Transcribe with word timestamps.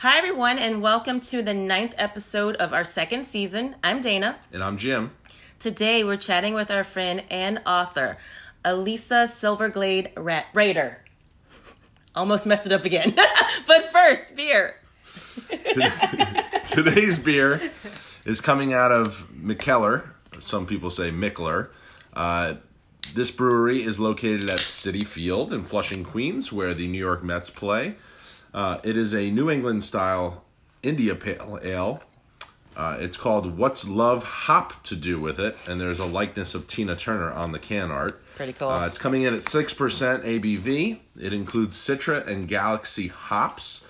Hi, 0.00 0.16
everyone, 0.16 0.58
and 0.58 0.80
welcome 0.80 1.20
to 1.20 1.42
the 1.42 1.52
ninth 1.52 1.94
episode 1.98 2.56
of 2.56 2.72
our 2.72 2.84
second 2.84 3.26
season. 3.26 3.76
I'm 3.84 4.00
Dana. 4.00 4.38
And 4.50 4.64
I'm 4.64 4.78
Jim. 4.78 5.10
Today, 5.58 6.04
we're 6.04 6.16
chatting 6.16 6.54
with 6.54 6.70
our 6.70 6.84
friend 6.84 7.22
and 7.30 7.60
author, 7.66 8.16
Elisa 8.64 9.30
Silverglade 9.30 10.12
Ra- 10.16 10.44
Raider. 10.54 11.04
Almost 12.14 12.46
messed 12.46 12.64
it 12.64 12.72
up 12.72 12.86
again. 12.86 13.14
but 13.66 13.92
first, 13.92 14.34
beer. 14.34 14.80
Today's 16.70 17.18
beer 17.18 17.70
is 18.24 18.40
coming 18.40 18.72
out 18.72 18.92
of 18.92 19.28
Mikkeller. 19.30 20.08
Some 20.40 20.64
people 20.64 20.88
say 20.88 21.10
Mickler. 21.10 21.68
Uh, 22.14 22.54
this 23.14 23.30
brewery 23.30 23.82
is 23.82 24.00
located 24.00 24.44
at 24.44 24.60
Citi 24.60 25.06
Field 25.06 25.52
in 25.52 25.64
Flushing, 25.64 26.04
Queens, 26.04 26.50
where 26.50 26.72
the 26.72 26.88
New 26.88 26.96
York 26.96 27.22
Mets 27.22 27.50
play. 27.50 27.96
Uh, 28.52 28.78
it 28.82 28.96
is 28.96 29.14
a 29.14 29.30
New 29.30 29.50
England 29.50 29.84
style 29.84 30.44
India 30.82 31.14
Pale 31.14 31.60
Ale. 31.62 32.02
Uh, 32.76 32.96
it's 32.98 33.16
called 33.16 33.58
What's 33.58 33.86
Love 33.86 34.24
Hop 34.24 34.82
to 34.84 34.96
Do 34.96 35.20
with 35.20 35.38
It, 35.38 35.68
and 35.68 35.80
there's 35.80 35.98
a 35.98 36.06
likeness 36.06 36.54
of 36.54 36.66
Tina 36.66 36.96
Turner 36.96 37.30
on 37.30 37.52
the 37.52 37.58
can 37.58 37.90
art. 37.90 38.22
Pretty 38.36 38.52
cool. 38.54 38.68
Uh, 38.70 38.86
it's 38.86 38.96
coming 38.96 39.22
in 39.22 39.34
at 39.34 39.40
6% 39.40 40.24
ABV. 40.24 40.98
It 41.20 41.32
includes 41.32 41.76
Citra 41.76 42.26
and 42.26 42.48
Galaxy 42.48 43.08
hops. 43.08 43.84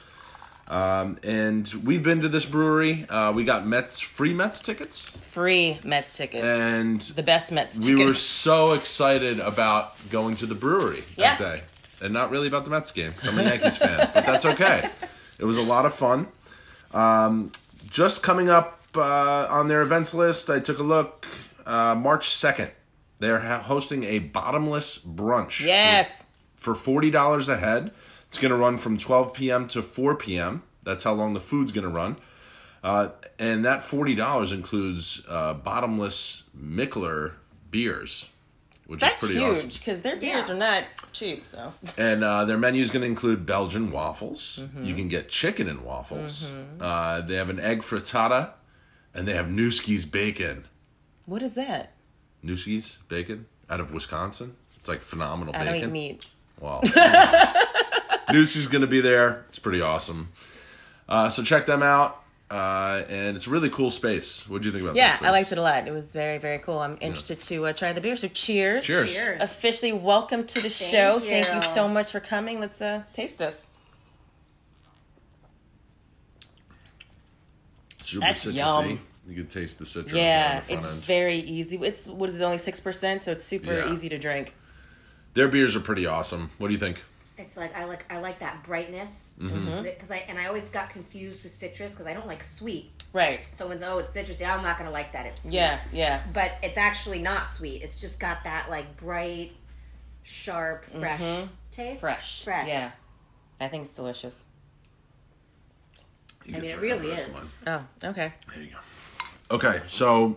Um, 0.66 1.18
and 1.22 1.68
we've 1.84 2.02
been 2.02 2.20
to 2.22 2.28
this 2.28 2.46
brewery. 2.46 3.04
Uh, 3.08 3.32
we 3.32 3.44
got 3.44 3.66
Mets 3.66 3.98
free 4.00 4.32
Mets 4.32 4.60
tickets, 4.60 5.10
Free 5.10 5.78
Mets 5.84 6.16
tickets. 6.16 6.44
and 6.44 7.00
the 7.00 7.22
best 7.24 7.50
Mets 7.52 7.78
tickets. 7.78 7.98
we 7.98 8.04
were 8.06 8.14
so 8.14 8.72
excited 8.72 9.40
about 9.40 9.94
going 10.10 10.36
to 10.36 10.46
the 10.46 10.54
brewery 10.54 11.02
Yeah. 11.16 11.36
that 11.36 11.38
day, 11.38 11.62
and 12.02 12.12
not 12.12 12.30
really 12.30 12.48
about 12.48 12.64
the 12.64 12.70
Mets 12.70 12.90
game 12.90 13.10
because 13.10 13.28
I'm 13.28 13.38
a 13.38 13.42
Yankees 13.48 13.78
fan, 13.78 14.10
but 14.14 14.26
that's 14.26 14.44
okay. 14.44 14.88
It 15.38 15.44
was 15.44 15.56
a 15.56 15.62
lot 15.62 15.86
of 15.86 15.94
fun. 15.94 16.26
Um, 16.92 17.50
just 17.88 18.22
coming 18.22 18.48
up 18.48 18.82
uh, 18.94 19.46
on 19.50 19.68
their 19.68 19.82
events 19.82 20.12
list, 20.14 20.50
I 20.50 20.60
took 20.60 20.78
a 20.78 20.82
look. 20.82 21.26
Uh, 21.66 21.94
March 21.94 22.30
second, 22.30 22.70
they're 23.18 23.40
ha- 23.40 23.60
hosting 23.62 24.04
a 24.04 24.18
bottomless 24.18 24.98
brunch. 24.98 25.60
yes. 25.60 26.24
for 26.56 26.74
forty 26.74 27.10
dollars 27.10 27.48
a 27.48 27.56
head. 27.56 27.92
It's 28.28 28.38
going 28.38 28.50
to 28.52 28.56
run 28.56 28.76
from 28.78 28.96
12 28.96 29.34
p.m. 29.34 29.66
to 29.68 29.82
4 29.82 30.14
p.m. 30.14 30.62
That's 30.84 31.02
how 31.02 31.12
long 31.14 31.34
the 31.34 31.40
food's 31.40 31.72
going 31.72 31.82
to 31.82 31.90
run. 31.90 32.16
Uh, 32.84 33.08
and 33.40 33.64
that 33.64 33.80
$40 33.80 34.52
includes 34.52 35.22
uh, 35.28 35.54
bottomless 35.54 36.44
Mickler 36.56 37.32
beers, 37.72 38.28
which 38.90 38.98
That's 39.00 39.22
is 39.22 39.28
pretty 39.30 39.44
huge 39.44 39.56
awesome. 39.58 39.68
because 39.68 40.02
their 40.02 40.16
beers 40.16 40.48
Yeah. 40.48 40.54
are 40.54 40.58
not 40.58 40.82
cheap. 41.12 41.46
So 41.46 41.72
And 41.96 42.24
uh, 42.24 42.44
their 42.44 42.58
menu 42.58 42.82
is 42.82 42.90
going 42.90 43.02
to 43.02 43.06
include 43.06 43.46
Belgian 43.46 43.92
waffles. 43.92 44.58
Mm-hmm. 44.60 44.82
You 44.82 44.94
can 44.96 45.06
get 45.08 45.28
chicken 45.28 45.68
and 45.68 45.82
waffles. 45.82 46.50
Uh, 46.80 47.20
they 47.20 47.36
have 47.36 47.50
an 47.50 47.60
egg 47.60 47.82
frittata, 47.82 48.50
and 49.14 49.28
they 49.28 49.34
have 49.34 49.46
Nueske's 49.46 50.04
bacon. 50.06 50.64
what 51.26 51.40
is 51.42 51.54
that? 51.54 51.92
Nueske's 52.44 52.98
bacon 53.06 53.46
out 53.68 53.78
of 53.78 53.92
Wisconsin. 53.92 54.56
It's 54.76 54.88
like 54.88 55.02
phenomenal 55.02 55.54
I 55.54 55.58
bacon. 55.58 55.74
don't 55.74 55.84
eat 55.90 55.92
meat. 55.92 56.26
Wow. 56.60 56.80
Noosey's 58.30 58.66
going 58.66 58.82
to 58.82 58.86
be 58.88 59.00
there. 59.00 59.44
It's 59.48 59.58
pretty 59.58 59.80
awesome. 59.80 60.28
Uh, 61.08 61.28
so 61.28 61.42
check 61.42 61.66
them 61.66 61.82
out. 61.82 62.19
Uh, 62.50 63.04
and 63.08 63.36
it's 63.36 63.46
a 63.46 63.50
really 63.50 63.70
cool 63.70 63.92
space. 63.92 64.48
What 64.48 64.62
do 64.62 64.68
you 64.68 64.72
think 64.72 64.82
about 64.82 64.94
this? 64.94 65.02
Yeah, 65.02 65.16
this? 65.18 65.28
I 65.28 65.30
liked 65.30 65.52
it 65.52 65.58
a 65.58 65.62
lot. 65.62 65.86
It 65.86 65.92
was 65.92 66.06
very, 66.06 66.38
very 66.38 66.58
cool. 66.58 66.80
I'm 66.80 66.98
interested 67.00 67.40
to 67.42 67.66
uh, 67.66 67.72
try 67.72 67.92
the 67.92 68.00
beer. 68.00 68.16
So 68.16 68.26
cheers. 68.26 68.84
Cheers. 68.84 69.12
Cheers. 69.12 69.40
Officially 69.42 69.92
welcome 69.92 70.44
to 70.46 70.60
the 70.60 70.68
show. 70.68 71.20
Thank 71.20 71.46
you 71.46 71.54
you. 71.54 71.60
so 71.62 71.86
much 71.86 72.10
for 72.10 72.18
coming. 72.18 72.58
Let's 72.58 72.82
uh, 72.82 73.04
taste 73.12 73.38
this. 73.38 73.64
Super 77.98 78.26
That's 78.26 78.44
citrusy. 78.46 78.54
yum. 78.88 79.00
You 79.28 79.34
can 79.36 79.46
taste 79.46 79.78
the 79.78 79.86
citrus 79.86 80.14
Yeah, 80.14 80.60
the 80.60 80.72
it's 80.74 80.86
end. 80.86 80.94
very 80.96 81.36
easy. 81.36 81.76
It's 81.76 82.08
what 82.08 82.28
is 82.30 82.40
it? 82.40 82.42
Only 82.42 82.58
six 82.58 82.80
percent, 82.80 83.22
so 83.22 83.30
it's 83.30 83.44
super 83.44 83.72
Yeah. 83.72 83.92
easy 83.92 84.08
to 84.08 84.18
drink. 84.18 84.54
Their 85.34 85.46
beers 85.46 85.76
are 85.76 85.80
pretty 85.80 86.06
awesome. 86.06 86.50
What 86.58 86.66
do 86.68 86.72
you 86.72 86.80
think? 86.80 87.04
It's 87.40 87.56
like 87.56 87.74
I 87.76 87.84
like 87.84 88.04
I 88.12 88.18
like 88.20 88.38
that 88.40 88.62
brightness 88.64 89.34
Mm-hmm. 89.40 89.82
because 89.82 90.10
I 90.10 90.18
and 90.28 90.38
I 90.38 90.46
always 90.46 90.68
got 90.68 90.90
confused 90.90 91.42
with 91.42 91.50
citrus 91.52 91.92
because 91.92 92.06
I 92.06 92.12
don't 92.14 92.26
like 92.26 92.42
sweet. 92.42 92.90
Right. 93.12 93.48
So 93.52 93.66
when 93.68 93.82
oh 93.82 93.98
it's 93.98 94.14
citrusy, 94.16 94.48
I'm 94.48 94.62
not 94.62 94.78
gonna 94.78 94.90
like 94.90 95.12
that. 95.12 95.26
It's 95.26 95.42
sweet. 95.42 95.54
Yeah. 95.54 95.80
Yeah. 95.92 96.22
but 96.32 96.52
it's 96.62 96.78
actually 96.78 97.20
not 97.20 97.46
sweet. 97.46 97.82
It's 97.82 98.00
just 98.00 98.20
got 98.20 98.44
that 98.44 98.70
like 98.70 98.96
bright, 98.96 99.52
sharp, 100.22 100.84
fresh 100.84 101.20
taste. 101.70 101.96
Mm-hmm. 101.96 101.96
Fresh. 102.00 102.44
fresh. 102.44 102.68
Yeah. 102.68 102.92
I 103.60 103.68
think 103.68 103.84
it's 103.84 103.94
delicious. 103.94 104.44
You 106.44 106.56
I 106.56 106.60
mean, 106.60 106.70
it 106.70 106.78
really 106.80 107.08
is. 107.10 107.36
of. 107.36 107.54
Oh, 107.66 107.84
okay. 108.04 108.32
There 108.54 108.64
you 108.64 108.70
go. 108.70 109.56
Okay, 109.56 109.80
so 109.84 110.36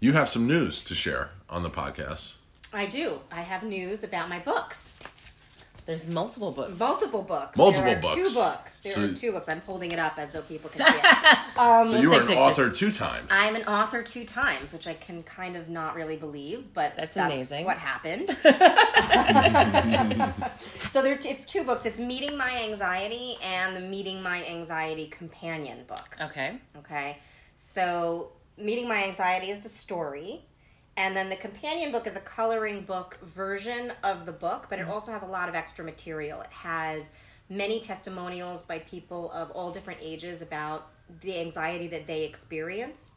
you 0.00 0.12
have 0.12 0.28
some 0.28 0.46
news 0.46 0.82
to 0.82 0.94
share 0.94 1.30
on 1.48 1.62
the 1.62 1.70
podcast. 1.70 2.36
I 2.72 2.86
do. 2.86 3.20
I 3.30 3.42
have 3.42 3.62
news 3.62 4.04
about 4.04 4.28
my 4.28 4.38
books. 4.38 4.94
There's 5.84 6.06
multiple 6.06 6.52
books. 6.52 6.78
Multiple 6.78 7.22
books. 7.22 7.58
Multiple 7.58 7.86
there 7.88 7.98
are 7.98 8.00
books. 8.00 8.14
Two 8.14 8.30
books. 8.34 8.80
There 8.82 8.92
So- 8.92 9.04
are 9.06 9.12
two 9.14 9.32
books. 9.32 9.48
I'm 9.48 9.60
holding 9.62 9.90
it 9.90 9.98
up 9.98 10.16
as 10.16 10.30
though 10.30 10.42
people 10.42 10.70
can 10.70 10.86
see 10.86 10.98
it. 10.98 11.04
Um, 11.58 11.88
So 11.88 11.96
you 12.00 12.08
take 12.08 12.18
were 12.18 12.22
an 12.22 12.26
pictures. 12.28 12.46
author 12.46 12.70
two 12.70 12.92
times. 12.92 13.28
I'm 13.30 13.56
an 13.56 13.64
author 13.64 14.02
two 14.02 14.24
times, 14.24 14.72
which 14.72 14.86
I 14.86 14.94
can 14.94 15.22
kind 15.24 15.56
of 15.56 15.68
not 15.68 15.94
really 15.96 16.16
believe, 16.16 16.72
but 16.72 16.94
That's 16.96 17.14
that's, 17.16 17.32
amazing. 17.32 17.64
what 17.66 17.76
happened. 17.78 18.28
so 20.90 21.02
there, 21.02 21.18
it's 21.22 21.44
two 21.44 21.64
books. 21.64 21.84
It's 21.84 21.98
Meeting 21.98 22.36
My 22.36 22.62
Anxiety 22.64 23.36
and 23.44 23.76
the 23.76 23.80
Meeting 23.80 24.22
My 24.22 24.44
Anxiety 24.46 25.06
Companion 25.08 25.84
book. 25.86 26.16
Okay. 26.20 26.56
Okay, 26.78 27.18
so 27.54 28.32
Meeting 28.56 28.88
My 28.88 29.04
Anxiety 29.04 29.50
is 29.50 29.60
the 29.60 29.68
story, 29.68 30.42
and 30.96 31.16
then 31.16 31.28
the 31.30 31.36
companion 31.36 31.90
book 31.92 32.06
is 32.06 32.16
a 32.16 32.20
coloring 32.20 32.82
book 32.82 33.18
version 33.22 33.92
of 34.02 34.26
the 34.26 34.32
book, 34.32 34.66
but 34.68 34.78
it 34.78 34.88
also 34.88 35.12
has 35.12 35.22
a 35.22 35.26
lot 35.26 35.48
of 35.48 35.54
extra 35.54 35.84
material. 35.84 36.40
It 36.42 36.50
has 36.50 37.12
many 37.48 37.80
testimonials 37.80 38.62
by 38.62 38.78
people 38.80 39.30
of 39.32 39.50
all 39.52 39.70
different 39.70 40.00
ages 40.02 40.42
about 40.42 40.88
the 41.20 41.38
anxiety 41.40 41.86
that 41.88 42.06
they 42.06 42.24
experience. 42.24 43.12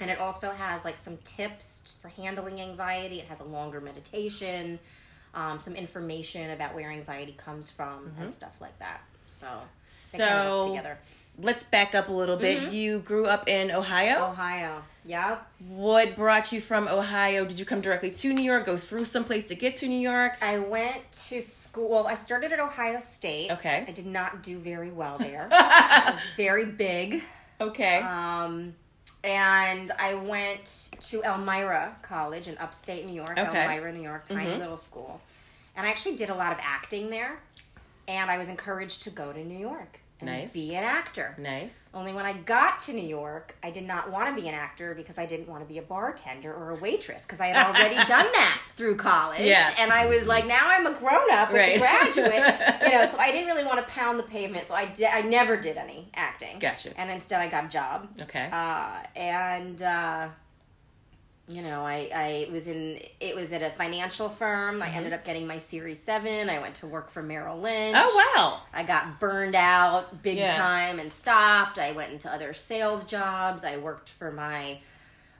And 0.00 0.10
it 0.10 0.18
also 0.18 0.50
has 0.50 0.84
like 0.84 0.96
some 0.96 1.16
tips 1.24 1.96
for 2.00 2.08
handling 2.08 2.60
anxiety. 2.60 3.20
It 3.20 3.26
has 3.26 3.40
a 3.40 3.44
longer 3.44 3.80
meditation, 3.80 4.78
um, 5.34 5.58
some 5.58 5.74
information 5.76 6.50
about 6.50 6.74
where 6.74 6.90
anxiety 6.90 7.32
comes 7.32 7.70
from, 7.70 8.12
and 8.18 8.32
stuff 8.32 8.56
like 8.60 8.78
that. 8.78 9.00
So, 9.28 9.46
they 10.12 10.18
kind 10.18 10.30
of 10.38 10.62
So- 10.64 10.68
together. 10.68 10.98
Let's 11.40 11.62
back 11.62 11.94
up 11.94 12.08
a 12.08 12.12
little 12.12 12.36
bit. 12.36 12.58
Mm-hmm. 12.58 12.74
You 12.74 12.98
grew 12.98 13.26
up 13.26 13.48
in 13.48 13.70
Ohio. 13.70 14.30
Ohio. 14.30 14.82
Yeah. 15.08 15.38
What 15.70 16.16
brought 16.16 16.52
you 16.52 16.60
from 16.60 16.86
Ohio? 16.86 17.46
Did 17.46 17.58
you 17.58 17.64
come 17.64 17.80
directly 17.80 18.10
to 18.10 18.32
New 18.34 18.42
York? 18.42 18.66
Go 18.66 18.76
through 18.76 19.06
someplace 19.06 19.46
to 19.46 19.54
get 19.54 19.78
to 19.78 19.88
New 19.88 19.98
York? 19.98 20.36
I 20.42 20.58
went 20.58 21.10
to 21.28 21.40
school. 21.40 21.88
Well, 21.88 22.06
I 22.06 22.14
started 22.14 22.52
at 22.52 22.60
Ohio 22.60 23.00
State. 23.00 23.50
Okay. 23.50 23.86
I 23.88 23.90
did 23.90 24.04
not 24.04 24.42
do 24.42 24.58
very 24.58 24.90
well 24.90 25.16
there. 25.16 25.48
it 25.50 26.12
was 26.12 26.20
very 26.36 26.66
big. 26.66 27.22
Okay. 27.58 28.00
Um, 28.00 28.74
and 29.24 29.90
I 29.98 30.12
went 30.12 30.90
to 31.00 31.22
Elmira 31.22 31.96
College 32.02 32.46
in 32.46 32.58
upstate 32.58 33.06
New 33.06 33.14
York, 33.14 33.30
Okay. 33.30 33.44
Mm-hmm. 33.44 33.56
Elmira, 33.56 33.92
New 33.94 34.02
York, 34.02 34.26
tiny 34.26 34.56
little 34.56 34.76
school. 34.76 35.22
And 35.74 35.86
I 35.86 35.90
actually 35.90 36.16
did 36.16 36.28
a 36.28 36.34
lot 36.34 36.52
of 36.52 36.58
acting 36.60 37.08
there. 37.08 37.38
And 38.06 38.30
I 38.30 38.36
was 38.36 38.48
encouraged 38.50 39.02
to 39.04 39.10
go 39.10 39.32
to 39.32 39.42
New 39.42 39.58
York 39.58 40.00
and 40.20 40.28
Nice. 40.28 40.52
be 40.52 40.74
an 40.74 40.84
actor. 40.84 41.34
nice. 41.38 41.72
Only 41.94 42.12
when 42.12 42.26
I 42.26 42.34
got 42.34 42.80
to 42.80 42.92
New 42.92 43.06
York, 43.06 43.56
I 43.62 43.70
did 43.70 43.84
not 43.84 44.10
want 44.10 44.28
to 44.34 44.40
be 44.40 44.46
an 44.46 44.54
actor 44.54 44.94
because 44.94 45.16
I 45.18 45.24
didn't 45.26 45.48
want 45.48 45.62
to 45.62 45.68
be 45.68 45.78
a 45.78 45.82
bartender 45.82 46.52
or 46.52 46.70
a 46.70 46.74
waitress 46.76 47.24
because 47.24 47.40
I 47.40 47.46
had 47.46 47.66
already 47.66 47.94
done 48.06 48.06
that 48.30 48.60
through 48.76 48.96
college. 48.96 49.40
Yeah. 49.40 49.68
And 49.80 49.90
I 49.90 50.06
was 50.06 50.26
like, 50.26 50.46
now 50.46 50.60
I'm 50.64 50.86
a 50.86 50.92
grown 50.92 51.30
up, 51.32 51.50
Right. 51.50 51.76
a 51.76 51.78
graduate, 51.78 52.34
you 52.82 52.90
know. 52.92 53.08
So 53.10 53.18
I 53.18 53.32
didn't 53.32 53.46
really 53.48 53.64
want 53.64 53.78
to 53.84 53.92
pound 53.92 54.18
the 54.18 54.22
pavement. 54.24 54.66
So 54.68 54.74
I 54.74 54.84
did. 54.84 55.08
I 55.10 55.22
never 55.22 55.56
did 55.56 55.76
any 55.78 56.10
acting. 56.14 56.58
Gotcha. 56.58 56.98
And 57.00 57.10
instead, 57.10 57.40
I 57.40 57.48
got 57.48 57.64
a 57.64 57.68
job. 57.68 58.08
Okay. 58.22 58.48
Uh, 58.52 58.98
and 59.16 59.80
uh, 59.82 60.28
you 61.48 61.62
know, 61.62 61.80
I, 61.84 62.10
I 62.14 62.48
was 62.52 62.66
in. 62.66 62.98
It 63.20 63.34
was 63.34 63.52
at 63.52 63.62
a 63.62 63.70
financial 63.70 64.28
firm. 64.28 64.82
I 64.82 64.88
ended 64.90 65.12
up 65.14 65.24
getting 65.24 65.46
my 65.46 65.58
Series 65.58 65.98
Seven. 65.98 66.50
I 66.50 66.58
went 66.58 66.74
to 66.76 66.86
work 66.86 67.08
for 67.10 67.22
Merrill 67.22 67.58
Lynch. 67.58 67.96
oh 67.98 68.32
wow. 68.36 68.62
I 68.72 68.82
got 68.82 69.18
burned 69.18 69.54
out 69.54 70.22
big 70.22 70.36
Yeah. 70.38 70.56
time 70.58 70.98
and 70.98 71.12
stopped. 71.12 71.78
I 71.78 71.92
went 71.92 72.12
into 72.12 72.30
other 72.30 72.52
sales 72.52 73.04
jobs. 73.04 73.64
I 73.64 73.78
worked 73.78 74.08
for 74.10 74.30
my 74.30 74.78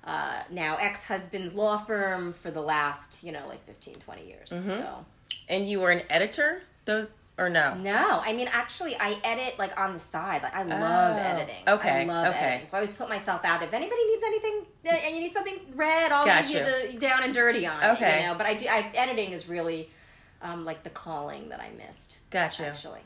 uh, 0.05 0.41
now 0.51 0.77
ex 0.81 1.05
husband's 1.05 1.55
law 1.55 1.77
firm 1.77 2.33
for 2.33 2.51
the 2.51 2.63
last, 2.63 3.23
you 3.23 3.31
know, 3.31 3.47
like 3.47 3.63
15, 3.65 3.97
20 3.97 4.27
years. 4.27 4.51
Mm-hmm. 4.51 4.71
So, 4.71 5.05
And 5.49 5.69
you 5.69 5.81
were 5.81 5.91
an 5.91 6.03
editor? 6.09 6.63
Those 6.87 7.09
or 7.39 7.49
no? 7.49 7.75
no, 7.75 8.21
I 8.25 8.33
mean, 8.33 8.49
actually, 8.51 8.97
I 8.99 9.17
edit 9.25 9.59
like 9.59 9.79
on 9.81 9.93
the 9.95 9.99
side. 10.01 10.43
Like, 10.43 10.55
I 10.55 10.65
love 10.65 11.17
Oh, 11.17 11.21
editing. 11.21 11.69
okay, 11.69 12.03
I 12.03 12.05
love 12.05 12.27
okay. 12.35 12.39
editing. 12.39 12.67
So, 12.67 12.77
I 12.77 12.81
always 12.81 12.93
put 12.93 13.09
myself 13.09 13.45
out 13.45 13.61
there. 13.61 13.69
If 13.69 13.75
anybody 13.75 14.05
needs 14.07 14.25
anything 14.25 14.67
uh, 14.87 14.95
and 15.07 15.15
you 15.15 15.21
need 15.23 15.33
something 15.33 15.59
red, 15.77 16.11
I'll 16.13 16.25
Gotcha. 16.27 16.53
give 16.53 16.67
you 16.67 16.93
the 16.93 16.99
down 16.99 17.23
and 17.23 17.33
dirty 17.33 17.67
on 17.67 17.83
it. 17.83 17.87
Okay. 17.93 18.23
You 18.23 18.27
know, 18.29 18.35
but 18.35 18.47
I 18.47 18.55
do, 18.55 18.67
I, 18.69 18.91
editing 18.95 19.31
is 19.31 19.49
really 19.49 19.89
um, 20.43 20.65
like 20.65 20.83
the 20.83 20.91
calling 20.91 21.49
that 21.51 21.61
I 21.61 21.71
missed. 21.87 22.19
Gotcha. 22.31 22.67
Actually. 22.67 23.01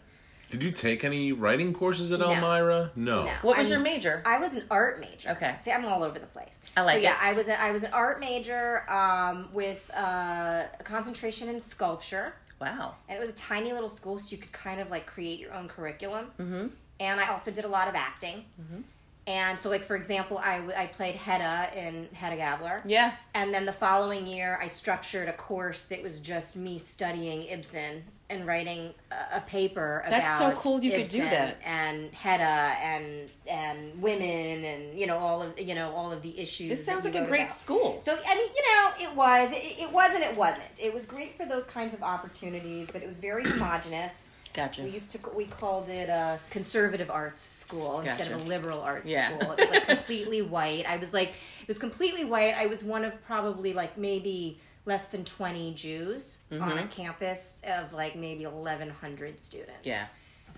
Did 0.50 0.62
you 0.62 0.70
take 0.70 1.02
any 1.02 1.32
writing 1.32 1.73
courses 1.73 2.12
at 2.12 2.20
No. 2.20 2.31
Elmira? 2.31 2.90
No. 2.94 3.25
No. 3.25 3.31
What 3.40 3.56
was 3.56 3.73
I'm- 3.73 3.81
your 3.82 3.90
major? 3.93 4.23
I 4.26 4.37
was 4.38 4.52
an 4.52 4.64
art 4.70 5.00
major. 5.00 5.31
Okay. 5.31 5.56
See, 5.58 5.70
I'm 5.73 5.84
all 5.87 6.02
over 6.02 6.19
the 6.19 6.26
place. 6.26 6.61
I 6.76 6.82
like 6.82 6.96
so, 6.96 7.02
yeah, 7.02 7.12
it. 7.14 7.23
I 7.23 7.32
was 7.32 7.49
a, 7.49 7.58
I 7.61 7.70
was 7.70 7.84
an 7.84 7.93
art 7.94 8.20
major 8.20 8.84
um, 8.90 9.49
with 9.55 9.90
uh, 9.96 10.64
a 10.79 10.82
concentration 10.84 11.49
in 11.49 11.58
sculpture, 11.58 12.34
wow. 12.62 12.94
and 13.09 13.17
it 13.17 13.20
was 13.20 13.31
a 13.31 13.35
tiny 13.35 13.73
little 13.73 13.88
school, 13.88 14.19
so 14.19 14.35
you 14.35 14.38
could 14.38 14.53
kind 14.53 14.81
of 14.81 14.91
like 14.91 15.06
create 15.06 15.38
your 15.38 15.53
own 15.53 15.69
curriculum. 15.69 16.26
Mm-hmm. 16.41 16.67
And 17.00 17.20
I 17.20 17.29
also 17.31 17.50
did 17.50 17.64
a 17.64 17.69
lot 17.69 17.88
of 17.88 17.94
acting. 17.94 18.44
Mm-hmm. 18.61 18.82
And 19.26 19.59
so, 19.59 19.70
like 19.70 19.82
for 19.82 19.94
example, 19.94 20.38
I, 20.38 20.61
I 20.76 20.87
played 20.87 21.14
Hedda 21.14 21.79
in 21.79 22.09
Hedda 22.12 22.37
Gabler. 22.37 22.82
Yeah. 22.85 23.14
And 23.35 23.55
then 23.55 23.67
the 23.67 23.73
following 23.73 24.26
year, 24.26 24.59
I 24.61 24.67
structured 24.67 25.29
a 25.29 25.32
course 25.32 25.87
that 25.87 26.03
was 26.03 26.20
just 26.20 26.56
me 26.56 26.79
studying 26.79 27.44
Ibsen 27.44 28.05
and 28.32 28.46
writing 28.46 28.94
a, 29.34 29.40
paper 29.40 30.05
That's 30.08 30.38
so 30.38 30.52
cool 30.52 30.82
you 30.82 30.93
could 30.93 31.08
do 31.08 31.19
that. 31.23 31.58
and 31.64 32.12
Hedda 32.14 32.43
and 32.44 33.31
and 33.49 34.00
women 34.02 34.64
and 34.64 34.99
you 34.99 35.06
know 35.06 35.19
all 35.19 35.43
of 35.43 35.61
you 35.61 35.75
know 35.75 35.93
all 35.93 36.12
of 36.12 36.23
the 36.23 36.38
issues. 36.40 36.70
This 36.70 36.84
sounds 36.84 37.05
like 37.05 37.14
a 37.14 37.26
great 37.26 37.43
about. 37.43 37.52
school. 37.55 37.99
So 38.00 38.12
I 38.26 38.34
mean, 38.34 38.49
you 38.56 38.62
know, 39.06 39.11
it 39.11 39.17
was. 39.17 39.52
It, 39.52 39.82
it 39.82 39.93
wasn't. 39.93 40.25
It 40.25 40.37
wasn't. 40.37 40.64
It 40.82 40.93
was 40.94 41.06
great 41.06 41.37
for 41.37 41.44
those 41.46 41.67
kinds 41.67 41.93
of 41.94 42.02
opportunities, 42.02 42.90
but 42.90 43.02
it 43.02 43.06
was 43.06 43.19
very 43.19 43.44
homogenous. 43.49 44.34
Gotcha. 44.55 44.82
We 44.82 44.90
used 44.90 45.12
to 45.12 45.19
we 45.34 45.46
called 45.46 45.88
it 45.88 46.11
a 46.11 46.38
conservative 46.50 47.11
arts 47.11 47.43
school 47.55 48.00
instead 48.00 48.19
Gotcha. 48.19 48.34
of 48.34 48.43
a 48.43 48.44
liberal 48.44 48.81
arts 48.82 49.11
Yeah. 49.11 49.29
school. 49.38 49.52
It 49.52 49.61
was 49.61 49.70
like 49.70 49.87
completely 49.87 50.43
white. 50.56 50.84
I 50.88 50.99
was 50.99 51.12
like, 51.14 51.31
it 51.31 51.69
was 51.69 51.79
completely 51.79 52.25
white. 52.26 52.55
I 52.56 52.67
was 52.67 52.84
one 52.84 53.05
of 53.05 53.23
probably 53.25 53.73
like 53.73 53.96
maybe 53.96 54.61
less 54.84 55.08
than 55.08 55.25
twenty 55.25 55.75
Jews 55.75 56.38
on 56.50 56.79
a 56.79 56.87
campus 56.87 57.62
of 57.67 57.93
like 57.93 58.17
maybe 58.17 58.44
eleven 58.44 58.90
hundred 58.90 59.38
students. 59.40 59.81
Mm-hmm. 59.81 59.88
Yeah. 59.90 60.06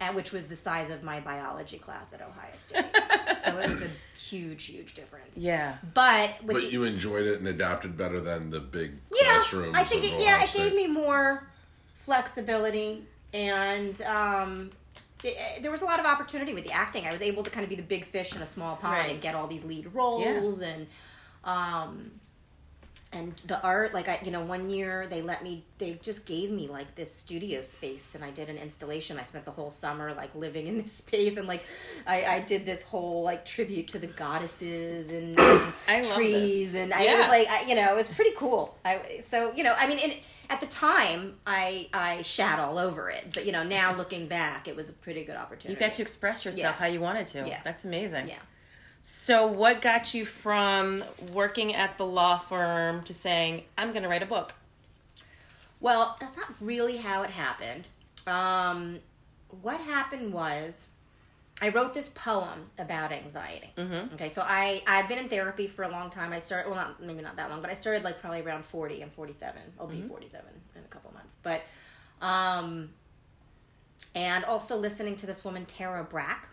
And 0.00 0.16
which 0.16 0.32
was 0.32 0.48
the 0.48 0.56
size 0.56 0.90
of 0.90 1.04
my 1.04 1.20
biology 1.20 1.78
class 1.78 2.12
at 2.12 2.20
Ohio 2.20 2.50
State. 2.56 2.84
so 3.38 3.56
it 3.58 3.68
was 3.70 3.82
a 3.82 3.90
huge, 4.18 4.64
huge 4.64 4.94
difference. 4.94 5.38
Yeah. 5.38 5.76
But 5.94 6.30
with 6.42 6.54
But 6.56 6.62
the- 6.64 6.72
you 6.72 6.82
enjoyed 6.82 7.26
it 7.26 7.38
and 7.38 7.46
adapted 7.46 7.96
better 7.96 8.20
than 8.20 8.50
the 8.50 8.58
big 8.58 8.94
yeah, 9.12 9.34
classrooms. 9.34 9.74
I 9.76 9.84
think 9.84 10.02
it, 10.04 10.20
yeah, 10.20 10.34
Ohio 10.34 10.46
it 10.46 10.52
gave 10.52 10.74
me 10.74 10.88
more 10.88 11.46
flexibility 11.98 13.04
and 13.32 14.00
um, 14.02 14.70
it, 15.22 15.62
there 15.62 15.70
was 15.70 15.82
a 15.82 15.84
lot 15.86 16.00
of 16.00 16.06
opportunity 16.06 16.54
with 16.54 16.64
the 16.64 16.72
acting. 16.72 17.06
I 17.06 17.12
was 17.12 17.22
able 17.22 17.42
to 17.42 17.50
kind 17.50 17.64
of 17.64 17.70
be 17.70 17.76
the 17.76 17.82
big 17.82 18.04
fish 18.04 18.34
in 18.34 18.42
a 18.42 18.46
small 18.46 18.76
pond 18.76 18.94
Right. 18.98 19.10
and 19.10 19.20
get 19.20 19.34
all 19.34 19.46
these 19.46 19.64
lead 19.64 19.92
roles 19.94 20.60
and 20.60 20.86
um, 21.44 22.10
and 23.14 23.37
the 23.46 23.61
art 23.62 23.94
like 23.94 24.08
I 24.08 24.19
you 24.25 24.31
know 24.31 24.43
one 24.43 24.69
year 24.70 25.06
they 25.08 25.22
let 25.22 25.43
me 25.44 25.64
they 25.78 25.99
just 26.02 26.26
gave 26.26 26.50
me 26.50 26.69
like 26.69 26.94
this 26.96 27.14
studio 27.14 27.62
space 27.62 28.14
and 28.14 28.25
I 28.25 28.31
did 28.31 28.49
an 28.49 28.56
installation. 28.58 29.19
I 29.19 29.22
spent 29.22 29.44
the 29.44 29.50
whole 29.50 29.70
summer 29.70 30.12
like 30.14 30.34
living 30.34 30.66
in 30.66 30.76
this 30.82 30.93
space 30.93 31.37
and 31.37 31.46
like 31.49 31.64
I, 32.06 32.25
I 32.25 32.40
did 32.40 32.66
this 32.66 32.82
whole 32.82 33.22
like 33.22 33.44
tribute 33.44 33.88
to 33.88 33.99
the 33.99 34.06
goddesses 34.08 35.11
and, 35.11 35.38
I 35.88 36.00
love 36.02 36.14
trees 36.14 36.72
this. 36.72 36.82
and 36.82 36.93
I 36.93 37.05
Yeah. 37.05 37.19
was 37.20 37.28
like 37.28 37.49
I, 37.49 37.64
you 37.69 37.75
know 37.76 37.90
it 37.93 37.96
was 37.96 38.08
pretty 38.08 38.32
cool. 38.37 38.76
I 38.84 39.20
so 39.22 39.52
you 39.55 39.62
know 39.64 39.75
I 39.78 39.87
mean 39.88 39.99
in, 39.99 40.12
at 40.50 40.60
the 40.60 40.67
time 40.67 41.37
I 41.46 41.88
I 41.94 42.22
shat 42.22 42.58
all 42.58 42.78
over 42.78 43.10
it, 43.10 43.31
but 43.32 43.46
you 43.46 43.52
know 43.52 43.62
now 43.62 43.94
looking 43.96 44.26
back 44.28 44.69
it 44.69 44.76
was 44.76 44.88
a 44.88 44.93
pretty 44.93 45.25
good 45.25 45.37
opportunity 45.37 45.81
You 45.81 45.87
got 45.88 45.94
to 45.94 46.02
express 46.02 46.44
yourself 46.44 46.62
Yeah. 46.62 46.72
how 46.72 46.87
you 46.87 47.00
wanted 47.00 47.26
to. 47.28 47.46
Yeah. 47.49 47.60
That's 47.64 47.84
amazing. 47.84 48.28
yeah. 48.28 48.34
So, 49.06 49.46
what 49.46 49.82
got 49.82 50.14
you 50.14 50.24
from 50.24 51.04
working 51.30 51.74
at 51.74 51.98
the 51.98 52.06
law 52.06 52.38
firm 52.38 53.02
to 53.02 53.12
saying, 53.12 53.64
I'm 53.76 53.90
going 53.90 54.02
to 54.02 54.08
write 54.08 54.22
a 54.22 54.26
book? 54.26 54.54
Well, 55.78 56.16
that's 56.18 56.38
not 56.38 56.54
really 56.58 56.96
how 56.96 57.20
it 57.20 57.28
happened. 57.28 57.88
Um, 58.26 59.00
what 59.60 59.78
happened 59.82 60.32
was 60.32 60.88
I 61.60 61.68
wrote 61.68 61.92
this 61.92 62.08
poem 62.08 62.70
about 62.78 63.12
anxiety. 63.12 63.74
Mm-hmm. 63.76 64.14
Okay, 64.14 64.30
so 64.30 64.42
I 64.42 64.82
I've 64.86 65.06
been 65.06 65.18
in 65.18 65.28
therapy 65.28 65.66
for 65.66 65.82
a 65.82 65.90
long 65.90 66.08
time. 66.08 66.32
I 66.32 66.40
started 66.40 66.70
well, 66.70 66.78
not 66.78 67.02
maybe 67.02 67.20
not 67.20 67.36
that 67.36 67.50
long, 67.50 67.60
but 67.60 67.68
I 67.68 67.74
started 67.74 68.04
like 68.04 68.22
probably 68.22 68.40
around 68.40 68.64
forty. 68.64 69.02
I'm 69.02 69.10
forty 69.10 69.34
seven. 69.34 69.60
I'll 69.78 69.86
be 69.86 70.00
forty 70.00 70.28
seven 70.28 70.48
in 70.74 70.80
a 70.80 70.88
couple 70.88 71.12
months. 71.12 71.36
But 71.42 71.60
um, 72.22 72.88
and 74.14 74.46
also 74.46 74.78
listening 74.78 75.16
to 75.16 75.26
this 75.26 75.44
woman 75.44 75.66
Tara 75.66 76.04
Brach, 76.04 76.48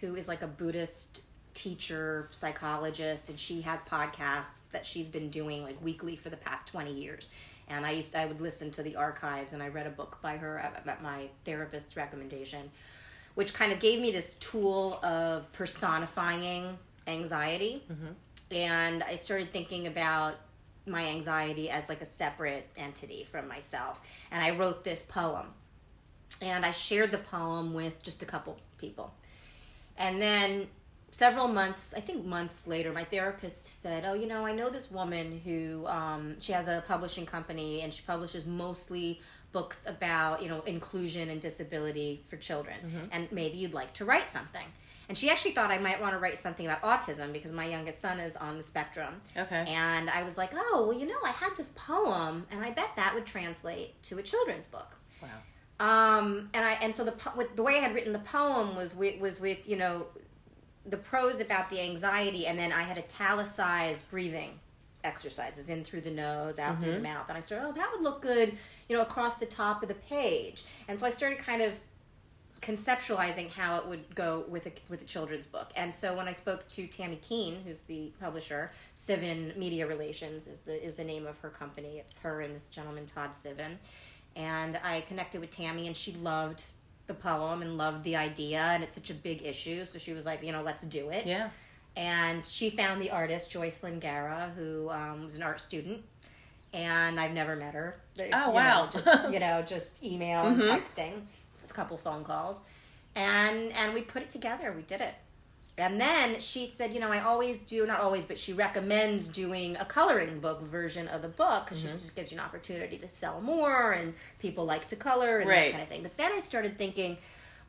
who 0.00 0.16
is 0.16 0.26
like 0.26 0.42
a 0.42 0.48
Buddhist 0.48 1.22
teacher, 1.62 2.26
psychologist, 2.30 3.28
and 3.28 3.38
she 3.38 3.60
has 3.60 3.82
podcasts 3.82 4.70
that 4.72 4.84
she's 4.84 5.06
been 5.06 5.30
doing 5.30 5.62
like 5.62 5.80
weekly 5.82 6.16
for 6.16 6.28
the 6.28 6.36
past 6.36 6.66
20 6.66 6.92
years. 6.92 7.32
And 7.68 7.86
I 7.86 7.92
used 7.92 8.16
I 8.16 8.26
would 8.26 8.40
listen 8.40 8.70
to 8.72 8.82
the 8.82 8.96
archives 8.96 9.52
and 9.52 9.62
I 9.62 9.68
read 9.68 9.86
a 9.86 9.90
book 9.90 10.18
by 10.20 10.36
her 10.38 10.58
at, 10.58 10.82
at 10.86 11.02
my 11.02 11.28
therapist's 11.44 11.96
recommendation, 11.96 12.70
which 13.34 13.54
kind 13.54 13.72
of 13.72 13.78
gave 13.78 14.00
me 14.00 14.10
this 14.10 14.34
tool 14.34 14.98
of 15.04 15.50
personifying 15.52 16.76
anxiety. 17.06 17.84
Mm-hmm. 17.90 18.54
And 18.54 19.02
I 19.04 19.14
started 19.14 19.52
thinking 19.52 19.86
about 19.86 20.34
my 20.84 21.06
anxiety 21.06 21.70
as 21.70 21.88
like 21.88 22.02
a 22.02 22.06
separate 22.06 22.68
entity 22.76 23.24
from 23.24 23.46
myself. 23.46 24.02
And 24.32 24.42
I 24.42 24.56
wrote 24.56 24.82
this 24.82 25.02
poem 25.02 25.46
and 26.40 26.66
I 26.66 26.72
shared 26.72 27.12
the 27.12 27.18
poem 27.18 27.72
with 27.72 28.02
just 28.02 28.24
a 28.24 28.26
couple 28.26 28.58
people. 28.78 29.14
And 29.96 30.20
then 30.20 30.66
several 31.12 31.46
months, 31.46 31.94
I 31.94 32.00
think 32.00 32.24
months 32.24 32.66
later, 32.66 32.92
my 32.92 33.04
therapist 33.04 33.80
said, 33.80 34.04
"Oh, 34.04 34.14
you 34.14 34.26
know, 34.26 34.44
I 34.44 34.52
know 34.52 34.68
this 34.70 34.90
woman 34.90 35.40
who 35.44 35.86
um, 35.86 36.40
she 36.40 36.52
has 36.52 36.66
a 36.66 36.82
publishing 36.88 37.26
company 37.26 37.82
and 37.82 37.94
she 37.94 38.02
publishes 38.02 38.44
mostly 38.44 39.20
books 39.52 39.86
about 39.86 40.42
you 40.42 40.48
know 40.48 40.62
inclusion 40.62 41.28
and 41.28 41.40
disability 41.40 42.24
for 42.26 42.36
children, 42.36 42.78
and 43.12 43.30
maybe 43.30 43.58
you'd 43.58 43.74
like 43.74 43.92
to 43.94 44.04
write 44.04 44.26
something." 44.26 44.66
And 45.08 45.18
she 45.18 45.28
actually 45.28 45.50
thought 45.50 45.70
I 45.70 45.78
might 45.78 46.00
want 46.00 46.14
to 46.14 46.18
write 46.18 46.38
something 46.38 46.64
about 46.64 46.80
autism 46.82 47.32
because 47.34 47.52
my 47.52 47.66
youngest 47.66 48.00
son 48.00 48.18
is 48.18 48.36
on 48.36 48.56
the 48.56 48.62
spectrum. 48.62 49.20
Okay. 49.36 49.64
And 49.68 50.08
I 50.08 50.22
was 50.22 50.38
like, 50.38 50.52
"Oh, 50.54 50.86
well, 50.88 50.98
you 50.98 51.06
know, 51.06 51.18
I 51.24 51.30
had 51.30 51.54
this 51.56 51.70
poem, 51.76 52.46
and 52.50 52.64
I 52.64 52.70
bet 52.70 52.96
that 52.96 53.14
would 53.14 53.26
translate 53.26 54.02
to 54.04 54.18
a 54.18 54.22
children's 54.22 54.66
book." 54.66 54.96
Wow. 55.20 55.28
Um, 55.80 56.48
and 56.54 56.64
I 56.64 56.72
and 56.80 56.94
so 56.94 57.04
the 57.04 57.14
with 57.36 57.54
the 57.56 57.62
way 57.62 57.74
I 57.74 57.80
had 57.80 57.94
written 57.94 58.14
the 58.14 58.20
poem 58.20 58.74
was 58.76 58.94
with, 58.94 59.20
was 59.20 59.40
with 59.40 59.68
you 59.68 59.76
know 59.76 60.06
the 60.86 60.96
prose 60.96 61.40
about 61.40 61.70
the 61.70 61.80
anxiety, 61.80 62.46
and 62.46 62.58
then 62.58 62.72
I 62.72 62.82
had 62.82 62.98
italicized 62.98 64.10
breathing 64.10 64.58
exercises 65.04 65.68
in 65.68 65.84
through 65.84 66.02
the 66.02 66.10
nose, 66.10 66.58
out 66.58 66.78
through 66.78 66.92
the 66.92 66.94
mm-hmm. 66.94 67.04
mouth, 67.04 67.28
and 67.28 67.36
I 67.36 67.40
started, 67.40 67.66
oh, 67.68 67.72
that 67.72 67.90
would 67.92 68.02
look 68.02 68.22
good, 68.22 68.56
you 68.88 68.96
know, 68.96 69.02
across 69.02 69.36
the 69.36 69.46
top 69.46 69.82
of 69.82 69.88
the 69.88 69.94
page, 69.94 70.64
and 70.88 70.98
so 70.98 71.06
I 71.06 71.10
started 71.10 71.38
kind 71.38 71.62
of 71.62 71.80
conceptualizing 72.62 73.50
how 73.50 73.76
it 73.76 73.86
would 73.86 74.14
go 74.14 74.44
with 74.48 74.66
a 74.66 74.72
with 74.88 75.02
a 75.02 75.04
children's 75.04 75.46
book. 75.46 75.72
And 75.76 75.92
so 75.92 76.16
when 76.16 76.28
I 76.28 76.32
spoke 76.32 76.66
to 76.68 76.86
Tammy 76.86 77.16
Keene, 77.16 77.60
who's 77.66 77.82
the 77.82 78.12
publisher, 78.20 78.70
Sivan 78.96 79.56
Media 79.56 79.86
Relations 79.86 80.46
is 80.46 80.60
the 80.60 80.82
is 80.82 80.94
the 80.94 81.04
name 81.04 81.26
of 81.26 81.38
her 81.40 81.50
company. 81.50 81.98
It's 81.98 82.22
her 82.22 82.40
and 82.40 82.54
this 82.54 82.68
gentleman 82.68 83.06
Todd 83.06 83.32
Sivan. 83.32 83.76
And 84.34 84.78
I 84.82 85.02
connected 85.02 85.40
with 85.40 85.50
Tammy 85.50 85.88
and 85.88 85.96
she 85.96 86.12
loved 86.12 86.64
the 87.06 87.14
poem 87.14 87.62
and 87.62 87.76
loved 87.76 88.04
the 88.04 88.16
idea 88.16 88.60
and 88.60 88.82
it's 88.82 88.94
such 88.94 89.10
a 89.10 89.14
big 89.14 89.42
issue. 89.42 89.84
So 89.84 89.98
she 89.98 90.12
was 90.12 90.24
like, 90.24 90.42
you 90.42 90.52
know, 90.52 90.62
let's 90.62 90.84
do 90.84 91.10
it. 91.10 91.26
Yeah. 91.26 91.50
And 91.96 92.42
she 92.44 92.70
found 92.70 93.02
the 93.02 93.10
artist 93.10 93.52
Joycelyn 93.52 94.00
Gara, 94.00 94.50
who 94.56 94.88
um, 94.90 95.24
was 95.24 95.36
an 95.36 95.42
art 95.42 95.60
student, 95.60 96.02
and 96.72 97.20
I've 97.20 97.32
never 97.32 97.54
met 97.54 97.74
her. 97.74 98.00
Oh, 98.18 98.22
You 98.24 98.30
know, 98.30 98.50
wow. 98.50 98.88
just 98.90 99.06
you 99.30 99.38
know, 99.38 99.62
just 99.62 100.02
email 100.02 100.46
and 100.46 100.60
texting, 100.62 101.12
a 101.68 101.72
couple 101.74 101.98
phone 101.98 102.24
calls, 102.24 102.64
and 103.14 103.72
and 103.72 103.92
we 103.92 104.00
put 104.00 104.22
it 104.22 104.30
together. 104.30 104.72
We 104.74 104.82
did 104.82 105.02
it. 105.02 105.14
And 105.82 106.00
then 106.00 106.40
she 106.40 106.68
said, 106.68 106.94
you 106.94 107.00
know, 107.00 107.10
I 107.10 107.20
always 107.20 107.62
do, 107.62 107.84
not 107.86 108.00
always, 108.00 108.24
but 108.24 108.38
she 108.38 108.52
recommends 108.52 109.26
doing 109.26 109.76
a 109.76 109.84
coloring 109.84 110.38
book 110.38 110.62
version 110.62 111.08
of 111.08 111.22
the 111.22 111.28
book 111.28 111.64
because 111.64 111.80
she 111.80 111.86
mm-hmm. 111.86 111.96
just 111.96 112.16
gives 112.16 112.30
you 112.30 112.38
an 112.38 112.44
opportunity 112.44 112.98
to 112.98 113.08
sell 113.08 113.40
more 113.40 113.92
and 113.92 114.14
people 114.38 114.64
like 114.64 114.86
to 114.88 114.96
color 114.96 115.38
and 115.38 115.48
Right. 115.48 115.64
that 115.64 115.70
kind 115.72 115.82
of 115.82 115.88
thing. 115.88 116.02
But 116.02 116.16
then 116.16 116.30
I 116.32 116.40
started 116.40 116.78
thinking, 116.78 117.18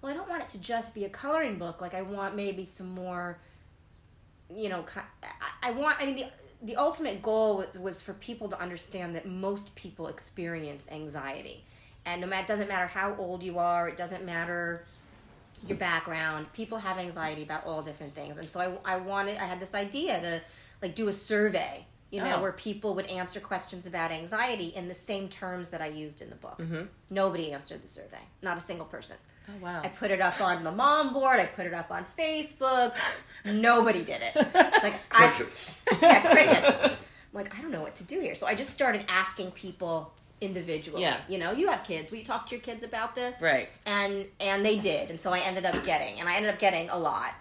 well, 0.02 0.14
I 0.14 0.16
don't 0.16 0.30
want 0.30 0.44
it 0.44 0.50
to 0.50 0.62
just 0.62 0.94
be 0.94 1.06
a 1.06 1.10
coloring 1.10 1.58
book. 1.58 1.82
Like, 1.82 1.94
I 1.94 2.04
want 2.04 2.36
maybe 2.36 2.66
some 2.66 2.94
more 2.94 3.40
you 4.56 4.70
know, 4.70 4.86
I- 5.64 5.72
want. 5.72 5.98
I 6.00 6.06
mean, 6.06 6.16
the 6.16 6.26
the 6.62 6.76
ultimate 6.78 7.22
goal 7.22 7.58
was- 7.58 7.78
was 7.78 8.02
for 8.02 8.14
people 8.14 8.48
to 8.50 8.60
understand 8.60 9.16
that 9.16 9.26
most 9.26 9.76
people 9.76 10.08
experience 10.08 10.88
anxiety, 10.90 11.66
and 12.06 12.22
no 12.22 12.28
matter 12.28 12.44
it 12.44 12.48
doesn't 12.48 12.68
matter 12.70 12.88
how 12.88 13.16
old 13.16 13.44
you 13.44 13.60
are, 13.60 13.90
it 13.90 13.98
doesn't 13.98 14.24
matter 14.24 14.86
your 15.68 15.78
background. 15.78 16.52
People 16.54 16.78
have 16.78 16.98
anxiety 16.98 17.44
about 17.44 17.66
all 17.66 17.82
different 17.82 18.14
things, 18.16 18.38
and 18.38 18.50
so 18.50 18.60
I 18.86 18.94
I 18.94 18.98
wanted. 18.98 19.38
I 19.38 19.46
had 19.46 19.60
this 19.60 19.74
idea 19.76 20.20
to 20.22 20.42
like 20.82 20.96
do 20.96 21.08
a 21.08 21.14
survey. 21.14 21.86
You 22.12 22.22
know, 22.22 22.36
Oh. 22.36 22.42
where 22.44 22.52
people 22.52 22.94
would 22.94 23.08
answer 23.08 23.40
questions 23.40 23.88
about 23.88 24.12
anxiety 24.12 24.68
in 24.68 24.88
the 24.88 24.94
same 24.94 25.30
terms 25.30 25.72
that 25.72 25.82
I 25.82 25.88
used 25.88 26.22
in 26.22 26.30
the 26.30 26.36
book. 26.36 26.60
Mm-hmm. 26.60 26.84
Nobody 27.10 27.52
answered 27.52 27.82
the 27.82 27.88
survey, 27.88 28.20
not 28.44 28.56
a 28.56 28.60
single 28.62 28.86
person. 28.86 29.16
Oh, 29.50 29.54
wow. 29.60 29.82
I 29.84 29.88
put 29.88 30.12
it 30.12 30.22
up 30.22 30.40
on 30.40 30.64
the 30.64 30.72
mom 30.72 31.12
board. 31.12 31.40
I 31.40 31.46
put 31.48 31.66
it 31.66 31.74
up 31.74 31.90
on 31.90 32.06
Facebook. 32.16 32.94
Nobody 33.46 34.04
did 34.04 34.22
it. 34.22 34.32
It's 34.36 34.84
like 34.84 35.00
I, 35.12 35.28
Crickets. 35.30 35.82
yeah, 36.04 36.22
crickets. 36.32 36.78
I'm 36.84 36.92
like 37.34 37.58
I 37.58 37.62
don't 37.64 37.72
know 37.72 37.82
what 37.82 37.96
to 37.96 38.04
do 38.04 38.20
here. 38.20 38.36
So 38.36 38.46
I 38.46 38.54
just 38.54 38.70
started 38.70 39.06
asking 39.10 39.50
people 39.52 40.14
individually. 40.44 41.02
Yeah. 41.02 41.18
You 41.28 41.38
know, 41.38 41.52
you 41.52 41.68
have 41.70 41.84
kids. 41.84 42.12
We 42.12 42.20
you 42.20 42.26
talk 42.26 42.46
to 42.48 42.56
your 42.56 42.62
kids 42.62 42.84
about 42.84 43.16
this? 43.16 43.42
Right. 43.42 43.70
And 43.86 44.26
and 44.40 44.66
they 44.66 44.78
did, 44.80 45.10
and 45.10 45.20
so 45.20 45.32
I 45.32 45.40
ended 45.40 45.66
up 45.66 45.84
getting, 45.86 46.20
and 46.20 46.30
I 46.30 46.36
ended 46.36 46.54
up 46.54 46.60
getting 46.60 46.90
a 46.90 46.98
lot. 46.98 47.34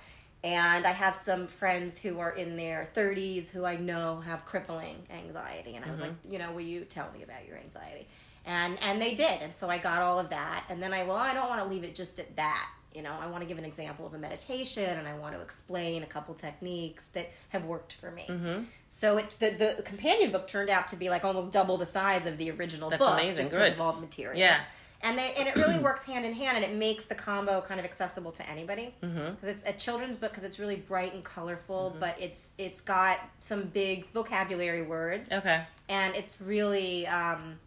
And 0.44 0.84
I 0.86 0.90
have 0.90 1.14
some 1.14 1.46
friends 1.46 1.98
who 1.98 2.18
are 2.18 2.32
in 2.32 2.56
their 2.56 2.88
30s 2.96 3.48
who 3.48 3.64
I 3.64 3.76
know 3.76 4.20
have 4.26 4.44
crippling 4.44 4.96
anxiety, 5.08 5.76
and 5.76 5.84
I 5.84 5.90
was 5.90 6.00
Mm-hmm. 6.00 6.08
like, 6.24 6.32
you 6.32 6.38
know, 6.40 6.50
will 6.50 6.62
you 6.62 6.80
tell 6.80 7.08
me 7.12 7.22
about 7.22 7.46
your 7.46 7.58
anxiety? 7.58 8.08
And 8.44 8.76
and 8.82 9.00
they 9.00 9.14
did, 9.14 9.40
and 9.40 9.54
so 9.54 9.68
I 9.70 9.78
got 9.78 10.02
all 10.02 10.18
of 10.18 10.30
that, 10.30 10.64
and 10.68 10.82
then 10.82 10.92
I 10.92 11.04
well, 11.04 11.16
I 11.16 11.32
don't 11.32 11.48
want 11.48 11.62
to 11.62 11.68
leave 11.68 11.84
it 11.84 11.94
just 11.94 12.18
at 12.18 12.34
that. 12.36 12.68
You 12.94 13.02
know, 13.02 13.14
I 13.20 13.26
want 13.26 13.42
to 13.42 13.48
give 13.48 13.58
an 13.58 13.64
example 13.64 14.06
of 14.06 14.14
a 14.14 14.18
meditation, 14.18 14.84
and 14.84 15.06
I 15.08 15.14
want 15.14 15.34
to 15.34 15.40
explain 15.40 16.02
a 16.02 16.06
couple 16.06 16.34
techniques 16.34 17.08
that 17.08 17.30
have 17.50 17.64
worked 17.64 17.94
for 17.94 18.10
me. 18.10 18.26
Mm-hmm. 18.28 18.64
So 18.86 19.16
it 19.18 19.36
the, 19.40 19.50
the 19.76 19.82
companion 19.82 20.30
book 20.32 20.46
turned 20.46 20.70
out 20.70 20.88
to 20.88 20.96
be 20.96 21.08
like 21.10 21.24
almost 21.24 21.52
double 21.52 21.76
the 21.78 21.86
size 21.86 22.26
of 22.26 22.38
the 22.38 22.50
original 22.50 22.90
That's 22.90 23.02
book, 23.02 23.14
amazing. 23.14 23.36
just 23.36 23.50
because 23.50 23.68
Good. 23.68 23.74
of 23.74 23.80
all 23.80 23.92
the 23.92 24.00
material. 24.00 24.38
Yeah. 24.38 24.60
and 25.02 25.18
they 25.18 25.32
and 25.38 25.48
it 25.48 25.56
really 25.56 25.78
works 25.88 26.04
hand 26.04 26.24
in 26.24 26.32
hand, 26.32 26.56
and 26.56 26.64
it 26.64 26.74
makes 26.76 27.06
the 27.06 27.14
combo 27.14 27.60
kind 27.60 27.80
of 27.80 27.84
accessible 27.86 28.32
to 28.32 28.48
anybody 28.48 28.94
because 29.00 29.48
it's 29.48 29.64
a 29.68 29.72
children's 29.72 30.16
book 30.16 30.30
because 30.30 30.44
it's 30.44 30.58
really 30.58 30.76
bright 30.76 31.14
and 31.14 31.24
colorful, 31.24 31.96
but 31.98 32.14
it's 32.20 32.52
it's 32.58 32.80
got 32.80 33.18
some 33.40 33.64
big 33.64 34.06
vocabulary 34.10 34.82
words, 34.82 35.32
Okay. 35.32 35.62
and 35.88 36.14
it's 36.14 36.40
really 36.40 37.06
um, 37.06 37.58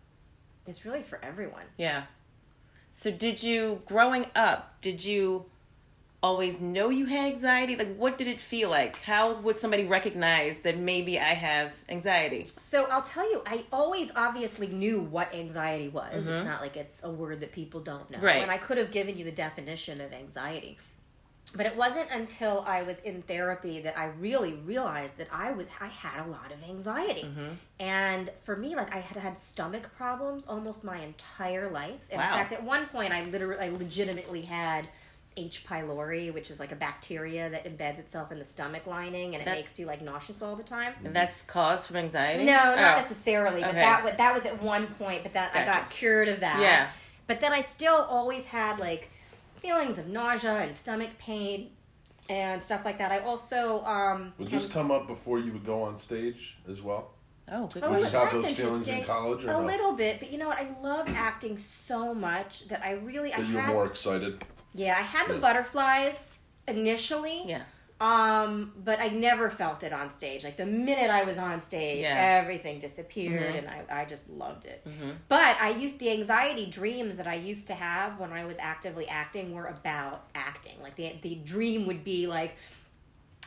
it's 0.68 0.86
really 0.86 1.02
for 1.04 1.20
everyone. 1.24 1.64
Yeah. 1.78 2.04
So 2.98 3.12
did 3.12 3.44
you 3.44 3.82
growing 3.88 4.26
up, 4.38 4.80
did 4.80 5.04
you 5.04 5.48
always 6.24 6.62
know 6.62 6.88
you 6.90 7.08
had 7.08 7.34
anxiety? 7.34 7.76
Like 7.76 7.94
what 7.98 8.18
did 8.18 8.30
it 8.30 8.40
feel 8.40 8.70
like? 8.70 9.02
How 9.02 9.34
would 9.34 9.60
somebody 9.60 9.84
recognize 9.84 10.62
that 10.62 10.80
maybe 10.80 11.20
I 11.20 11.34
have 11.34 11.74
anxiety? 11.90 12.48
So 12.56 12.88
I'll 12.90 13.02
tell 13.02 13.30
you, 13.30 13.44
I 13.46 13.66
always 13.74 14.14
obviously 14.16 14.68
knew 14.68 15.02
what 15.02 15.36
anxiety 15.36 15.90
was. 15.90 16.26
It's 16.26 16.40
mm-hmm. 16.40 16.48
not 16.48 16.62
like 16.62 16.78
it's 16.78 17.04
a 17.04 17.12
word 17.12 17.42
that 17.42 17.52
people 17.52 17.82
don't 17.82 18.10
know. 18.10 18.20
Right. 18.20 18.42
And 18.42 18.50
I 18.50 18.58
could 18.58 18.78
have 18.78 18.92
given 18.92 19.18
you 19.18 19.26
the 19.26 19.32
definition 19.32 20.00
of 20.00 20.14
anxiety. 20.14 20.78
But 21.56 21.66
it 21.66 21.76
wasn't 21.76 22.10
until 22.12 22.64
I 22.68 22.82
was 22.84 23.00
in 23.02 23.22
therapy 23.22 23.80
that 23.82 23.98
I 23.98 24.06
really 24.20 24.54
realized 24.54 25.18
that 25.18 25.28
I 25.32 25.52
was 25.52 25.68
I 25.80 25.88
had 25.88 26.26
a 26.26 26.30
lot 26.30 26.52
of 26.52 26.64
anxiety. 26.68 27.24
Mm-hmm. 27.24 27.50
And 27.80 28.30
for 28.42 28.56
me 28.56 28.76
like 28.76 28.94
I 28.94 29.00
had 29.00 29.18
had 29.22 29.38
stomach 29.38 29.90
problems 29.96 30.46
almost 30.48 30.84
my 30.84 31.00
entire 31.00 31.70
life. 31.70 32.08
And 32.12 32.20
Wow. 32.20 32.34
In 32.34 32.38
fact, 32.40 32.52
at 32.54 32.64
one 32.64 32.86
point 32.88 33.14
I 33.14 33.24
literally 33.26 33.66
I 33.66 33.70
legitimately 33.70 34.42
had 34.44 34.88
H. 35.38 35.66
pylori, 35.68 36.34
which 36.34 36.50
is 36.50 36.62
like 36.62 36.72
a 36.72 36.78
bacteria 36.78 37.50
that 37.50 37.66
embeds 37.66 38.00
itself 38.00 38.32
in 38.32 38.40
the 38.40 38.46
stomach 38.46 38.88
lining 38.88 39.34
and 39.36 39.42
it 39.42 39.46
That- 39.46 39.56
makes 39.58 39.78
you 39.80 39.86
like 39.86 40.02
nauseous 40.02 40.42
all 40.42 40.56
the 40.56 40.64
time. 40.64 40.94
And 41.04 41.14
that's 41.16 41.42
cause 41.44 41.88
from 41.88 41.98
anxiety? 41.98 42.46
No, 42.46 42.54
not 42.54 42.78
Oh. 42.78 43.00
necessarily. 43.00 43.60
But 43.62 43.72
Okay. 43.72 43.80
that 43.82 44.18
that 44.18 44.34
was 44.34 44.46
at 44.46 44.62
one 44.62 44.88
point. 44.96 45.24
But 45.24 45.34
that 45.34 45.56
I 45.56 45.66
got 45.66 45.90
cured 45.90 46.30
of 46.30 46.40
that. 46.40 46.60
Yeah. 46.62 46.88
But 47.28 47.40
then 47.42 47.52
I 47.54 47.62
still 47.64 47.96
always 48.10 48.46
had 48.48 48.80
like 48.80 49.10
feelings 49.58 49.98
of 49.98 50.08
nausea 50.08 50.54
and 50.60 50.76
stomach 50.76 51.10
pain 51.18 51.72
and 52.30 52.62
stuff 52.62 52.86
like 52.86 52.98
that. 52.98 53.12
I 53.12 53.20
also 53.20 53.84
um. 53.86 54.34
Would 54.40 54.50
had- 54.50 54.62
this 54.62 54.70
come 54.72 54.92
up 54.92 55.08
before 55.08 55.40
you 55.40 55.52
would 55.54 55.66
go 55.66 55.84
on 55.84 55.98
stage 55.98 56.58
as 56.70 56.82
well? 56.82 57.12
Oh, 57.52 57.68
good 57.68 57.84
Oh, 57.84 57.92
Would 57.92 58.00
you 58.00 58.04
have 58.06 58.12
that's 58.12 58.34
those 58.34 58.42
feelings 58.54 58.88
in 58.88 58.96
interesting. 58.96 59.04
college 59.04 59.46
or 59.46 59.50
a 59.50 59.52
no? 59.54 59.66
little 59.66 59.92
bit, 59.94 60.20
but 60.20 60.32
you 60.32 60.40
know 60.40 60.48
what? 60.48 60.58
I 60.58 60.68
love 60.82 61.08
acting 61.10 61.56
so 61.58 62.12
much 62.12 62.68
that 62.70 62.84
I 62.84 62.94
really 62.94 63.32
I 63.34 63.38
That 63.38 63.48
you 63.48 63.54
were 63.56 63.62
had 63.62 63.74
more 63.74 63.86
excited. 63.86 64.44
yeah 64.74 64.96
I 64.98 65.04
had 65.04 65.28
the 65.28 65.36
butterflies 65.36 66.30
initially 66.68 67.44
Yeah. 67.46 67.62
Um 68.02 68.74
but 68.84 69.00
I 69.00 69.08
never 69.08 69.50
felt 69.50 69.82
it 69.82 69.94
on 69.94 70.12
stage 70.12 70.44
like 70.44 70.58
the 70.58 70.66
minute 70.66 71.10
I 71.10 71.24
was 71.24 71.38
on 71.38 71.62
stage 71.62 72.02
Yeah. 72.02 72.42
everything 72.44 72.80
disappeared 72.80 73.56
Mhm. 73.56 73.60
and 73.60 73.70
I, 73.70 74.02
I 74.02 74.06
just 74.06 74.30
loved 74.30 74.66
it 74.66 74.84
Mm-hmm. 74.86 75.12
But 75.30 75.60
I 75.62 75.70
used 75.70 76.00
the 76.00 76.12
anxiety 76.12 76.66
dreams 76.66 77.16
that 77.16 77.26
I 77.28 77.36
used 77.36 77.68
to 77.68 77.74
have 77.74 78.20
when 78.20 78.34
I 78.34 78.44
was 78.44 78.58
actively 78.60 79.08
acting 79.08 79.54
were 79.54 79.64
about 79.66 80.26
acting. 80.36 80.74
Like 80.84 80.96
the 80.98 81.14
the 81.22 81.36
dream 81.36 81.86
would 81.86 82.04
be 82.04 82.28
like 82.28 82.58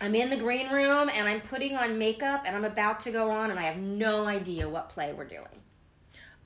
I'm 0.01 0.15
in 0.15 0.31
the 0.31 0.37
green 0.37 0.71
room 0.71 1.11
and 1.15 1.29
I'm 1.29 1.41
putting 1.43 1.77
on 1.77 1.99
makeup 1.99 2.45
and 2.47 2.57
I'm 2.57 2.65
about 2.65 3.01
to 3.01 3.11
go 3.11 3.31
on 3.31 3.51
and 3.51 3.59
I 3.61 3.65
have 3.65 3.77
no 3.79 4.27
idea 4.27 4.67
what 4.69 4.89
play 4.89 5.13
we're 5.13 5.25
doing. 5.25 5.57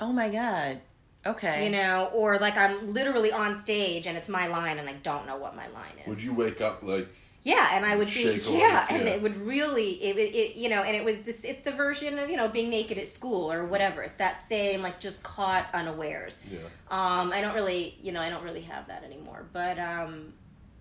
Oh 0.00 0.12
my 0.12 0.28
god. 0.28 0.80
Okay. 1.24 1.66
You 1.66 1.70
know, 1.70 2.10
or 2.12 2.38
like 2.40 2.56
I'm 2.56 2.92
literally 2.94 3.30
on 3.30 3.54
stage 3.56 4.08
and 4.08 4.16
it's 4.18 4.28
my 4.28 4.48
line 4.48 4.78
and 4.78 4.88
I 4.88 4.94
don't 4.94 5.24
know 5.26 5.36
what 5.36 5.54
my 5.54 5.68
line 5.68 5.92
is. 6.00 6.08
Would 6.08 6.22
you 6.24 6.34
wake 6.34 6.60
up 6.60 6.82
like 6.82 7.08
Yeah, 7.44 7.70
and 7.72 7.84
I 7.84 7.96
would 7.96 8.06
be 8.06 8.28
awake, 8.28 8.42
yeah, 8.48 8.86
and 8.88 9.08
it 9.08 9.20
would 9.20 9.36
really 9.36 9.94
it, 9.94 10.16
it, 10.16 10.34
it 10.34 10.56
you 10.56 10.68
know, 10.68 10.84
and 10.84 10.94
it 10.94 11.04
was 11.04 11.20
this 11.20 11.42
it's 11.42 11.62
the 11.62 11.72
version 11.72 12.18
of 12.20 12.30
you 12.30 12.36
know 12.36 12.48
being 12.48 12.70
naked 12.70 12.98
at 12.98 13.08
school 13.08 13.50
or 13.50 13.64
whatever. 13.64 14.02
It's 14.02 14.14
that 14.16 14.36
same 14.36 14.80
like 14.80 15.00
just 15.00 15.22
caught 15.24 15.66
unawares. 15.74 16.38
yeah? 16.50 16.60
Um, 16.90 17.32
I 17.32 17.40
don't 17.40 17.54
really, 17.54 17.98
you 18.02 18.12
know, 18.12 18.20
I 18.20 18.28
don't 18.30 18.44
really 18.44 18.60
have 18.62 18.86
that 18.88 19.02
anymore. 19.02 19.46
But, 19.52 19.78
um, 19.78 20.32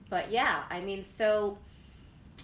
but 0.09 0.29
yeah, 0.29 0.63
I 0.69 0.81
mean, 0.81 1.03
so, 1.03 1.57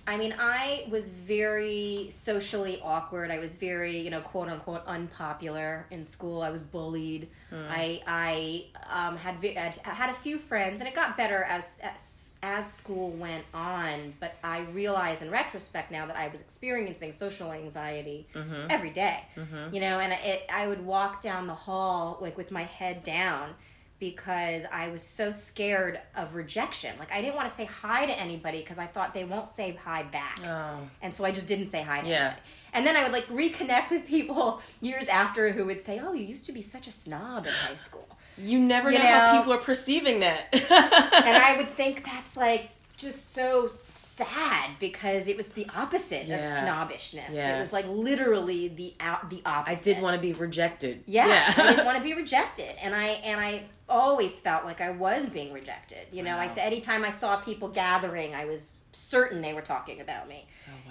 I 0.07 0.15
mean, 0.15 0.33
I 0.39 0.85
was 0.89 1.09
very 1.09 2.07
socially 2.09 2.79
awkward. 2.81 3.29
I 3.29 3.39
was 3.39 3.57
very, 3.57 3.97
you 3.97 4.09
know, 4.09 4.21
quote 4.21 4.47
unquote 4.47 4.85
unpopular 4.87 5.85
in 5.91 6.05
school. 6.05 6.41
I 6.41 6.49
was 6.49 6.61
bullied. 6.61 7.27
Hmm. 7.49 7.65
I, 7.69 8.01
I 8.07 8.65
um, 8.89 9.17
had 9.17 9.43
had 9.83 10.09
a 10.09 10.13
few 10.13 10.37
friends, 10.37 10.79
and 10.79 10.87
it 10.87 10.95
got 10.95 11.17
better 11.17 11.43
as 11.43 11.79
as 11.83 12.39
as 12.41 12.71
school 12.71 13.09
went 13.11 13.43
on. 13.53 14.13
But 14.21 14.37
I 14.45 14.61
realize 14.71 15.21
in 15.21 15.29
retrospect 15.29 15.91
now 15.91 16.05
that 16.05 16.15
I 16.15 16.29
was 16.29 16.41
experiencing 16.41 17.11
social 17.11 17.51
anxiety 17.51 18.27
mm-hmm. 18.33 18.67
every 18.69 18.91
day. 18.91 19.25
Mm-hmm. 19.35 19.75
You 19.75 19.81
know, 19.81 19.99
and 19.99 20.13
it, 20.23 20.49
I 20.53 20.67
would 20.67 20.85
walk 20.85 21.21
down 21.21 21.47
the 21.47 21.53
hall 21.53 22.17
like 22.21 22.37
with 22.37 22.49
my 22.49 22.63
head 22.63 23.03
down 23.03 23.55
because 23.99 24.63
I 24.71 24.89
was 24.89 25.01
so 25.01 25.31
scared 25.31 25.99
of 26.15 26.35
rejection. 26.35 26.97
Like 26.99 27.11
I 27.11 27.21
didn't 27.21 27.35
want 27.35 27.47
to 27.49 27.53
say 27.53 27.65
hi 27.65 28.05
to 28.05 28.19
anybody 28.19 28.59
because 28.59 28.77
I 28.79 28.85
thought 28.85 29.13
they 29.13 29.23
won't 29.23 29.47
say 29.47 29.77
hi 29.83 30.03
back. 30.03 30.39
Oh. 30.45 30.79
And 31.01 31.13
so 31.13 31.25
I 31.25 31.31
just 31.31 31.47
didn't 31.47 31.67
say 31.67 31.81
hi 31.81 32.01
to 32.01 32.07
Yeah. 32.07 32.15
anybody. 32.17 32.41
And 32.73 32.85
then 32.85 32.95
I 32.95 33.03
would 33.03 33.11
like 33.11 33.25
reconnect 33.27 33.89
with 33.91 34.05
people 34.05 34.61
years 34.81 35.07
after 35.07 35.51
who 35.51 35.65
would 35.65 35.81
say, 35.81 35.99
"Oh, 36.03 36.13
you 36.13 36.23
used 36.25 36.45
to 36.45 36.51
be 36.51 36.61
such 36.61 36.87
a 36.87 36.91
snob 36.91 37.47
in 37.47 37.53
high 37.53 37.75
school." 37.75 38.07
You 38.37 38.59
never 38.59 38.91
You 38.91 38.99
know, 38.99 39.05
how 39.07 39.37
people 39.39 39.53
are 39.53 39.57
perceiving 39.57 40.19
that. 40.19 40.45
and 40.53 40.63
I 40.69 41.55
would 41.57 41.69
think 41.69 42.03
that's 42.05 42.37
like 42.37 42.69
just 42.97 43.33
so 43.33 43.71
sad 43.93 44.71
because 44.79 45.27
it 45.27 45.37
was 45.37 45.49
the 45.49 45.67
opposite 45.75 46.29
of 46.29 46.41
snobbishness. 46.43 47.29
Yeah. 47.35 47.57
It 47.57 47.61
was 47.61 47.73
like 47.73 47.87
literally 47.87 48.67
the 48.67 48.93
out 48.99 49.29
the 49.31 49.41
opposite. 49.45 49.91
I 49.91 49.93
did 49.95 50.03
want 50.03 50.15
to 50.15 50.21
be 50.21 50.33
rejected. 50.33 51.03
Yeah, 51.07 51.51
I 51.57 51.69
didn't 51.71 51.85
want 51.89 51.97
to 51.97 52.03
be 52.03 52.13
rejected, 52.13 52.75
and 52.81 52.93
I 52.95 53.05
and 53.23 53.39
I 53.41 53.63
always 53.89 54.39
felt 54.39 54.65
like 54.65 54.81
I 54.81 54.89
was 54.91 55.27
being 55.27 55.53
rejected. 55.53 56.07
You 56.11 56.23
know, 56.23 56.37
Wow. 56.37 56.51
I 56.55 56.59
anytime 56.59 57.03
I 57.05 57.09
saw 57.09 57.37
people 57.37 57.69
gathering, 57.69 58.35
I 58.35 58.45
was 58.45 58.77
certain 58.91 59.41
they 59.41 59.53
were 59.53 59.61
talking 59.61 60.01
about 60.01 60.27
me. 60.27 60.45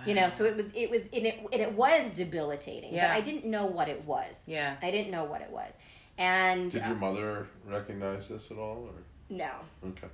You 0.06 0.14
know, 0.14 0.28
so 0.28 0.44
it 0.44 0.56
was 0.56 0.72
it 0.74 0.90
was 0.90 1.08
and 1.12 1.26
it 1.26 1.38
and 1.52 1.60
it 1.60 1.72
was 1.72 2.10
debilitating. 2.10 2.94
Yeah. 2.94 3.08
but 3.08 3.16
I 3.16 3.20
didn't 3.20 3.44
know 3.50 3.66
what 3.66 3.88
it 3.88 4.04
was. 4.04 4.46
Yeah. 4.48 4.76
I 4.82 4.90
didn't 4.90 5.10
know 5.10 5.24
what 5.24 5.40
it 5.40 5.50
was, 5.50 5.78
and 6.16 6.70
Did 6.70 6.82
uh, 6.82 6.88
your 6.88 6.96
mother 6.96 7.46
recognize 7.66 8.28
this 8.28 8.50
at 8.50 8.56
all? 8.58 8.88
Or 8.88 9.02
no, 9.28 9.50
okay, 9.88 10.08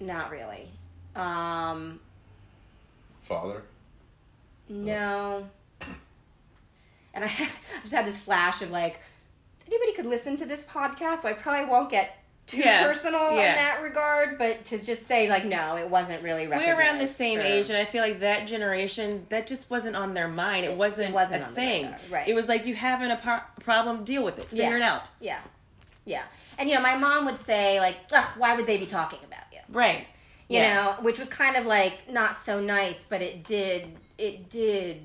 not 0.00 0.30
really. 0.30 0.68
Um, 1.14 2.00
father. 3.22 3.62
No. 4.68 5.48
And 7.12 7.22
I, 7.22 7.28
have, 7.28 7.60
I 7.76 7.80
just 7.82 7.94
had 7.94 8.06
this 8.06 8.18
flash 8.18 8.62
of 8.62 8.70
like, 8.70 9.00
anybody 9.66 9.92
could 9.92 10.06
listen 10.06 10.36
to 10.36 10.46
this 10.46 10.64
podcast, 10.64 11.18
so 11.18 11.28
I 11.28 11.32
probably 11.32 11.70
won't 11.70 11.90
get 11.90 12.18
too 12.46 12.58
Yeah, 12.58 12.82
personal 12.82 13.28
in 13.30 13.36
that 13.36 13.80
regard. 13.82 14.36
But 14.38 14.64
to 14.66 14.84
just 14.84 15.06
say 15.06 15.28
like, 15.30 15.44
no, 15.46 15.76
it 15.76 15.88
wasn't 15.88 16.22
really. 16.22 16.46
We're 16.46 16.76
around 16.78 16.98
the 16.98 17.06
same 17.06 17.40
for- 17.40 17.46
age, 17.46 17.70
and 17.70 17.78
I 17.78 17.84
feel 17.84 18.02
like 18.02 18.20
that 18.20 18.46
generation 18.46 19.26
that 19.30 19.46
just 19.46 19.70
wasn't 19.70 19.96
on 19.96 20.12
their 20.14 20.28
mind. 20.28 20.66
It 20.66 20.76
wasn't, 20.76 21.14
wasn't 21.14 21.42
a 21.42 21.46
thing. 21.46 21.84
radar, 21.86 21.98
right. 22.10 22.28
It 22.28 22.34
was 22.34 22.48
like 22.48 22.66
you 22.66 22.74
having 22.74 23.10
a 23.10 23.16
par- 23.16 23.46
problem, 23.60 24.04
deal 24.04 24.22
with 24.22 24.38
it, 24.38 24.44
figure 24.46 24.64
Yeah. 24.64 24.76
it 24.76 24.82
out. 24.82 25.02
Yeah, 25.20 25.40
yeah. 26.04 26.22
And 26.58 26.68
you 26.68 26.74
know, 26.74 26.82
my 26.82 26.96
mom 26.96 27.24
would 27.24 27.38
say 27.38 27.80
like, 27.80 27.96
Ugh, 28.12 28.24
why 28.36 28.54
would 28.56 28.66
they 28.66 28.76
be 28.76 28.86
talking 28.86 29.20
about 29.24 29.44
you? 29.52 29.58
Right. 29.70 30.06
you 30.48 30.58
Yeah. 30.58 30.74
know 30.74 30.92
which 31.02 31.18
was 31.18 31.26
kind 31.28 31.56
of 31.56 31.64
like 31.64 32.10
not 32.12 32.36
so 32.36 32.60
nice 32.60 33.02
but 33.02 33.22
it 33.22 33.42
did 33.44 33.96
it 34.18 34.50
did 34.50 35.00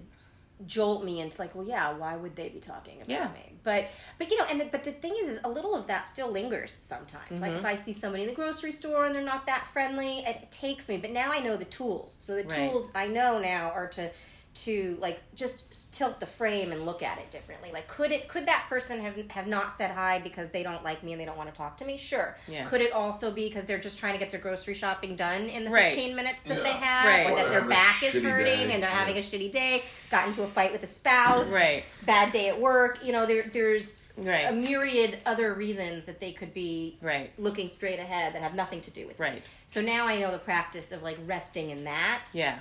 jolt 0.66 1.04
me 1.06 1.22
into 1.22 1.40
like 1.40 1.56
well 1.56 1.66
yeah 1.66 1.92
why 1.94 2.16
would 2.16 2.36
they 2.36 2.50
be 2.50 2.60
talking 2.60 2.98
about 2.98 3.10
Yeah. 3.10 3.30
me 3.34 3.54
but 3.64 3.88
but 4.18 4.30
you 4.30 4.38
know 4.38 4.46
and 4.50 4.60
the, 4.60 4.66
but 4.66 4.84
the 4.84 4.92
thing 4.92 5.16
is 5.22 5.28
is 5.30 5.40
a 5.44 5.50
little 5.50 5.74
of 5.74 5.88
that 5.88 6.06
still 6.06 6.30
lingers 6.32 6.72
sometimes 6.72 7.42
like 7.42 7.52
if 7.52 7.58
Mm-hmm. 7.60 7.66
i 7.68 7.76
see 7.76 7.94
somebody 7.94 8.24
in 8.24 8.30
the 8.30 8.36
grocery 8.36 8.72
store 8.74 9.06
and 9.06 9.16
they're 9.16 9.22
not 9.24 9.46
that 9.46 9.68
friendly 9.68 10.20
it, 10.20 10.52
takes 10.52 10.90
me 10.90 10.98
but 10.98 11.12
now 11.12 11.32
i 11.32 11.40
know 11.40 11.56
the 11.56 11.66
tools 11.66 12.12
so 12.14 12.36
the 12.36 12.44
Right. 12.44 12.70
tools 12.70 12.92
i 12.94 13.08
know 13.08 13.40
now 13.40 13.72
are 13.72 13.88
to 13.88 14.12
to 14.56 14.98
like 15.00 15.22
just 15.36 15.94
tilt 15.94 16.20
the 16.20 16.26
frame 16.26 16.72
and 16.72 16.86
look 16.86 17.02
at 17.04 17.18
it 17.20 17.30
differently. 17.32 17.72
Like 17.72 17.88
could 17.88 18.12
it 18.12 18.28
could 18.28 18.48
that 18.48 18.66
person 18.68 19.00
have 19.02 19.16
have 19.32 19.48
not 19.48 19.72
said 19.72 19.92
hi 19.92 20.20
because 20.20 20.50
they 20.50 20.64
don't 20.64 20.84
like 20.84 21.04
me 21.04 21.14
and 21.14 21.22
they 21.22 21.26
don't 21.26 21.38
want 21.38 21.54
to 21.54 21.58
talk 21.58 21.78
to 21.78 21.86
me? 21.86 21.98
Sure. 21.98 22.36
Yeah. 22.48 22.66
Could 22.66 22.82
it 22.82 22.92
also 22.92 23.32
be 23.32 23.48
because 23.48 23.66
they're 23.66 23.80
just 23.80 24.00
trying 24.00 24.14
to 24.14 24.20
get 24.20 24.32
their 24.32 24.40
grocery 24.40 24.74
shopping 24.74 25.16
done 25.16 25.44
in 25.44 25.64
the 25.66 25.70
Right. 25.72 25.94
15 25.94 26.16
minutes 26.16 26.40
that 26.48 26.58
Yeah. 26.58 26.64
they 26.64 26.72
have 26.72 27.06
Right. 27.06 27.28
or 27.28 27.32
Or 27.32 27.36
that 27.36 27.52
their 27.52 27.62
back 27.66 28.04
is 28.04 28.16
hurting 28.22 28.68
day. 28.68 28.74
and 28.74 28.82
they're 28.84 28.90
having 28.90 29.18
a 29.18 29.22
shitty 29.22 29.52
day, 29.52 29.84
got 30.10 30.28
into 30.28 30.44
a 30.44 30.48
fight 30.48 30.72
with 30.72 30.84
a 30.84 30.88
spouse, 30.88 31.50
Right. 31.50 31.84
bad 32.06 32.32
day 32.32 32.50
at 32.50 32.60
work, 32.60 33.00
you 33.04 33.12
know, 33.14 33.26
there 33.26 33.44
there's 33.54 34.02
Right. 34.18 34.46
a 34.48 34.52
myriad 34.52 35.20
other 35.26 35.54
reasons 35.54 36.04
that 36.06 36.20
they 36.20 36.32
could 36.34 36.54
be 36.54 36.98
Right. 37.02 37.32
looking 37.38 37.70
straight 37.70 38.00
ahead 38.00 38.34
that 38.34 38.42
have 38.42 38.54
nothing 38.56 38.82
to 38.82 38.92
do 38.92 39.08
with 39.08 39.20
it. 39.20 39.24
Right. 39.24 39.44
So 39.68 39.80
now 39.80 40.08
I 40.08 40.18
know 40.18 40.32
the 40.32 40.38
practice 40.40 40.92
of 40.92 41.02
like 41.04 41.18
resting 41.26 41.70
in 41.70 41.86
that, 41.86 42.24
Yeah. 42.34 42.60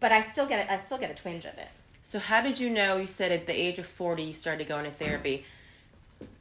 But 0.00 0.12
I 0.12 0.22
still 0.22 0.46
get 0.46 0.66
a, 0.66 0.72
I 0.72 0.76
still 0.78 0.98
get 0.98 1.10
a 1.10 1.14
twinge 1.14 1.44
of 1.44 1.56
it. 1.58 1.68
So 2.02 2.18
how 2.18 2.40
did 2.40 2.58
you 2.58 2.70
know? 2.70 2.96
You 2.96 3.06
said 3.06 3.32
at 3.32 3.46
the 3.46 3.52
age 3.52 3.78
of 3.78 3.86
forty 3.86 4.24
you 4.24 4.32
started 4.32 4.66
going 4.66 4.84
to 4.84 4.90
therapy. 4.90 5.44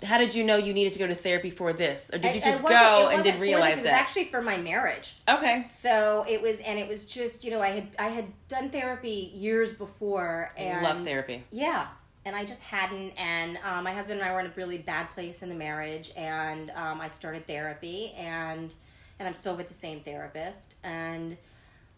How 0.04 0.18
did 0.18 0.36
you 0.36 0.44
know 0.44 0.58
you 0.58 0.74
needed 0.74 0.92
to 0.94 1.00
go 1.00 1.08
to 1.08 1.16
therapy 1.16 1.50
for 1.50 1.72
this, 1.72 2.10
or 2.12 2.18
did 2.18 2.36
you 2.36 2.42
just 2.42 2.62
go 2.62 3.10
and 3.14 3.24
didn't 3.24 3.40
realize 3.40 3.76
this, 3.76 3.80
It 3.80 3.84
was 3.84 3.92
actually 3.92 4.26
for 4.26 4.42
my 4.42 4.58
marriage. 4.58 5.16
okay. 5.28 5.64
So 5.68 6.26
it 6.28 6.42
was, 6.42 6.60
and 6.60 6.78
it 6.78 6.88
was 6.88 7.06
just 7.06 7.46
you 7.46 7.52
know 7.52 7.62
I 7.62 7.70
had 7.70 7.88
I 7.98 8.08
had 8.08 8.26
done 8.50 8.70
therapy 8.72 9.32
years 9.34 9.74
before, 9.74 10.50
and 10.58 10.84
Love 10.84 11.02
therapy. 11.06 11.44
Yeah, 11.52 11.88
and 12.26 12.36
I 12.36 12.44
just 12.44 12.64
hadn't. 12.64 13.14
And 13.18 13.58
um, 13.64 13.86
my 13.86 13.94
husband 13.94 14.20
and 14.20 14.30
I 14.30 14.34
were 14.34 14.42
in 14.42 14.48
a 14.48 14.54
really 14.56 14.80
bad 14.80 15.12
place 15.12 15.42
in 15.44 15.50
the 15.50 15.56
marriage, 15.56 16.12
and 16.18 16.72
um, 16.72 17.00
I 17.00 17.08
started 17.08 17.48
therapy, 17.48 18.12
and 18.18 18.76
and 19.18 19.28
I'm 19.28 19.36
still 19.36 19.56
with 19.56 19.70
the 19.70 19.74
same 19.74 20.02
therapist, 20.02 20.76
and 20.84 21.38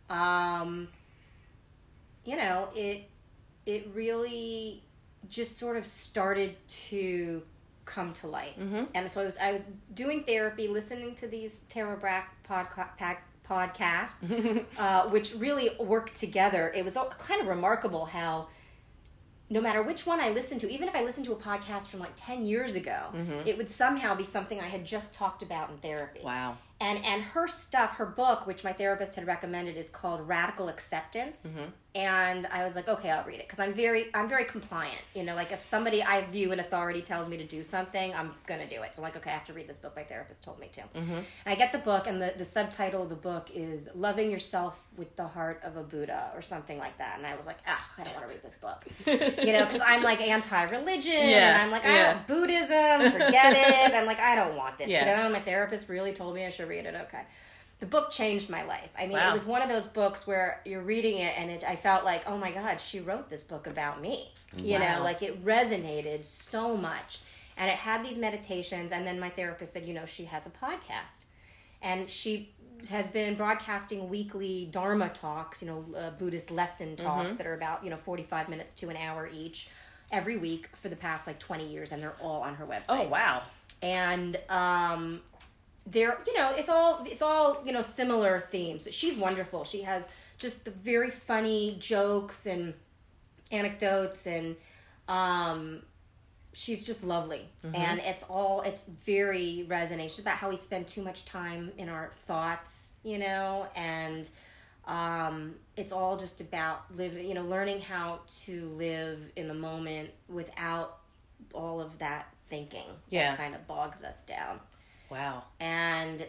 um, 0.10 0.88
you 2.26 2.38
know 2.38 2.70
it 2.76 3.10
it 3.66 3.90
really 3.94 4.84
just 5.30 5.58
sort 5.58 5.78
of 5.78 5.86
started 5.86 6.56
to 6.68 7.44
come 7.86 8.14
to 8.14 8.28
light. 8.28 8.60
Mm-hmm. 8.60 8.86
And 8.96 9.12
so 9.12 9.22
I 9.22 9.26
was 9.26 9.38
I 9.38 9.52
was 9.54 9.62
doing 9.94 10.24
therapy, 10.24 10.68
listening 10.68 11.16
to 11.16 11.28
these 11.28 11.62
Tara 11.62 11.98
Brach 11.98 12.28
podca- 12.48 13.18
podcasts, 13.48 14.66
uh, 14.80 15.10
which 15.10 15.36
really 15.36 15.70
worked 15.80 16.16
together. 16.16 16.72
It 16.76 16.84
was 16.84 16.98
kind 17.20 17.42
of 17.42 17.48
remarkable 17.48 18.06
how 18.06 18.48
no 19.50 19.60
matter 19.60 19.84
which 19.84 20.06
one 20.06 20.22
I 20.22 20.30
listened 20.30 20.62
to, 20.62 20.72
even 20.72 20.88
if 20.88 20.96
I 20.96 21.04
listened 21.04 21.26
to 21.26 21.34
a 21.34 21.36
podcast 21.36 21.90
from 21.90 22.00
like 22.00 22.14
10 22.16 22.46
years 22.46 22.76
ago, 22.76 23.08
it 23.46 23.58
would 23.58 23.68
somehow 23.68 24.16
be 24.16 24.24
something 24.24 24.62
I 24.62 24.68
had 24.68 24.86
just 24.86 25.14
talked 25.14 25.44
about 25.44 25.70
in 25.70 25.78
therapy. 25.78 26.22
Wow. 26.24 26.58
And 26.80 27.04
and 27.04 27.22
her 27.22 27.48
stuff, 27.48 27.98
her 27.98 28.06
book, 28.06 28.48
which 28.48 28.64
my 28.64 28.72
therapist 28.72 29.16
had 29.16 29.28
recommended, 29.28 29.76
is 29.76 29.90
called 29.90 30.28
Radical 30.28 30.70
Acceptance. 30.70 31.62
And 31.94 32.48
I 32.48 32.64
was 32.64 32.74
like, 32.78 32.88
okay, 32.88 33.10
I'll 33.12 33.26
read 33.26 33.42
it 33.42 33.48
because 33.48 33.60
I'm 33.60 33.74
very 33.74 34.06
I'm 34.14 34.30
very 34.30 34.46
compliant. 34.46 35.02
You 35.14 35.24
know, 35.24 35.36
like 35.36 35.52
if 35.52 35.62
somebody 35.62 36.02
I 36.02 36.22
view 36.22 36.54
an 36.54 36.62
authority 36.62 37.02
tells 37.02 37.28
me 37.28 37.36
to 37.36 37.44
do 37.44 37.64
something, 37.64 38.16
I'm 38.16 38.32
gonna 38.48 38.66
do 38.68 38.82
it. 38.82 38.96
So 38.96 39.02
I'm 39.02 39.08
like, 39.08 39.18
okay, 39.18 39.30
I 39.30 39.34
have 39.34 39.44
to 39.48 39.54
read 39.54 39.68
this 39.68 39.76
book. 39.76 39.94
My 39.98 40.04
therapist 40.04 40.42
told 40.44 40.58
me 40.60 40.70
to. 40.72 40.84
And 40.96 41.26
I 41.46 41.56
get 41.56 41.74
the 41.74 41.80
book, 41.80 42.08
and 42.08 42.22
the 42.22 42.34
the 42.38 42.46
subtitle 42.46 43.04
of 43.04 43.10
the 43.10 43.16
book 43.16 43.50
is 43.54 43.90
"Loving 43.94 44.32
Yourself 44.32 44.82
with 44.96 45.18
the 45.18 45.28
Heart 45.28 45.62
of 45.66 45.76
a 45.76 45.84
Buddha" 45.84 46.32
or 46.34 46.42
something 46.42 46.78
like 46.78 46.98
that. 47.00 47.18
And 47.18 47.28
I 47.28 47.36
was 47.36 47.46
like, 47.46 47.58
ah, 47.68 47.90
I 47.98 48.04
don't 48.04 48.14
want 48.16 48.26
to 48.28 48.34
read 48.34 48.42
this 48.42 48.56
book. 48.56 48.86
you 49.46 49.52
know, 49.52 49.66
because 49.66 49.82
I'm 49.86 50.02
like 50.02 50.22
anti-religion, 50.22 51.12
Yeah, 51.12 51.56
and 51.56 51.62
I'm 51.64 51.72
like, 51.72 51.84
I 51.84 51.94
yeah. 51.94 52.14
don't 52.14 52.28
Buddhism, 52.28 53.12
forget 53.12 53.54
it. 53.54 53.94
I'm 53.94 54.06
like, 54.06 54.20
I 54.20 54.36
don't 54.36 54.56
want 54.56 54.78
this. 54.78 54.90
Yeah. 54.90 55.04
But 55.18 55.24
no, 55.24 55.30
my 55.30 55.40
therapist 55.42 55.90
really 55.90 56.14
told 56.14 56.36
me 56.36 56.46
I 56.46 56.52
should 56.52 56.70
read 56.70 56.86
it. 56.86 56.96
Okay. 56.96 57.24
The 57.82 57.86
book 57.88 58.12
changed 58.12 58.50
my 58.50 58.64
life. 58.64 58.90
I 58.98 59.08
mean, 59.08 59.18
Wow. 59.18 59.30
it 59.32 59.34
was 59.34 59.46
one 59.46 59.62
of 59.62 59.68
those 59.68 59.88
books 59.88 60.26
where 60.26 60.62
you're 60.66 60.82
reading 60.84 61.18
it 61.18 61.34
and 61.38 61.52
it, 61.52 61.64
I 61.68 61.76
felt 61.76 62.06
like, 62.06 62.24
oh 62.30 62.38
my 62.38 62.52
God, 62.52 62.80
she 62.80 63.00
wrote 63.02 63.30
this 63.30 63.44
book 63.44 63.68
about 63.68 64.00
me. 64.00 64.32
You 64.56 64.80
Wow. 64.80 64.98
know, 64.98 65.04
like 65.04 65.22
it 65.24 65.44
resonated 65.44 66.24
so 66.24 66.78
much. 66.78 67.20
And 67.58 67.70
it 67.70 67.76
had 67.78 68.06
these 68.06 68.18
meditations. 68.18 68.92
And 68.92 69.06
then 69.06 69.20
my 69.20 69.30
therapist 69.30 69.74
said, 69.74 69.86
you 69.86 69.94
know, 69.94 70.06
she 70.06 70.26
has 70.26 70.46
a 70.48 70.52
podcast. 70.52 71.26
And 71.82 72.10
she 72.10 72.54
has 72.90 73.10
been 73.10 73.36
broadcasting 73.36 74.10
weekly 74.10 74.68
Dharma 74.72 75.10
talks, 75.10 75.62
you 75.62 75.68
know, 75.68 75.86
uh, 75.98 76.10
Buddhist 76.12 76.50
lesson 76.52 76.96
talks 76.96 77.34
that 77.36 77.46
are 77.48 77.54
about, 77.56 77.84
you 77.84 77.90
know, 77.90 77.98
45 77.98 78.48
minutes 78.50 78.74
to 78.76 78.90
an 78.90 78.98
hour 78.98 79.28
each 79.32 79.70
every 80.12 80.38
week 80.38 80.68
for 80.76 80.90
the 80.90 80.96
past 80.96 81.26
like 81.28 81.40
20 81.40 81.68
years. 81.68 81.92
And 81.92 82.02
they're 82.02 82.16
all 82.22 82.42
on 82.42 82.56
her 82.56 82.66
website 82.66 82.86
Oh 82.90 83.08
wow. 83.08 83.42
and 83.82 84.38
um 84.50 85.22
they're 85.86 86.18
you 86.28 86.38
know 86.38 86.54
it's 86.56 86.70
all 86.70 87.04
it's 87.06 87.22
all 87.22 87.62
you 87.66 87.72
know 87.72 87.82
similar 87.82 88.40
themes 88.40 88.84
but 88.84 88.94
she's 88.94 89.18
wonderful. 89.18 89.64
She 89.64 89.82
has 89.82 90.08
just 90.38 90.66
the 90.66 90.72
very 90.72 91.10
funny 91.12 91.76
jokes 91.80 92.46
and 92.46 92.74
anecdotes 93.52 94.28
and 94.28 94.56
um 95.08 95.82
she's 96.54 96.86
just 96.86 97.04
lovely. 97.04 97.48
And 97.64 98.02
it's 98.04 98.24
all 98.24 98.62
it's 98.62 98.86
very 98.86 99.66
resonates. 99.70 100.06
It's 100.06 100.20
about 100.20 100.38
how 100.38 100.50
we 100.50 100.58
spend 100.58 100.88
too 100.88 101.02
much 101.02 101.24
time 101.26 101.72
in 101.78 101.90
our 101.90 102.12
thoughts 102.14 102.98
you 103.04 103.18
know 103.18 103.68
and 103.76 104.30
um 104.86 105.54
it's 105.78 105.92
all 105.92 106.18
just 106.18 106.42
about 106.42 106.84
living 106.96 107.28
you 107.28 107.34
know 107.36 107.44
learning 107.46 107.80
how 107.82 108.20
to 108.44 108.66
live 108.70 109.20
in 109.36 109.48
the 109.48 109.54
moment 109.54 110.10
without 110.28 110.98
all 111.54 111.80
of 111.80 111.98
that 112.00 112.28
thinking 112.50 112.86
Yeah. 113.10 113.32
that 113.32 113.38
kind 113.38 113.56
of 113.56 113.66
bogs 113.68 114.04
us 114.04 114.24
down 114.24 114.60
Wow. 115.12 115.44
and 115.60 116.26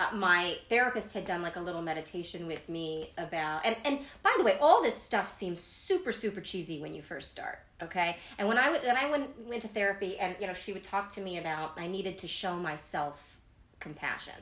uh, 0.00 0.08
my 0.14 0.56
therapist 0.68 1.12
had 1.12 1.24
done 1.24 1.40
like 1.42 1.56
a 1.56 1.60
little 1.60 1.82
meditation 1.82 2.46
with 2.46 2.68
me 2.68 3.12
about 3.16 3.64
and 3.64 3.76
and 3.84 4.00
by 4.22 4.34
the 4.36 4.44
way 4.44 4.58
all 4.60 4.82
this 4.82 5.00
stuff 5.00 5.30
seems 5.30 5.60
super 5.60 6.12
super 6.12 6.40
cheesy 6.40 6.80
when 6.80 6.94
you 6.94 7.00
first 7.00 7.30
start 7.30 7.60
okay 7.80 8.16
and 8.38 8.48
when 8.48 8.58
i 8.58 8.70
would 8.70 8.82
when 8.82 8.96
i 8.96 9.08
went 9.08 9.38
went 9.46 9.62
to 9.62 9.68
therapy 9.68 10.18
and 10.18 10.34
you 10.40 10.46
know 10.46 10.52
she 10.52 10.72
would 10.72 10.82
talk 10.82 11.08
to 11.08 11.20
me 11.20 11.38
about 11.38 11.72
i 11.76 11.86
needed 11.86 12.18
to 12.18 12.26
show 12.26 12.56
myself 12.56 13.38
compassion 13.78 14.34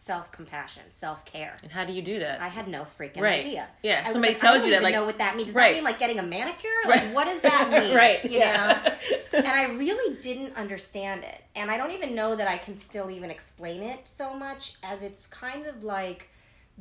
self 0.00 0.30
compassion 0.30 0.84
self 0.90 1.24
care 1.24 1.56
And 1.64 1.72
how 1.72 1.84
do 1.84 1.92
you 1.92 2.02
do 2.02 2.20
that? 2.20 2.40
I 2.40 2.46
had 2.46 2.68
no 2.68 2.82
freaking 2.84 3.20
Right. 3.20 3.40
idea. 3.44 3.66
Yeah, 3.82 4.04
I 4.06 4.12
somebody 4.12 4.34
like, 4.34 4.40
tells 4.40 4.58
you 4.64 4.70
that, 4.70 4.76
even 4.76 4.82
like- 4.84 4.94
know 4.94 5.04
what 5.04 5.18
that 5.18 5.34
means. 5.34 5.48
Does 5.48 5.56
Right. 5.56 5.70
that 5.70 5.74
mean 5.74 5.82
like 5.84 5.98
getting 5.98 6.20
a 6.20 6.22
manicure? 6.22 6.70
Right. 6.86 7.02
Like, 7.02 7.12
what 7.14 7.24
does 7.26 7.40
that 7.40 7.68
mean? 7.84 7.96
Right, 7.96 8.24
You 8.24 8.38
yeah. 8.38 8.80
know? 9.32 9.38
and 9.38 9.48
I 9.48 9.64
really 9.72 10.14
didn't 10.20 10.56
understand 10.56 11.24
it, 11.24 11.42
and 11.56 11.68
I 11.68 11.76
don't 11.76 11.90
even 11.90 12.14
know 12.14 12.36
that 12.36 12.46
I 12.46 12.58
can 12.58 12.76
still 12.76 13.10
even 13.10 13.28
explain 13.28 13.82
it 13.82 14.06
so 14.06 14.34
much 14.34 14.74
as 14.84 15.02
it's 15.02 15.26
kind 15.26 15.66
of 15.66 15.82
like 15.82 16.30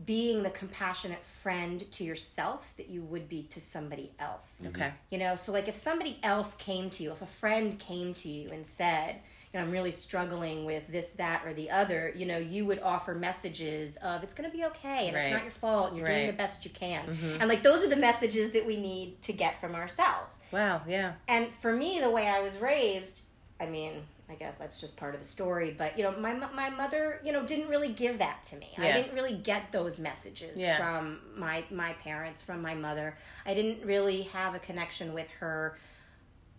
being 0.05 0.43
the 0.43 0.51
compassionate 0.51 1.23
friend 1.25 1.91
to 1.93 2.03
yourself 2.03 2.75
that 2.77 2.87
you 2.87 3.01
would 3.01 3.27
be 3.27 3.41
to 3.49 3.59
somebody 3.59 4.11
else. 4.19 4.61
okay. 4.67 4.93
You 5.09 5.17
know, 5.17 5.35
so 5.35 5.51
like 5.51 5.67
if 5.67 5.75
somebody 5.75 6.19
else 6.21 6.53
came 6.53 6.91
to 6.91 7.01
you, 7.03 7.11
if 7.13 7.23
a 7.23 7.25
friend 7.25 7.79
came 7.79 8.13
to 8.13 8.29
you 8.29 8.49
and 8.49 8.63
said, 8.67 9.23
I'm 9.59 9.71
really 9.71 9.91
struggling 9.91 10.65
with 10.65 10.87
this, 10.87 11.13
that, 11.13 11.43
or 11.45 11.53
the 11.53 11.69
other, 11.71 12.11
you 12.15 12.25
know, 12.25 12.37
you 12.37 12.65
would 12.65 12.79
offer 12.81 13.15
messages 13.15 13.97
of 13.97 14.23
it's 14.23 14.33
going 14.33 14.49
to 14.49 14.55
be 14.55 14.63
okay 14.65 15.07
and 15.07 15.15
Right. 15.15 15.25
it's 15.25 15.33
not 15.33 15.41
your 15.43 15.51
fault 15.51 15.89
and 15.89 15.97
you're 15.97 16.07
doing 16.07 16.27
the 16.27 16.33
best 16.33 16.65
you 16.65 16.71
can. 16.71 17.05
Mm-hmm. 17.05 17.37
And 17.41 17.47
like 17.49 17.63
those 17.63 17.83
are 17.83 17.89
the 17.89 17.95
messages 17.95 18.51
that 18.51 18.65
we 18.65 18.77
need 18.77 19.21
to 19.23 19.33
get 19.33 19.59
from 19.61 19.75
ourselves. 19.75 20.39
Wow. 20.51 20.81
Yeah. 20.87 21.13
And 21.27 21.47
for 21.53 21.73
me, 21.73 21.99
the 21.99 22.09
way 22.09 22.27
I 22.27 22.41
was 22.41 22.57
raised, 22.57 23.23
I 23.59 23.65
mean, 23.67 23.93
I 24.29 24.35
guess 24.35 24.57
that's 24.57 24.81
just 24.81 24.97
part 24.97 25.13
of 25.15 25.21
the 25.21 25.27
story, 25.27 25.73
but 25.77 25.97
you 25.97 26.03
know, 26.03 26.11
my 26.19 26.33
my 26.33 26.69
mother, 26.69 27.21
you 27.23 27.31
know, 27.31 27.45
didn't 27.45 27.69
really 27.69 27.87
give 27.87 28.17
that 28.17 28.43
to 28.45 28.57
me. 28.57 28.67
I 28.77 28.91
didn't 28.91 29.13
really 29.13 29.33
get 29.35 29.71
those 29.71 29.99
messages 29.99 30.59
Yeah. 30.61 30.77
from 30.77 31.19
my 31.35 31.63
my 31.71 31.93
parents, 31.93 32.43
from 32.43 32.61
my 32.61 32.73
mother. 32.75 33.15
I 33.45 33.53
didn't 33.53 33.85
really 33.85 34.23
have 34.23 34.53
a 34.53 34.59
connection 34.59 35.13
with 35.13 35.29
her, 35.39 35.77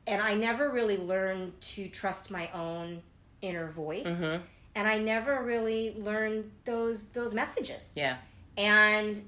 and 0.08 0.22
I 0.22 0.34
never 0.34 0.70
really 0.70 0.96
learned 0.96 1.60
to 1.60 1.88
trust 1.88 2.30
my 2.30 2.48
own 2.52 3.02
inner 3.42 3.68
voice. 3.70 4.20
Mm-hmm. 4.20 4.42
And 4.74 4.88
I 4.88 4.98
never 4.98 5.42
really 5.42 5.94
learned 5.96 6.50
those 6.64 7.08
those 7.10 7.34
messages. 7.34 7.92
Yeah. 7.94 8.16
And 8.56 9.20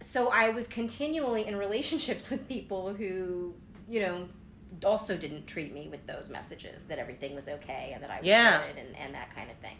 so 0.00 0.30
I 0.32 0.50
was 0.50 0.66
continually 0.66 1.46
in 1.46 1.56
relationships 1.56 2.30
with 2.32 2.48
people 2.48 2.94
who, 2.94 3.54
you 3.88 4.00
know, 4.00 4.28
also 4.84 5.16
didn't 5.16 5.46
treat 5.46 5.72
me 5.72 5.88
with 5.88 6.06
those 6.06 6.30
messages 6.30 6.86
that 6.86 6.98
everything 6.98 7.34
was 7.34 7.48
okay 7.48 7.92
and 7.94 8.02
that 8.02 8.10
I 8.10 8.18
was 8.18 8.26
Yeah. 8.26 8.66
good 8.66 8.78
and, 8.78 8.96
and 8.96 9.14
that 9.14 9.34
kind 9.34 9.50
of 9.50 9.56
thing. 9.58 9.76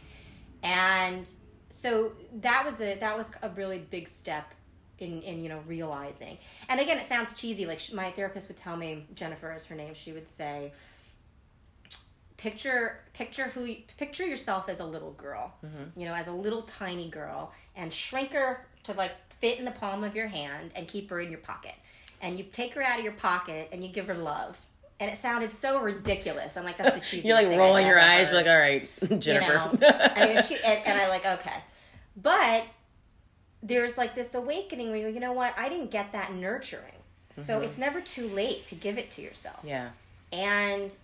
And 0.62 1.28
so 1.70 2.12
that 2.40 2.64
was 2.64 2.80
a 2.80 2.94
that 2.96 3.16
was 3.16 3.30
a 3.42 3.48
really 3.50 3.78
big 3.78 4.08
step 4.08 4.54
in 4.98 5.22
in 5.22 5.42
you 5.42 5.48
know 5.48 5.60
realizing. 5.66 6.38
And 6.68 6.80
again, 6.80 6.98
it 6.98 7.04
sounds 7.04 7.34
cheesy. 7.34 7.66
Like 7.66 7.78
sh- 7.78 7.92
my 7.92 8.10
therapist 8.10 8.48
would 8.48 8.56
tell 8.56 8.76
me, 8.76 9.06
Jennifer 9.14 9.52
is 9.54 9.66
her 9.66 9.74
name. 9.74 9.94
She 9.94 10.12
would 10.12 10.28
say, 10.28 10.72
picture 12.36 12.98
picture 13.14 13.44
who 13.44 13.64
you, 13.64 13.76
picture 13.96 14.26
yourself 14.26 14.68
as 14.68 14.80
a 14.80 14.84
little 14.84 15.12
girl 15.12 15.54
mm-hmm. 15.64 15.98
you 15.98 16.06
know 16.06 16.14
as 16.14 16.26
a 16.28 16.32
little 16.32 16.60
tiny 16.62 17.08
girl 17.08 17.52
and 17.74 17.92
shrink 17.92 18.32
her 18.32 18.66
to 18.82 18.92
like 18.92 19.12
fit 19.30 19.58
in 19.58 19.64
the 19.64 19.70
palm 19.70 20.04
of 20.04 20.14
your 20.14 20.26
hand 20.26 20.70
and 20.74 20.86
keep 20.86 21.08
her 21.08 21.20
in 21.20 21.30
your 21.30 21.38
pocket 21.38 21.74
and 22.20 22.36
you 22.36 22.44
take 22.44 22.74
her 22.74 22.82
out 22.82 22.98
of 22.98 23.04
your 23.04 23.14
pocket 23.14 23.68
and 23.72 23.82
you 23.82 23.88
give 23.88 24.06
her 24.08 24.14
love 24.14 24.60
and 25.00 25.10
it 25.10 25.16
sounded 25.16 25.52
so 25.52 25.80
ridiculous 25.80 26.56
i'm 26.56 26.64
like 26.64 26.76
that's 26.76 26.94
the 26.94 27.00
cheesiest 27.18 27.24
You're 27.24 27.36
like 27.36 27.56
rolling 27.56 27.86
your 27.86 27.98
eyes. 27.98 28.28
heard 28.28 28.46
You're 28.46 28.54
like, 28.80 28.90
all 29.00 29.10
right, 29.10 29.20
Jennifer. 29.20 29.70
you 29.72 29.78
know 29.78 29.88
i 30.16 30.34
mean 30.34 30.42
she 30.42 30.56
and, 30.56 30.80
and 30.86 31.00
i 31.00 31.08
like 31.08 31.24
okay 31.24 31.56
but 32.16 32.64
there's 33.64 33.98
like 33.98 34.14
this 34.14 34.34
awakening 34.34 34.90
where 34.90 34.98
you 34.98 35.04
go, 35.04 35.08
you 35.08 35.20
know 35.20 35.32
what 35.32 35.52
i 35.58 35.68
didn't 35.68 35.90
get 35.90 36.12
that 36.12 36.32
nurturing 36.32 36.94
So 37.34 37.54
mm-hmm. 37.54 37.64
it's 37.64 37.78
never 37.78 38.00
too 38.00 38.28
late 38.28 38.64
to 38.66 38.74
give 38.74 38.96
it 38.96 39.10
to 39.12 39.22
yourself. 39.22 39.60
Yeah. 39.64 39.90
And 40.32 40.96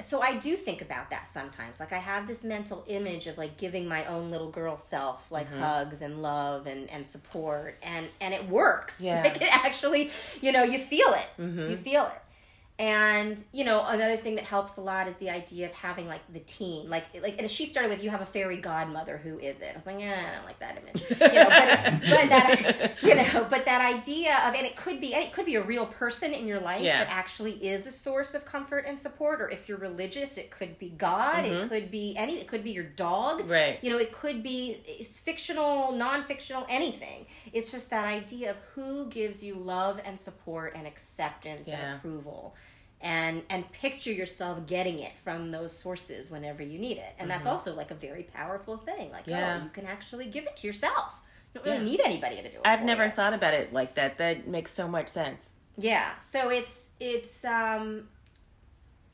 so 0.00 0.20
I 0.22 0.36
do 0.36 0.56
think 0.56 0.80
about 0.80 1.10
that 1.10 1.26
sometimes. 1.26 1.78
Like 1.78 1.92
I 1.92 1.98
have 1.98 2.26
this 2.26 2.42
mental 2.42 2.84
image 2.88 3.26
of 3.26 3.36
like 3.36 3.56
giving 3.58 3.86
my 3.86 4.04
own 4.06 4.30
little 4.30 4.50
girl 4.50 4.76
self 4.76 5.30
like 5.30 5.48
mm-hmm. 5.48 5.60
hugs 5.60 6.00
and 6.00 6.22
love 6.22 6.66
and, 6.66 6.90
and 6.90 7.06
support 7.06 7.76
and 7.82 8.06
and 8.20 8.32
it 8.34 8.48
works. 8.48 9.00
Yeah. 9.02 9.22
Like 9.22 9.36
it 9.42 9.54
actually, 9.64 10.10
you 10.40 10.52
know, 10.52 10.62
you 10.62 10.78
feel 10.78 11.08
it. 11.08 11.28
Mm-hmm. 11.38 11.70
You 11.70 11.76
feel 11.76 12.04
it. 12.04 12.22
And 12.78 13.38
you 13.52 13.64
know, 13.64 13.84
another 13.86 14.16
thing 14.16 14.34
that 14.36 14.44
helps 14.44 14.76
a 14.76 14.80
lot 14.80 15.06
is 15.06 15.14
the 15.16 15.30
idea 15.30 15.66
of 15.66 15.72
having 15.72 16.08
like 16.08 16.20
the 16.32 16.40
team, 16.40 16.88
like 16.88 17.04
like. 17.22 17.38
And 17.40 17.48
she 17.48 17.66
started 17.66 17.90
with, 17.90 18.02
"You 18.02 18.10
have 18.10 18.22
a 18.22 18.26
fairy 18.26 18.56
godmother. 18.56 19.18
Who 19.18 19.38
is 19.38 19.60
it?" 19.60 19.70
I 19.74 19.76
was 19.76 19.86
like, 19.86 20.00
"Yeah, 20.00 20.18
I 20.26 20.34
don't 20.34 20.46
like 20.46 20.58
that 20.58 20.78
image." 20.82 21.02
You 21.10 21.38
know, 21.38 21.48
but, 21.48 22.00
but 22.00 22.28
that 22.30 22.92
you 23.02 23.14
know, 23.14 23.46
but 23.48 23.66
that 23.66 23.82
idea 23.82 24.36
of, 24.48 24.54
and 24.54 24.66
it 24.66 24.74
could 24.74 25.00
be, 25.00 25.12
and 25.14 25.22
it 25.22 25.32
could 25.32 25.44
be 25.46 25.54
a 25.56 25.62
real 25.62 25.84
person 25.86 26.32
in 26.32 26.46
your 26.46 26.60
life 26.60 26.80
Yeah. 26.82 27.04
that 27.04 27.12
actually 27.12 27.52
is 27.52 27.86
a 27.86 27.92
source 27.92 28.34
of 28.34 28.46
comfort 28.46 28.84
and 28.88 28.98
support. 28.98 29.40
Or 29.42 29.50
if 29.50 29.68
you're 29.68 29.78
religious, 29.78 30.38
it 30.38 30.50
could 30.50 30.78
be 30.78 30.88
God. 30.88 31.44
It 31.44 31.68
could 31.68 31.90
be 31.90 32.14
any. 32.16 32.38
It 32.40 32.48
could 32.48 32.64
be 32.64 32.70
your 32.72 32.84
dog. 32.84 33.40
Mm-hmm. 33.42 33.50
Right. 33.52 33.78
You 33.82 33.90
know, 33.90 33.98
it 33.98 34.12
could 34.12 34.42
be 34.42 34.78
it's 34.86 35.20
fictional, 35.20 35.92
non-fictional, 35.92 36.64
anything. 36.70 37.26
It's 37.52 37.70
just 37.70 37.90
that 37.90 38.06
idea 38.06 38.50
of 38.50 38.56
who 38.74 39.06
gives 39.08 39.44
you 39.44 39.54
love 39.56 40.00
and 40.04 40.18
support 40.18 40.72
and 40.74 40.86
acceptance 40.86 41.68
Yeah. 41.68 41.76
and 41.90 41.96
approval. 41.98 42.56
And 43.02 43.42
and 43.50 43.70
picture 43.72 44.12
yourself 44.12 44.66
getting 44.66 45.00
it 45.00 45.18
from 45.18 45.50
those 45.50 45.76
sources 45.76 46.30
whenever 46.30 46.62
you 46.62 46.78
need 46.78 46.98
it. 46.98 47.12
And 47.18 47.28
that's 47.28 47.46
also 47.46 47.74
like 47.74 47.90
a 47.90 47.94
very 47.96 48.22
powerful 48.22 48.76
thing. 48.76 49.10
Like, 49.10 49.22
Mm-hmm. 49.22 49.30
Yeah. 49.30 49.58
oh, 49.60 49.64
you 49.64 49.70
can 49.70 49.86
actually 49.86 50.26
give 50.26 50.44
it 50.44 50.56
to 50.58 50.66
yourself. 50.68 51.20
You 51.54 51.60
don't 51.60 51.64
really 51.66 51.78
Yeah. 51.84 51.90
need 51.90 52.00
anybody 52.04 52.36
to 52.36 52.42
do 52.42 52.48
it. 52.58 52.60
I've 52.64 52.84
never 52.84 53.04
you. 53.06 53.10
thought 53.10 53.34
about 53.34 53.54
it 53.54 53.72
like 53.72 53.94
that. 53.96 54.18
That 54.18 54.46
makes 54.46 54.72
so 54.72 54.86
much 54.86 55.08
sense. 55.08 55.50
Yeah. 55.76 56.16
So 56.16 56.48
it's 56.50 56.90
it's 57.00 57.44
um 57.44 58.08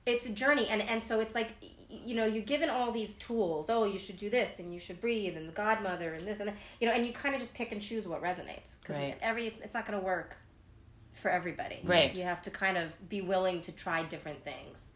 it's 0.04 0.26
a 0.26 0.32
journey 0.32 0.66
and 0.68 0.82
and 0.82 1.02
so 1.02 1.20
it's 1.20 1.34
like 1.34 1.50
you 1.90 2.14
know 2.14 2.26
you're 2.26 2.42
given 2.44 2.68
all 2.68 2.92
these 2.92 3.14
tools 3.14 3.70
oh 3.70 3.84
you 3.84 3.98
should 3.98 4.16
do 4.18 4.28
this 4.28 4.58
and 4.58 4.72
you 4.74 4.78
should 4.80 5.00
breathe 5.00 5.36
and 5.36 5.48
the 5.48 5.52
godmother 5.52 6.12
and 6.12 6.26
this 6.26 6.38
and 6.40 6.48
that, 6.50 6.56
you 6.80 6.86
know 6.86 6.92
and 6.92 7.06
you 7.06 7.12
kind 7.12 7.34
of 7.34 7.40
just 7.40 7.54
pick 7.54 7.72
and 7.72 7.80
choose 7.80 8.06
what 8.06 8.22
resonates 8.22 8.78
because 8.80 8.96
Right. 8.96 9.16
every 9.22 9.46
it's, 9.46 9.58
it's 9.60 9.72
not 9.72 9.86
going 9.86 9.98
to 9.98 10.04
work 10.04 10.36
for 11.18 11.30
everybody 11.30 11.80
Right. 11.84 12.14
you 12.14 12.22
have 12.22 12.40
to 12.42 12.50
kind 12.50 12.76
of 12.78 13.08
be 13.08 13.20
willing 13.20 13.60
to 13.62 13.72
try 13.72 14.02
different 14.04 14.44
things 14.44 14.86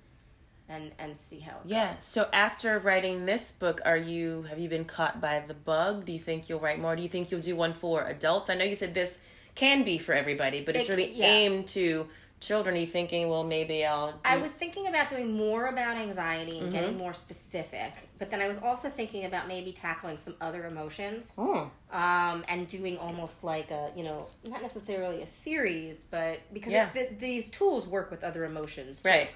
and 0.68 0.92
and 0.98 1.18
see 1.18 1.40
how 1.40 1.52
it 1.56 1.66
Yeah. 1.66 1.90
goes. 1.92 2.02
So 2.02 2.28
after 2.32 2.78
writing 2.78 3.26
this 3.26 3.50
book, 3.52 3.80
are 3.85 3.96
you 3.96 4.42
have 4.48 4.58
you 4.58 4.68
been 4.68 4.85
caught 4.85 5.20
by 5.20 5.40
the 5.40 5.54
bug? 5.54 6.06
Do 6.06 6.12
you 6.12 6.18
think 6.18 6.48
you'll 6.48 6.61
write 6.61 6.78
more? 6.78 6.96
Do 6.96 7.02
you 7.02 7.08
think 7.08 7.30
you'll 7.30 7.40
do 7.40 7.56
one 7.56 7.74
for 7.74 8.06
adults? 8.06 8.48
I 8.48 8.54
know 8.54 8.64
you 8.64 8.74
said 8.76 8.94
this 8.94 9.18
can 9.54 9.82
be 9.82 9.98
for 9.98 10.14
everybody, 10.14 10.62
but 10.62 10.76
it's 10.76 10.88
It- 10.88 10.96
really 10.96 11.12
yeah. 11.12 11.26
aimed 11.26 11.68
to 11.68 12.08
children. 12.42 12.74
Are 12.74 12.78
you 12.78 12.87
thinking, 12.87 13.28
well, 13.31 13.44
maybe 13.44 13.85
I'll. 13.87 14.12
Do, 14.12 14.18
I 14.24 14.37
was 14.37 14.52
thinking 14.52 14.87
about 14.88 15.09
doing 15.09 15.33
more 15.33 15.66
about 15.66 15.96
anxiety 15.96 16.59
and 16.59 16.62
Mm-hmm. 16.68 16.70
getting 16.76 16.98
more 16.98 17.14
specific, 17.14 17.92
but 18.18 18.31
then 18.31 18.40
I 18.42 18.48
was 18.48 18.59
also 18.59 18.88
thinking 18.90 19.24
about 19.24 19.48
maybe 19.48 19.72
tackling 19.72 20.16
some 20.18 20.35
other 20.40 20.66
emotions. 20.66 21.35
Oh, 21.38 21.70
um, 21.90 22.44
and 22.48 22.66
doing 22.66 22.98
almost 22.98 23.44
like 23.44 23.70
a 23.70 23.90
you 23.96 24.05
know 24.05 24.26
not 24.48 24.61
necessarily 24.61 25.22
a 25.22 25.26
series 25.26 26.05
but 26.05 26.40
because 26.52 26.72
Yeah. 26.72 26.88
it, 26.88 26.94
th- 26.94 27.11
these 27.18 27.48
tools 27.48 27.87
work 27.87 28.11
with 28.11 28.22
other 28.24 28.44
emotions 28.44 29.02
too. 29.02 29.09
right. 29.09 29.31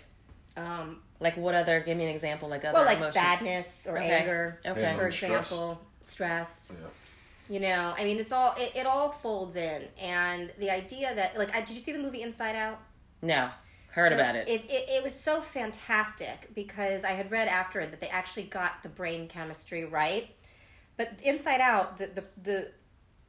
um, 0.56 1.00
Like 1.20 1.36
what 1.36 1.54
other? 1.54 1.80
Give 1.80 1.96
me 1.96 2.04
an 2.04 2.14
example. 2.14 2.48
Like 2.48 2.64
other. 2.64 2.74
well 2.74 2.84
like 2.84 2.98
emotions. 2.98 3.14
sadness 3.14 3.86
or 3.88 3.98
Okay. 3.98 4.10
anger 4.10 4.60
Okay. 4.66 4.80
Yeah. 4.82 4.96
for 4.96 5.10
Stress. 5.10 5.30
example 5.50 5.80
stress 6.02 6.70
Yeah. 6.72 7.54
you 7.54 7.60
know 7.60 7.92
i 7.98 8.04
mean 8.04 8.18
it's 8.20 8.30
all 8.30 8.54
it, 8.56 8.70
it 8.76 8.86
all 8.86 9.10
folds 9.10 9.56
in 9.56 9.82
and 10.00 10.52
the 10.58 10.70
idea 10.70 11.12
that 11.14 11.36
like 11.36 11.52
I, 11.54 11.60
did 11.62 11.70
you 11.70 11.80
see 11.80 11.90
the 11.92 11.98
movie 11.98 12.22
inside 12.22 12.54
out 12.54 12.78
No, 13.22 13.50
heard 13.90 14.10
So 14.10 14.14
about 14.16 14.36
it. 14.36 14.48
It, 14.48 14.64
it. 14.68 14.84
it 14.88 15.02
was 15.02 15.14
so 15.14 15.40
fantastic 15.40 16.50
because 16.54 17.04
I 17.04 17.10
had 17.12 17.30
read 17.30 17.48
after 17.48 17.80
it 17.80 17.90
that 17.90 18.00
they 18.00 18.08
actually 18.08 18.44
got 18.44 18.82
the 18.82 18.88
brain 18.88 19.28
chemistry 19.28 19.84
right. 19.84 20.28
But 20.96 21.18
Inside 21.22 21.60
Out, 21.60 21.96
the, 21.98 22.06
the, 22.06 22.24
the 22.42 22.70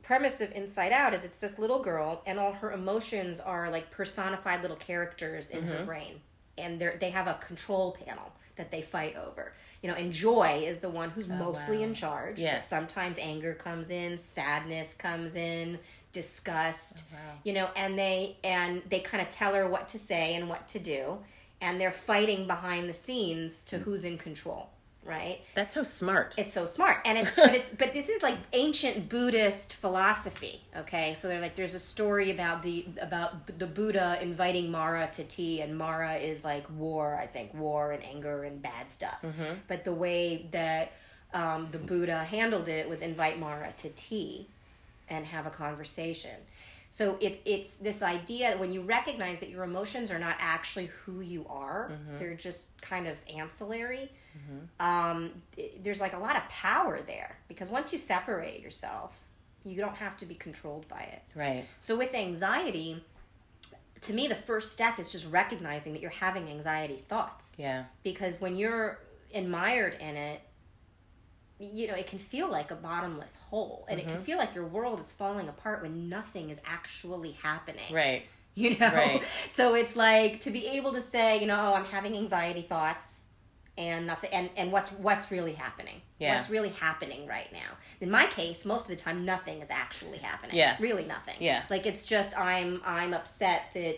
premise 0.03 0.39
of 0.41 0.51
Inside 0.53 0.91
Out 0.93 1.13
is 1.13 1.25
it's 1.25 1.37
this 1.37 1.59
little 1.59 1.79
girl 1.79 2.21
and 2.25 2.39
all 2.39 2.53
her 2.53 2.71
emotions 2.71 3.39
are 3.39 3.69
like 3.69 3.91
personified 3.91 4.61
little 4.61 4.77
characters 4.77 5.49
in 5.51 5.63
Mm-hmm. 5.63 5.73
her 5.77 5.83
brain. 5.85 6.21
And 6.57 6.79
they 6.79 6.95
they 6.99 7.09
have 7.11 7.27
a 7.27 7.35
control 7.35 7.91
panel 8.03 8.31
that 8.55 8.71
they 8.71 8.81
fight 8.81 9.15
over. 9.15 9.53
You 9.83 9.89
know, 9.89 9.95
and 9.95 10.11
Joy 10.11 10.63
is 10.65 10.79
the 10.79 10.89
one 10.89 11.11
who's 11.11 11.27
mostly 11.29 11.77
Oh, 11.77 11.79
wow. 11.81 11.85
in 11.85 11.93
charge. 11.93 12.39
Yes. 12.39 12.67
Sometimes 12.67 13.19
anger 13.19 13.53
comes 13.53 13.91
in, 13.91 14.17
sadness 14.17 14.95
comes 14.95 15.35
in, 15.35 15.77
disgust 16.21 17.03
Oh, 17.11 17.15
wow. 17.15 17.39
you 17.43 17.53
know 17.53 17.69
and 17.75 17.97
they 17.97 18.37
and 18.43 18.81
they 18.89 18.99
kind 18.99 19.21
of 19.25 19.29
tell 19.29 19.53
her 19.53 19.67
what 19.67 19.87
to 19.89 19.97
say 19.97 20.35
and 20.35 20.49
what 20.49 20.67
to 20.69 20.79
do 20.79 21.19
and 21.61 21.79
they're 21.79 21.91
fighting 22.13 22.45
behind 22.47 22.87
the 22.89 22.93
scenes 22.93 23.63
to 23.69 23.79
who's 23.79 24.03
in 24.05 24.17
control 24.17 24.69
right? 25.17 25.39
That's 25.55 25.73
so 25.73 25.83
smart. 25.83 26.33
it's 26.37 26.51
so 26.51 26.65
smart 26.65 26.97
and 27.05 27.17
it's 27.17 27.31
but 27.41 27.55
it's 27.55 27.71
but 27.71 27.93
this 27.93 28.09
is 28.09 28.21
like 28.21 28.35
ancient 28.51 29.07
buddhist 29.07 29.73
philosophy 29.73 30.55
okay? 30.81 31.13
So 31.13 31.23
they're 31.29 31.39
like 31.47 31.55
there's 31.55 31.75
a 31.75 31.79
story 31.95 32.29
about 32.31 32.61
the 32.61 32.85
about 33.01 33.31
the 33.63 33.67
buddha 33.67 34.17
inviting 34.21 34.69
mara 34.69 35.07
to 35.13 35.23
tea 35.23 35.61
and 35.61 35.77
mara 35.77 36.15
is 36.15 36.43
like 36.43 36.65
war 36.85 37.17
i 37.23 37.25
think 37.25 37.53
war 37.53 37.83
and 37.93 38.03
anger 38.03 38.43
and 38.43 38.61
bad 38.61 38.89
stuff. 38.97 39.19
But 39.69 39.79
the 39.85 39.93
way 39.93 40.49
that 40.51 40.91
um, 41.33 41.69
the 41.71 41.79
buddha 41.91 42.19
handled 42.35 42.67
it 42.67 42.89
was 42.91 43.01
invite 43.01 43.39
mara 43.39 43.71
to 43.83 43.89
tea 44.07 44.49
and 45.09 45.25
have 45.25 45.45
a 45.45 45.49
conversation 45.49 46.35
so 46.89 47.17
it's 47.19 47.39
it's 47.45 47.77
this 47.77 48.01
idea 48.01 48.49
that 48.49 48.59
when 48.59 48.71
you 48.71 48.81
recognize 48.81 49.39
that 49.41 49.49
your 49.49 49.63
emotions 49.63 50.09
are 50.09 50.19
not 50.19 50.35
actually 50.39 50.85
who 51.03 51.19
you 51.21 51.45
are 51.49 51.91
they're 52.17 52.33
just 52.35 52.79
kind 52.81 53.07
of 53.07 53.15
ancillary 53.35 54.09
um, 54.79 55.31
it- 55.57 55.83
there's 55.83 55.99
like 55.99 56.13
a 56.13 56.17
lot 56.19 56.35
of 56.37 56.47
power 56.49 57.01
there 57.05 57.37
because 57.47 57.69
once 57.69 57.91
you 57.91 57.97
separate 57.97 58.61
yourself, 58.61 59.19
you 59.65 59.77
don't 59.77 59.95
have 59.95 60.15
to 60.17 60.25
be 60.25 60.35
controlled 60.35 60.87
by 60.87 61.01
it. 61.01 61.21
right. 61.35 61.65
So 61.79 61.97
with 61.97 62.13
anxiety, 62.13 63.03
to 64.01 64.13
me, 64.13 64.27
the 64.27 64.35
first 64.35 64.71
step 64.71 64.99
is 64.99 65.11
just 65.11 65.29
recognizing 65.31 65.93
that 65.93 66.01
you're 66.01 66.11
having 66.11 66.47
anxiety 66.49 66.97
thoughts 66.97 67.55
Yeah. 67.57 67.85
because 68.03 68.39
when 68.39 68.55
you're 68.55 68.99
admired 69.33 69.97
in 69.99 70.15
it, 70.15 70.41
you 71.59 71.87
know, 71.87 71.95
it 71.95 72.07
can 72.07 72.19
feel 72.19 72.49
like 72.51 72.69
a 72.71 72.75
bottomless 72.75 73.37
hole 73.49 73.85
and 73.89 73.99
Mm-hmm. 73.99 74.09
it 74.09 74.13
can 74.13 74.21
feel 74.23 74.37
like 74.37 74.53
your 74.53 74.65
world 74.65 74.99
is 74.99 75.09
falling 75.11 75.47
apart 75.49 75.81
when 75.81 76.07
nothing 76.09 76.49
is 76.49 76.61
actually 76.65 77.31
happening 77.43 77.81
Right. 77.91 78.23
you 78.55 78.77
know 78.77 78.91
Right. 78.93 79.23
so 79.49 79.75
it's 79.75 79.95
like 79.95 80.39
to 80.41 80.51
be 80.51 80.67
able 80.67 80.91
to 80.93 81.01
say 81.01 81.39
you 81.39 81.45
know 81.47 81.59
oh 81.59 81.73
i'm 81.75 81.85
having 81.85 82.15
anxiety 82.15 82.61
thoughts 82.63 83.25
and 83.77 84.07
nothing 84.07 84.31
and, 84.33 84.49
and 84.57 84.71
what's 84.71 84.91
what's 84.93 85.29
really 85.31 85.53
happening 85.53 86.01
Yeah. 86.19 86.33
what's 86.35 86.49
really 86.49 86.69
happening 86.69 87.27
right 87.27 87.51
now 87.53 87.71
in 88.01 88.09
my 88.09 88.25
case 88.25 88.65
most 88.65 88.89
of 88.89 88.97
the 88.97 89.03
time 89.03 89.25
nothing 89.25 89.61
is 89.61 89.69
actually 89.69 90.17
happening 90.17 90.55
Yeah. 90.57 90.75
really 90.79 91.05
nothing 91.05 91.35
Yeah. 91.39 91.61
like 91.69 91.85
it's 91.85 92.03
just 92.05 92.37
i'm 92.39 92.81
i'm 92.85 93.13
upset 93.13 93.65
that 93.75 93.97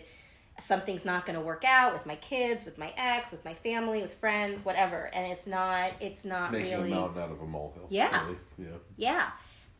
something's 0.60 1.04
not 1.04 1.26
going 1.26 1.38
to 1.38 1.44
work 1.44 1.64
out 1.66 1.92
with 1.92 2.06
my 2.06 2.16
kids 2.16 2.64
with 2.64 2.78
my 2.78 2.92
ex 2.96 3.32
with 3.32 3.44
my 3.44 3.54
family 3.54 4.02
with 4.02 4.14
friends 4.14 4.64
whatever 4.64 5.10
and 5.14 5.26
it's 5.32 5.46
not 5.46 5.90
it's 6.00 6.24
not 6.24 6.52
Making 6.52 6.72
really 6.78 6.92
a 6.92 6.94
mountain 6.94 7.22
out 7.22 7.30
of 7.30 7.40
a 7.40 7.46
molehill. 7.46 7.86
Yeah. 7.90 8.24
Really. 8.24 8.38
Yeah. 8.58 8.66
yeah. 8.96 9.30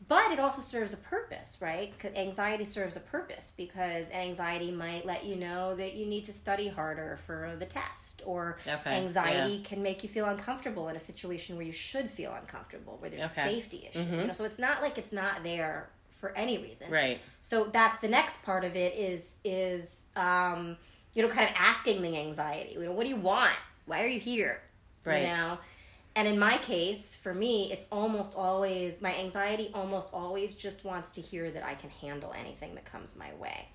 But 0.07 0.31
it 0.31 0.39
also 0.39 0.61
serves 0.61 0.93
a 0.93 0.97
purpose, 0.97 1.59
right? 1.61 1.97
'Cause 1.99 2.11
Anxiety 2.15 2.65
serves 2.65 2.97
a 2.97 2.99
purpose 2.99 3.53
because 3.55 4.09
anxiety 4.11 4.71
might 4.71 5.05
let 5.05 5.25
you 5.25 5.35
know 5.35 5.75
that 5.75 5.93
you 5.93 6.07
need 6.07 6.23
to 6.25 6.33
study 6.33 6.67
harder 6.67 7.17
for 7.17 7.55
the 7.59 7.67
test, 7.67 8.23
or 8.25 8.57
Okay, 8.67 8.89
anxiety 8.97 9.57
yeah. 9.57 9.63
can 9.63 9.83
make 9.83 10.01
you 10.01 10.09
feel 10.09 10.25
uncomfortable 10.25 10.89
in 10.89 10.95
a 10.95 10.99
situation 10.99 11.55
where 11.55 11.65
you 11.65 11.71
should 11.71 12.09
feel 12.09 12.33
uncomfortable, 12.33 12.97
where 12.99 13.11
there's 13.11 13.37
Okay. 13.37 13.47
a 13.47 13.53
safety 13.53 13.87
issue. 13.89 13.99
You 13.99 14.05
mm-hmm. 14.05 14.27
know, 14.27 14.33
so 14.33 14.43
it's 14.43 14.57
not 14.59 14.81
like 14.81 14.97
it's 14.97 15.11
not 15.13 15.43
there 15.43 15.91
for 16.21 16.31
any 16.37 16.57
reason. 16.59 16.89
Right. 16.89 17.19
So 17.41 17.65
that's 17.65 17.97
the 17.97 18.07
next 18.07 18.45
part 18.45 18.63
of 18.63 18.77
it 18.77 18.93
is 18.95 19.39
is 19.43 20.07
um, 20.15 20.77
you 21.13 21.21
know 21.23 21.27
kind 21.27 21.49
of 21.49 21.55
asking 21.57 22.01
the 22.01 22.17
anxiety. 22.17 22.75
You 22.75 22.85
know, 22.85 22.91
what 22.93 23.03
do 23.03 23.09
you 23.09 23.17
want? 23.17 23.51
Why 23.87 24.01
are 24.03 24.07
you 24.07 24.19
here? 24.19 24.61
Right. 25.03 25.23
You 25.23 25.27
know, 25.27 25.57
and 26.15 26.27
in 26.27 26.37
my 26.37 26.57
case, 26.59 27.15
for 27.15 27.33
me, 27.33 27.71
it's 27.71 27.87
almost 27.91 28.35
always 28.35 29.01
my 29.01 29.13
anxiety. 29.15 29.71
Almost 29.73 30.09
always 30.13 30.55
just 30.55 30.85
wants 30.85 31.11
to 31.11 31.21
hear 31.21 31.49
that 31.51 31.65
I 31.65 31.73
can 31.73 31.89
handle 31.89 32.33
anything 32.37 32.75
that 32.75 32.85
comes 32.85 33.17
my 33.17 33.33
way. 33.39 33.67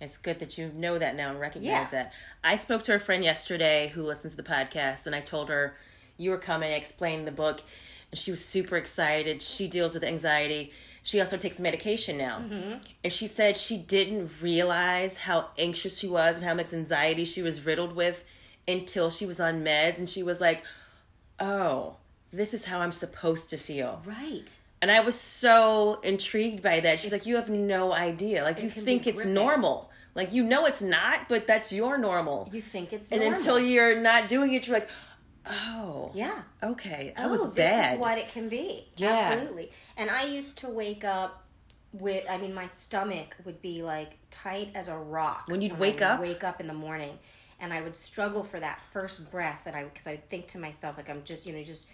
It's 0.00 0.16
good 0.16 0.38
that 0.38 0.56
you 0.56 0.70
know 0.74 0.98
that 0.98 1.14
now 1.16 1.28
and 1.30 1.38
recognize 1.40 1.66
Yeah. 1.70 1.88
that. 1.90 2.12
I 2.42 2.56
spoke 2.56 2.82
to 2.84 2.94
a 2.94 2.98
friend 2.98 3.22
yesterday 3.22 3.88
who 3.94 4.02
listens 4.02 4.34
to 4.34 4.42
the 4.42 4.48
podcast, 4.48 5.04
and 5.06 5.14
I 5.14 5.20
told 5.20 5.50
her 5.50 5.76
you 6.16 6.30
were 6.30 6.38
coming. 6.38 6.70
I 6.72 6.76
explained 6.76 7.26
the 7.26 7.32
book, 7.32 7.62
and 8.10 8.18
she 8.18 8.30
was 8.30 8.42
super 8.42 8.76
excited. 8.76 9.42
She 9.42 9.68
deals 9.68 9.92
with 9.92 10.04
anxiety. 10.04 10.72
She 11.02 11.20
also 11.20 11.36
takes 11.36 11.58
medication 11.58 12.18
now, 12.18 12.40
mm-hmm. 12.40 12.74
and 13.02 13.12
she 13.12 13.26
said 13.26 13.56
she 13.56 13.78
didn't 13.78 14.30
realize 14.40 15.16
how 15.16 15.48
anxious 15.58 15.98
she 15.98 16.06
was 16.06 16.36
and 16.36 16.46
how 16.46 16.54
much 16.54 16.72
anxiety 16.72 17.24
she 17.24 17.42
was 17.42 17.64
riddled 17.64 17.94
with 17.94 18.22
until 18.68 19.10
she 19.10 19.24
was 19.24 19.40
on 19.40 19.64
meds, 19.64 19.98
and 19.98 20.08
she 20.08 20.22
was 20.22 20.40
like, 20.40 20.62
"Oh, 21.38 21.96
this 22.32 22.52
is 22.52 22.66
how 22.66 22.80
I'm 22.80 22.92
supposed 22.92 23.50
to 23.50 23.56
feel." 23.56 24.02
Right. 24.04 24.58
And 24.82 24.90
I 24.90 25.00
was 25.00 25.18
so 25.18 26.00
intrigued 26.00 26.62
by 26.62 26.80
that. 26.80 27.00
She's 27.00 27.12
like, 27.12 27.26
you 27.26 27.36
have 27.36 27.50
no 27.50 27.92
idea. 27.92 28.42
Like, 28.42 28.62
you 28.62 28.70
think 28.70 29.06
it's 29.06 29.16
gripping. 29.16 29.34
normal. 29.34 29.90
Like, 30.14 30.32
you 30.32 30.42
know 30.42 30.66
it's 30.66 30.82
not, 30.82 31.28
but 31.28 31.46
that's 31.46 31.72
your 31.72 31.98
normal. 31.98 32.48
You 32.52 32.60
think 32.60 32.92
it's 32.92 33.12
and 33.12 33.20
normal. 33.20 33.38
until 33.38 33.60
you're 33.60 34.00
not 34.00 34.26
doing 34.26 34.54
it, 34.54 34.66
you're 34.66 34.78
like, 34.78 34.88
oh, 35.46 36.10
yeah. 36.14 36.42
okay, 36.62 37.12
that 37.16 37.26
oh, 37.26 37.30
was 37.30 37.40
this 37.54 37.68
bad. 37.68 37.94
is 37.94 38.00
what 38.00 38.18
it 38.18 38.28
can 38.28 38.48
be. 38.48 38.88
Yeah. 38.96 39.30
Absolutely. 39.32 39.70
And 39.96 40.10
I 40.10 40.24
used 40.24 40.58
to 40.58 40.68
wake 40.68 41.04
up 41.04 41.44
with, 41.92 42.24
I 42.30 42.36
mean, 42.38 42.54
my 42.54 42.66
stomach 42.66 43.36
would 43.44 43.60
be 43.60 43.82
like 43.82 44.18
tight 44.30 44.70
as 44.74 44.88
a 44.88 44.96
rock. 44.96 45.44
When 45.48 45.62
you'd 45.62 45.72
I 45.72 45.76
wake 45.76 46.02
up? 46.02 46.20
Wake 46.20 46.44
up 46.44 46.60
in 46.60 46.66
the 46.66 46.74
morning. 46.74 47.18
And 47.58 47.72
I 47.72 47.82
would 47.82 47.96
struggle 47.96 48.42
for 48.42 48.58
that 48.58 48.80
first 48.90 49.30
breath. 49.30 49.64
And 49.66 49.76
I, 49.76 49.84
because 49.84 50.06
I 50.06 50.12
would 50.12 50.28
think 50.28 50.46
to 50.48 50.58
myself, 50.58 50.96
like, 50.96 51.10
I'm 51.10 51.22
just, 51.24 51.46
you 51.46 51.52
know, 51.52 51.62
just, 51.62 51.90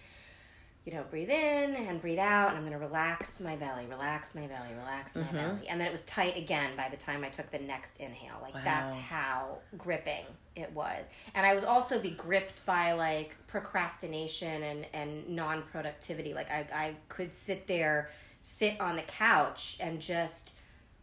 you 0.86 0.92
know, 0.92 1.02
breathe 1.10 1.30
in 1.30 1.74
and 1.74 2.00
breathe 2.00 2.20
out. 2.20 2.50
And 2.50 2.58
I'm 2.58 2.62
going 2.62 2.72
to 2.72 2.78
relax 2.78 3.40
my 3.40 3.56
belly, 3.56 3.86
relax 3.86 4.36
my 4.36 4.46
belly, 4.46 4.68
relax 4.78 5.16
my 5.16 5.22
Mm-hmm. 5.22 5.36
belly. 5.36 5.68
And 5.68 5.80
then 5.80 5.88
it 5.88 5.90
was 5.90 6.04
tight 6.04 6.38
again 6.38 6.70
by 6.76 6.88
the 6.88 6.96
time 6.96 7.24
I 7.24 7.28
took 7.28 7.50
the 7.50 7.58
next 7.58 7.98
inhale. 7.98 8.38
Like, 8.40 8.54
that's 8.62 8.94
how 8.94 9.58
gripping 9.76 10.24
it 10.54 10.70
was. 10.72 11.10
And 11.34 11.44
I 11.44 11.56
was 11.56 11.64
also 11.64 11.98
be 11.98 12.10
gripped 12.10 12.64
by 12.64 12.92
like 12.92 13.36
procrastination 13.48 14.62
and, 14.62 14.86
and 14.94 15.28
non 15.28 15.62
productivity. 15.62 16.32
Like 16.34 16.52
I, 16.52 16.66
I 16.72 16.94
could 17.08 17.34
sit 17.34 17.66
there, 17.66 18.10
sit 18.40 18.80
on 18.80 18.94
the 18.94 19.02
couch 19.02 19.78
and 19.80 20.00
just 20.00 20.52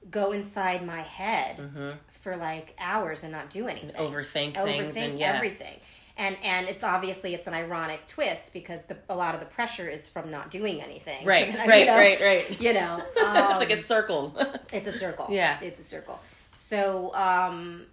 go 0.09 0.31
inside 0.31 0.85
my 0.85 1.01
head 1.01 1.97
for 2.09 2.35
like 2.37 2.75
hours 2.79 3.23
and 3.23 3.31
not 3.31 3.49
do 3.49 3.67
anything. 3.67 3.91
Mm-hmm. 3.91 4.13
Overthink 4.15 4.53
things 4.55 4.95
Overthink 4.95 5.09
and 5.09 5.19
yeah. 5.19 5.33
everything. 5.33 5.79
And 6.15 6.37
and 6.43 6.67
it's 6.67 6.83
obviously 6.83 7.33
it's 7.33 7.47
an 7.47 7.53
ironic 7.55 8.05
twist 8.07 8.53
because 8.53 8.85
the, 8.85 8.97
a 9.09 9.15
lot 9.15 9.33
of 9.33 9.39
the 9.39 9.47
pressure 9.47 9.87
is 9.89 10.07
from 10.07 10.29
not 10.29 10.51
doing 10.51 10.81
anything. 10.81 11.21
So 11.23 11.27
Right, 11.27 11.51
then, 11.53 11.67
right, 11.67 11.79
you 11.79 11.85
know, 11.85 11.97
right, 11.97 12.19
right. 12.21 12.61
You 12.61 12.73
know, 12.73 12.97
it's 13.15 13.25
um, 13.25 13.59
like 13.59 13.71
a 13.71 13.81
circle. 13.81 14.35
it's 14.73 14.85
a 14.87 14.93
circle. 14.93 15.27
Yeah. 15.31 15.57
It's 15.61 15.79
a 15.79 15.83
circle. 15.83 16.19
So, 16.51 17.13
um, 17.15 17.85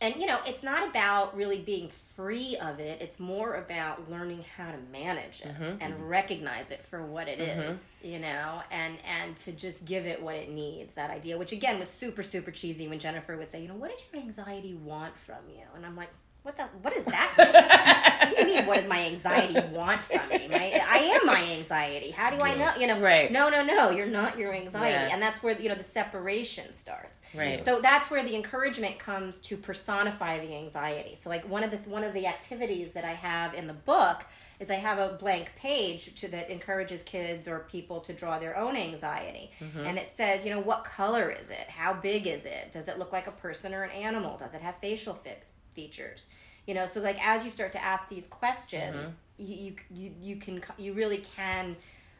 and 0.00 0.14
you 0.16 0.26
know, 0.26 0.38
it's 0.46 0.62
not 0.62 0.88
about 0.88 1.36
really 1.36 1.60
being 1.62 1.88
free 2.14 2.56
of 2.58 2.78
it. 2.78 3.00
It's 3.02 3.18
more 3.18 3.54
about 3.54 4.08
learning 4.10 4.44
how 4.56 4.70
to 4.70 4.78
manage 4.92 5.40
it 5.40 5.48
Mm-hmm. 5.48 5.78
and 5.80 6.08
recognize 6.08 6.70
it 6.70 6.84
for 6.84 7.02
what 7.02 7.26
it 7.26 7.40
is, 7.40 7.88
you 8.04 8.18
know, 8.18 8.62
and, 8.70 8.98
and 9.20 9.36
to 9.38 9.52
just 9.52 9.84
give 9.84 10.06
it 10.06 10.22
what 10.22 10.36
it 10.36 10.50
needs, 10.50 10.94
that 10.94 11.10
idea, 11.10 11.38
which 11.38 11.52
again 11.52 11.78
was 11.78 11.88
super, 11.88 12.22
super 12.22 12.50
cheesy 12.50 12.86
when 12.86 12.98
Jennifer 12.98 13.36
would 13.36 13.48
say, 13.50 13.62
you 13.62 13.68
know, 13.68 13.74
what 13.74 13.90
did 13.90 14.00
your 14.12 14.22
anxiety 14.22 14.74
want 14.74 15.16
from 15.18 15.38
you? 15.48 15.62
And 15.74 15.84
I'm 15.86 15.96
like, 15.96 16.10
what 16.42 16.56
the, 16.56 16.64
what 16.82 16.96
is 16.96 17.04
that? 17.04 17.32
what 18.34 18.36
do 18.36 18.40
you 18.50 18.56
mean, 18.56 18.66
what 18.66 18.76
does 18.78 18.88
my 18.88 19.06
anxiety 19.06 19.60
want 19.68 20.02
from 20.02 20.28
me? 20.28 20.48
My, 20.48 20.80
I 20.88 20.98
am 20.98 21.26
my 21.26 21.44
anxiety. 21.56 22.10
How 22.10 22.30
do 22.30 22.40
I 22.40 22.54
know? 22.56 22.72
You 22.78 22.88
know, 22.88 22.98
Right. 23.00 23.30
no, 23.30 23.48
no, 23.48 23.64
no, 23.64 23.90
you're 23.90 24.06
not 24.06 24.36
your 24.36 24.52
anxiety. 24.52 24.90
Yeah. 24.92 25.10
And 25.12 25.22
that's 25.22 25.42
where, 25.42 25.58
you 25.60 25.68
know, 25.68 25.76
the 25.76 25.84
separation 25.84 26.72
starts. 26.72 27.22
Right. 27.34 27.60
So 27.60 27.80
that's 27.80 28.10
where 28.10 28.24
the 28.24 28.34
encouragement 28.34 28.98
comes 28.98 29.38
to 29.42 29.56
personify 29.56 30.40
the 30.44 30.54
anxiety. 30.56 31.14
So 31.14 31.30
like 31.30 31.48
one 31.48 31.62
of 31.62 31.70
the 31.70 31.78
one 31.88 32.02
of 32.02 32.12
the 32.12 32.26
activities 32.26 32.92
that 32.92 33.04
I 33.04 33.12
have 33.12 33.54
in 33.54 33.68
the 33.68 33.72
book 33.74 34.24
is 34.58 34.70
I 34.70 34.74
have 34.76 34.98
a 34.98 35.16
blank 35.18 35.52
page 35.56 36.14
to 36.20 36.28
that 36.28 36.50
encourages 36.50 37.02
kids 37.02 37.46
or 37.48 37.60
people 37.60 38.00
to 38.00 38.12
draw 38.12 38.38
their 38.38 38.56
own 38.56 38.76
anxiety. 38.76 39.50
Mm-hmm. 39.60 39.86
And 39.86 39.98
it 39.98 40.06
says, 40.06 40.44
you 40.44 40.50
know, 40.50 40.60
what 40.60 40.84
color 40.84 41.30
is 41.30 41.50
it? 41.50 41.68
How 41.68 41.92
big 41.92 42.26
is 42.26 42.46
it? 42.46 42.70
Does 42.72 42.88
it 42.88 42.98
look 42.98 43.12
like 43.12 43.26
a 43.26 43.32
person 43.32 43.74
or 43.74 43.82
an 43.84 43.90
animal? 43.90 44.36
Does 44.36 44.54
it 44.54 44.60
have 44.60 44.76
facial 44.76 45.14
fit 45.14 45.44
features? 45.74 46.32
You 46.66 46.74
know, 46.74 46.86
so 46.86 47.00
like 47.00 47.24
as 47.26 47.44
you 47.44 47.50
start 47.50 47.72
to 47.72 47.82
ask 47.82 48.08
these 48.08 48.28
questions, 48.28 49.22
mm-hmm. 49.40 49.52
you, 49.52 49.56
you 49.56 49.74
you 49.90 50.12
you 50.20 50.36
can 50.36 50.62
you 50.78 50.92
really 50.92 51.18
can 51.18 51.76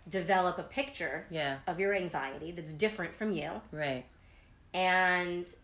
develop 0.09 0.59
a 0.59 0.65
picture 0.65 1.27
yeah, 1.31 1.59
of 1.67 1.79
your 1.79 1.95
anxiety 1.95 2.51
that's 2.51 2.73
different 2.73 3.15
from 3.15 3.31
you 3.31 3.51
right. 3.71 4.05
and 4.75 5.55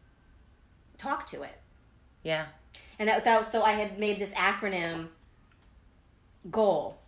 talk 0.97 1.27
to 1.27 1.43
it. 1.43 1.59
Yeah, 2.23 2.47
And 2.99 3.09
that, 3.09 3.25
that 3.25 3.39
was, 3.39 3.51
so 3.51 3.63
I 3.63 3.73
had 3.73 3.99
made 3.99 4.19
this 4.19 4.31
acronym 4.31 5.09
GOAL. 6.51 6.99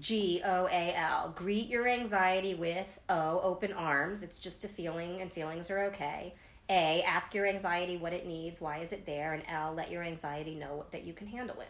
G 0.00 0.42
O 0.44 0.66
A 0.66 0.94
L. 0.96 1.32
Greet 1.36 1.68
your 1.68 1.86
anxiety 1.86 2.54
with 2.54 2.98
O, 3.08 3.40
open 3.40 3.72
arms. 3.72 4.24
It's 4.24 4.40
just 4.40 4.64
a 4.64 4.68
feeling 4.68 5.20
and 5.20 5.30
feelings 5.30 5.70
are 5.70 5.84
okay. 5.84 6.34
A, 6.68 7.02
ask 7.06 7.34
your 7.34 7.46
anxiety 7.46 7.96
what 7.96 8.12
it 8.12 8.26
needs, 8.26 8.60
why 8.60 8.78
is 8.78 8.92
it 8.92 9.06
there? 9.06 9.32
And 9.32 9.42
L, 9.48 9.72
let 9.74 9.90
your 9.90 10.02
anxiety 10.02 10.54
know 10.54 10.84
that 10.90 11.04
you 11.04 11.12
can 11.12 11.28
handle 11.28 11.56
it. 11.60 11.68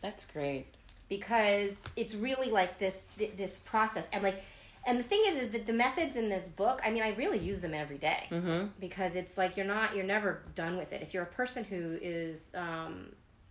that's 0.00 0.24
great. 0.24 0.66
Because 1.08 1.82
it's 1.96 2.14
really 2.14 2.50
like 2.50 2.78
this 2.78 3.08
this 3.36 3.58
process 3.58 4.08
and 4.12 4.22
like 4.22 4.44
and 4.86 4.98
the 4.98 5.02
thing 5.02 5.22
is 5.26 5.36
is 5.42 5.48
that 5.50 5.66
the 5.66 5.72
methods 5.72 6.14
in 6.16 6.28
this 6.28 6.48
book, 6.48 6.80
I 6.84 6.90
mean, 6.90 7.02
I 7.02 7.10
really 7.14 7.38
use 7.38 7.60
them 7.60 7.74
every 7.74 7.98
day. 7.98 8.28
Mm-hmm. 8.30 8.66
because 8.78 9.14
it's 9.16 9.36
like 9.36 9.56
you're 9.56 9.66
not 9.66 9.96
you're 9.96 10.04
never 10.04 10.42
done 10.54 10.76
with 10.76 10.92
it 10.92 11.02
if 11.02 11.12
you're 11.12 11.24
a 11.24 11.26
person 11.26 11.64
who 11.64 11.98
is 12.00 12.52
um, 12.54 13.06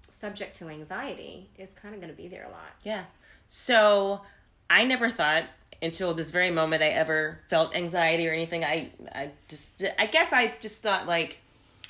subject 0.10 0.56
to 0.56 0.70
anxiety 0.70 1.50
it's 1.58 1.74
kind 1.74 1.94
of 1.94 2.02
going 2.02 2.12
to 2.12 2.18
be 2.18 2.28
there 2.28 2.46
a 2.46 2.50
lot 2.50 2.72
Yeah. 2.84 3.04
So 3.48 4.22
I 4.70 4.84
never 4.86 5.10
thought 5.10 5.46
until 5.82 6.14
this 6.14 6.32
very 6.32 6.52
moment 6.52 6.84
I 6.84 6.88
ever 6.88 7.40
felt 7.48 7.76
anxiety 7.76 8.28
or 8.28 8.32
anything. 8.32 8.64
I 8.64 8.92
I 9.14 9.32
just 9.48 9.84
I 9.98 10.06
guess 10.08 10.32
I 10.34 10.54
just 10.60 10.82
thought 10.82 11.08
like 11.08 11.40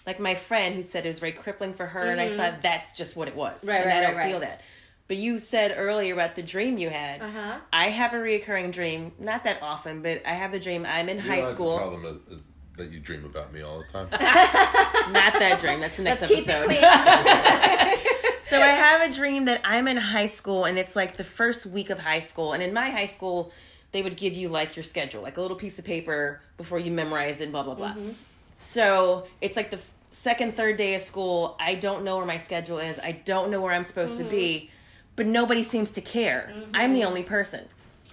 like 0.05 0.19
my 0.19 0.35
friend 0.35 0.75
who 0.75 0.83
said 0.83 1.05
it 1.05 1.09
was 1.09 1.19
very 1.19 1.31
crippling 1.31 1.73
for 1.73 1.85
her, 1.85 2.03
and 2.03 2.19
I 2.19 2.35
thought 2.35 2.61
that's 2.61 2.93
just 2.93 3.15
what 3.15 3.27
it 3.27 3.35
was. 3.35 3.59
Mm-hmm. 3.59 3.69
Right, 3.69 3.77
and 3.81 3.85
right, 3.89 3.97
I 3.97 4.01
don't 4.01 4.15
right, 4.15 4.29
feel 4.29 4.39
right. 4.39 4.49
that. 4.49 4.61
But 5.07 5.17
you 5.17 5.39
said 5.39 5.73
earlier 5.75 6.13
about 6.13 6.35
the 6.35 6.43
dream 6.43 6.77
you 6.77 6.89
had. 6.91 7.21
Uh-huh. 7.21 7.57
I 7.73 7.85
have 7.85 8.13
a 8.13 8.17
reoccurring 8.17 8.71
dream, 8.71 9.11
not 9.17 9.43
that 9.45 9.61
often, 9.63 10.03
but 10.03 10.21
I 10.25 10.33
have 10.33 10.51
the 10.51 10.59
dream 10.59 10.85
I'm 10.87 11.09
in 11.09 11.17
You 11.17 11.23
high 11.23 11.27
don't 11.27 11.35
have 11.37 11.45
to 11.45 11.51
school. 11.55 11.77
tell 11.79 11.91
them 11.91 12.05
uh, 12.05 12.33
uh, 12.33 12.37
that 12.77 12.91
you 12.91 12.99
dream 12.99 13.25
about 13.25 13.51
me 13.51 13.63
all 13.63 13.79
the 13.79 13.85
time. 13.91 14.07
Not 14.11 15.33
that 15.33 15.57
dream. 15.59 15.79
That's 15.81 15.97
the 15.97 16.03
next 16.03 16.21
Let's 16.21 16.33
keep 16.33 16.47
it 16.47 16.49
episode. 16.49 16.67
clean. 16.67 18.15
So 18.49 18.59
I 18.59 18.67
have 18.67 19.11
a 19.11 19.15
dream 19.15 19.45
that 19.45 19.61
I'm 19.63 19.87
in 19.87 19.97
high 19.97 20.25
school 20.25 20.65
and 20.65 20.79
it's 20.79 20.95
like 20.95 21.17
the 21.17 21.23
first 21.23 21.67
week 21.67 21.91
of 21.91 21.99
high 21.99 22.21
school. 22.21 22.53
And 22.53 22.63
in 22.63 22.73
my 22.73 22.89
high 22.89 23.05
school, 23.05 23.51
they 23.91 24.01
would 24.01 24.17
give 24.17 24.33
you 24.33 24.49
like 24.49 24.75
your 24.75 24.83
schedule, 24.83 25.21
like 25.21 25.37
a 25.37 25.41
little 25.41 25.57
piece 25.57 25.79
of 25.79 25.85
paper 25.85 26.41
before 26.57 26.79
you 26.79 26.91
memorize 26.91 27.41
it, 27.41 27.51
blah, 27.51 27.63
blah, 27.63 27.75
blah. 27.75 27.93
Mm-hmm. 27.93 28.11
So 28.57 29.27
it's 29.41 29.57
like 29.57 29.71
the 29.71 29.77
f- 29.77 29.95
second, 30.11 30.55
third 30.55 30.75
day 30.75 30.95
of 30.95 31.01
school. 31.01 31.55
I 31.59 31.75
don't 31.75 32.03
know 32.03 32.17
where 32.17 32.25
my 32.25 32.37
schedule 32.37 32.79
is. 32.79 32.99
I 32.99 33.13
don't 33.13 33.49
know 33.49 33.61
where 33.61 33.73
I'm 33.73 33.83
supposed 33.83 34.17
to 34.17 34.23
be, 34.23 34.55
mm-hmm. 34.55 34.71
but 35.15 35.25
nobody 35.25 35.63
seems 35.63 35.91
to 35.91 36.01
care. 36.01 36.51
Mm-hmm. 36.53 36.71
I'm 36.73 36.93
the 36.93 37.05
only 37.05 37.23
person. 37.23 37.65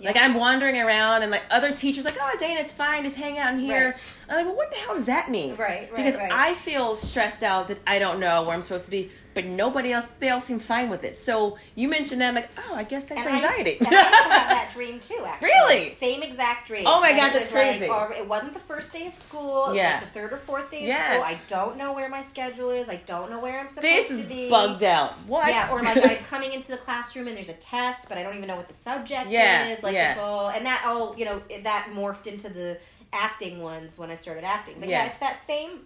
Like 0.05 0.17
I'm 0.19 0.35
wandering 0.35 0.79
around 0.79 1.23
and 1.23 1.31
like 1.31 1.45
other 1.51 1.73
teachers 1.73 2.05
like, 2.05 2.19
oh 2.21 2.37
Dana, 2.39 2.61
it's 2.61 2.73
fine, 2.73 3.05
just 3.05 3.17
hang 3.17 3.39
out 3.39 3.55
in 3.55 3.61
here. 3.61 3.87
Right. 3.87 3.95
I'm 4.29 4.37
like, 4.37 4.47
well, 4.47 4.57
what 4.57 4.71
the 4.71 4.77
hell 4.77 4.95
does 4.95 5.07
that 5.07 5.31
mean? 5.31 5.57
Right, 5.57 5.91
right, 5.91 5.97
Because 5.97 6.17
right. 6.17 6.31
I 6.31 6.55
feel 6.55 6.97
stressed 6.97 7.43
out 7.43 7.69
that 7.69 7.79
I 7.87 7.99
don't 7.99 8.21
know 8.21 8.43
where 8.43 8.55
I'm 8.55 8.63
supposed 8.63 8.85
to 8.87 8.91
be, 8.91 9.11
but 9.37 9.45
nobody 9.45 9.93
else, 9.93 10.07
they 10.19 10.31
all 10.31 10.41
seem 10.41 10.59
fine 10.59 10.89
with 10.89 11.05
it. 11.05 11.17
So 11.19 11.59
you 11.75 11.89
mentioned 11.89 12.23
that, 12.23 12.29
I'm 12.31 12.35
like, 12.35 12.49
oh, 12.59 12.75
I 12.75 12.85
guess 12.85 13.05
that's 13.05 13.21
And 13.21 13.29
I, 13.29 13.35
used, 13.35 13.45
anxiety. 13.45 13.77
and 13.79 13.89
I 13.89 13.91
used 13.91 14.09
to 14.11 14.15
have 14.31 14.49
that 14.49 14.71
dream 14.75 14.99
too, 14.99 15.23
actually. 15.27 15.49
Really? 15.49 15.89
Same 15.91 16.23
exact 16.23 16.67
dream. 16.67 16.85
Oh 16.87 17.01
my 17.03 17.11
And 17.11 17.19
God, 17.19 17.33
that's 17.35 17.51
was 17.51 17.55
like, 17.55 17.79
crazy. 17.79 17.89
or 17.91 18.13
it 18.15 18.27
wasn't 18.27 18.55
the 18.55 18.61
first 18.61 18.93
day 18.95 19.07
of 19.07 19.15
school. 19.15 19.71
It 19.71 19.77
Yeah. 19.77 19.93
was 19.97 20.03
like 20.05 20.13
the 20.15 20.19
third 20.21 20.33
or 20.33 20.39
fourth 20.39 20.71
day 20.71 20.79
of 20.79 20.87
Yes. 20.87 21.23
school. 21.23 21.25
I 21.37 21.39
don't 21.49 21.77
know 21.77 21.93
where 21.93 22.09
my 22.09 22.23
schedule 22.23 22.71
is. 22.71 22.89
I 22.89 22.97
don't 22.97 23.31
know 23.31 23.39
where 23.39 23.61
I'm 23.61 23.69
supposed 23.69 23.87
this 23.87 24.09
to 24.09 24.15
is 24.15 24.21
be. 24.23 24.49
bugged 24.49 24.83
out. 24.83 25.13
What? 25.27 25.49
Yeah, 25.49 25.71
or 25.71 25.83
like 25.83 25.97
I'm 26.03 26.25
coming 26.25 26.53
into 26.55 26.71
the 26.73 26.79
classroom 26.79 27.29
and 27.29 27.37
there's 27.37 27.51
a 27.51 27.53
test, 27.53 28.09
but 28.09 28.17
I 28.17 28.23
don't 28.23 28.37
even 28.37 28.49
know 28.49 28.57
what 28.57 28.69
the 28.69 28.73
subject 28.75 29.29
Yeah, 29.29 29.69
is. 29.69 29.83
Like 29.83 29.95
yeah. 29.95 30.11
it's 30.13 30.19
all, 30.19 30.49
and 30.49 30.65
that 30.65 30.83
all 30.87 31.15
you 31.19 31.27
know 31.27 31.43
that 31.63 31.91
morphed 31.95 32.27
into 32.27 32.49
the 32.49 32.79
acting 33.13 33.61
ones 33.63 33.99
when 33.99 34.11
I 34.11 34.15
started 34.15 34.45
acting. 34.45 34.77
But 34.81 34.89
yeah, 34.89 35.05
Yeah. 35.05 35.11
it's 35.11 35.21
that 35.21 35.43
same 35.45 35.81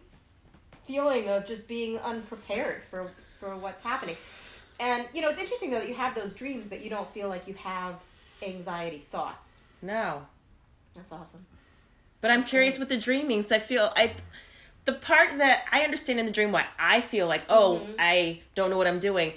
feeling 0.87 1.29
of 1.29 1.45
just 1.45 1.69
being 1.69 1.99
unprepared 1.99 2.83
for 2.91 3.11
for 3.41 3.57
what's 3.57 3.83
happening. 3.83 4.17
And 4.79 5.07
you 5.13 5.23
know, 5.23 5.29
it's 5.31 5.41
interesting 5.41 5.71
though 5.71 5.81
that 5.81 5.89
you 5.89 5.95
have 5.95 6.15
those 6.15 6.33
dreams, 6.33 6.67
but 6.69 6.83
you 6.85 6.91
don't 6.91 7.09
feel 7.09 7.29
like 7.29 7.49
you 7.49 7.55
have 7.55 7.97
anxiety 8.47 9.05
thoughts. 9.11 9.65
no. 9.83 10.27
That's 10.95 11.13
awesome. 11.13 11.47
But 12.21 12.33
I'm 12.33 12.43
curious 12.43 12.79
with 12.79 12.89
the 12.89 12.97
dreamings. 12.97 13.51
I 13.53 13.61
feel 13.61 13.93
I, 13.97 14.13
the 14.85 14.93
part 14.93 15.39
that 15.39 15.65
I 15.71 15.83
understand 15.83 16.19
in 16.19 16.27
the 16.27 16.33
dream 16.33 16.51
why 16.53 16.67
I 16.79 17.01
feel 17.01 17.27
like 17.27 17.45
oh 17.49 17.81
Mm-hmm. 17.83 17.93
I 17.99 18.41
don't 18.55 18.71
know 18.71 18.77
what 18.77 18.87
I'm 18.89 18.99
doing, 18.99 19.33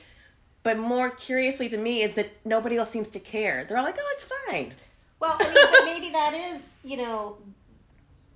but 0.63 0.78
more 0.78 1.10
curiously 1.12 1.70
to 1.70 1.78
me 1.78 2.02
is 2.02 2.16
that 2.16 2.32
nobody 2.44 2.76
else 2.78 2.89
seems 2.89 3.08
to 3.10 3.20
care. 3.20 3.63
They're 3.66 3.78
all 3.78 3.84
like 3.84 3.98
oh 4.00 4.10
it's 4.13 4.24
fine. 4.50 4.74
Well, 5.20 5.38
I 5.39 5.44
mean, 5.46 5.54
but 5.72 5.86
maybe 5.86 6.10
that 6.12 6.34
is, 6.34 6.78
you 6.84 6.98
know, 6.98 7.38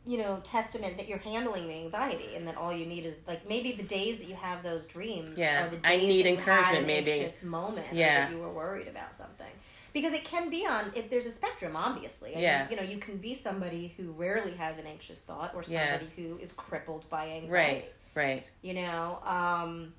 you 0.08 0.18
know, 0.18 0.40
testament 0.44 0.98
that 0.98 1.08
you're 1.10 1.18
handling 1.20 1.68
the 1.68 1.74
anxiety, 1.76 2.36
and 2.36 2.48
that 2.48 2.56
all 2.56 2.72
you 2.74 2.86
need 2.86 3.06
is 3.06 3.22
like 3.28 3.48
maybe 3.48 3.74
the 3.74 3.84
days 3.84 4.18
that 4.20 4.28
you 4.28 4.36
have 4.36 4.64
those 4.64 4.86
dreams. 4.86 5.38
Yeah, 5.38 5.66
are 5.66 5.70
the 5.70 5.76
days 5.78 5.82
I 5.84 5.98
need 5.98 6.26
that 6.26 6.30
you 6.32 6.38
had 6.38 6.48
encouragement, 6.76 6.88
maybe. 6.88 7.28
moment. 7.44 7.88
Yeah. 7.92 8.22
that 8.22 8.32
you 8.32 8.40
were 8.40 8.50
worried 8.52 8.88
about 8.88 9.14
something. 9.14 9.52
Because 9.94 10.14
it 10.14 10.24
can 10.24 10.50
be 10.50 10.66
on. 10.66 10.92
If 10.96 11.10
there's 11.10 11.26
a 11.26 11.32
spectrum, 11.32 11.76
obviously. 11.76 12.36
I 12.36 12.40
Yeah. 12.40 12.60
Mean, 12.62 12.68
you 12.72 12.78
know, 12.78 12.84
you 12.84 12.98
can 13.00 13.18
be 13.18 13.34
somebody 13.34 13.94
who 13.98 14.12
rarely 14.12 14.52
has 14.54 14.78
an 14.78 14.86
anxious 14.88 15.22
thought, 15.22 15.54
or 15.56 15.64
Yeah. 15.68 15.92
somebody 16.00 16.12
who 16.16 16.38
is 16.38 16.54
crippled 16.54 17.10
by 17.10 17.30
anxiety. 17.30 17.54
Right. 17.54 17.94
Right. 18.16 18.44
You 18.62 18.74
know, 18.76 19.20
um, 19.26 19.94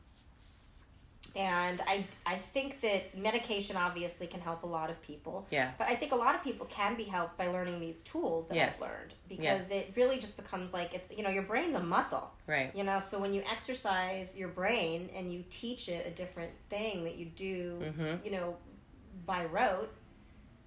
And 1.38 1.80
I, 1.86 2.04
I 2.26 2.34
think 2.34 2.80
that 2.80 3.16
medication 3.16 3.76
obviously 3.76 4.26
can 4.26 4.40
help 4.40 4.64
a 4.64 4.66
lot 4.66 4.90
of 4.90 5.00
people. 5.02 5.46
Yeah. 5.50 5.70
But 5.78 5.86
I 5.88 5.94
think 5.94 6.10
a 6.10 6.16
lot 6.16 6.34
of 6.34 6.42
people 6.42 6.66
can 6.66 6.96
be 6.96 7.04
helped 7.04 7.38
by 7.38 7.46
learning 7.46 7.78
these 7.78 8.02
tools 8.02 8.48
that 8.48 8.56
Yes. 8.56 8.74
I've 8.74 8.80
learned 8.80 9.14
because 9.28 9.70
it 9.70 9.92
really 9.96 10.18
just 10.18 10.36
becomes 10.36 10.72
like 10.74 10.92
it's 10.94 11.16
you 11.16 11.22
know 11.22 11.30
your 11.30 11.44
brain's 11.44 11.76
a 11.76 11.80
muscle. 11.80 12.28
Right. 12.48 12.74
You 12.74 12.82
know, 12.82 12.98
so 12.98 13.20
when 13.20 13.32
you 13.32 13.44
exercise 13.50 14.36
your 14.36 14.48
brain 14.48 15.10
and 15.14 15.32
you 15.32 15.44
teach 15.48 15.88
it 15.88 16.06
a 16.06 16.10
different 16.10 16.50
thing 16.70 17.04
that 17.04 17.14
you 17.16 17.26
do, 17.26 17.78
Mm-hmm. 17.80 18.24
you 18.26 18.32
know, 18.32 18.56
by 19.24 19.44
rote, 19.44 19.92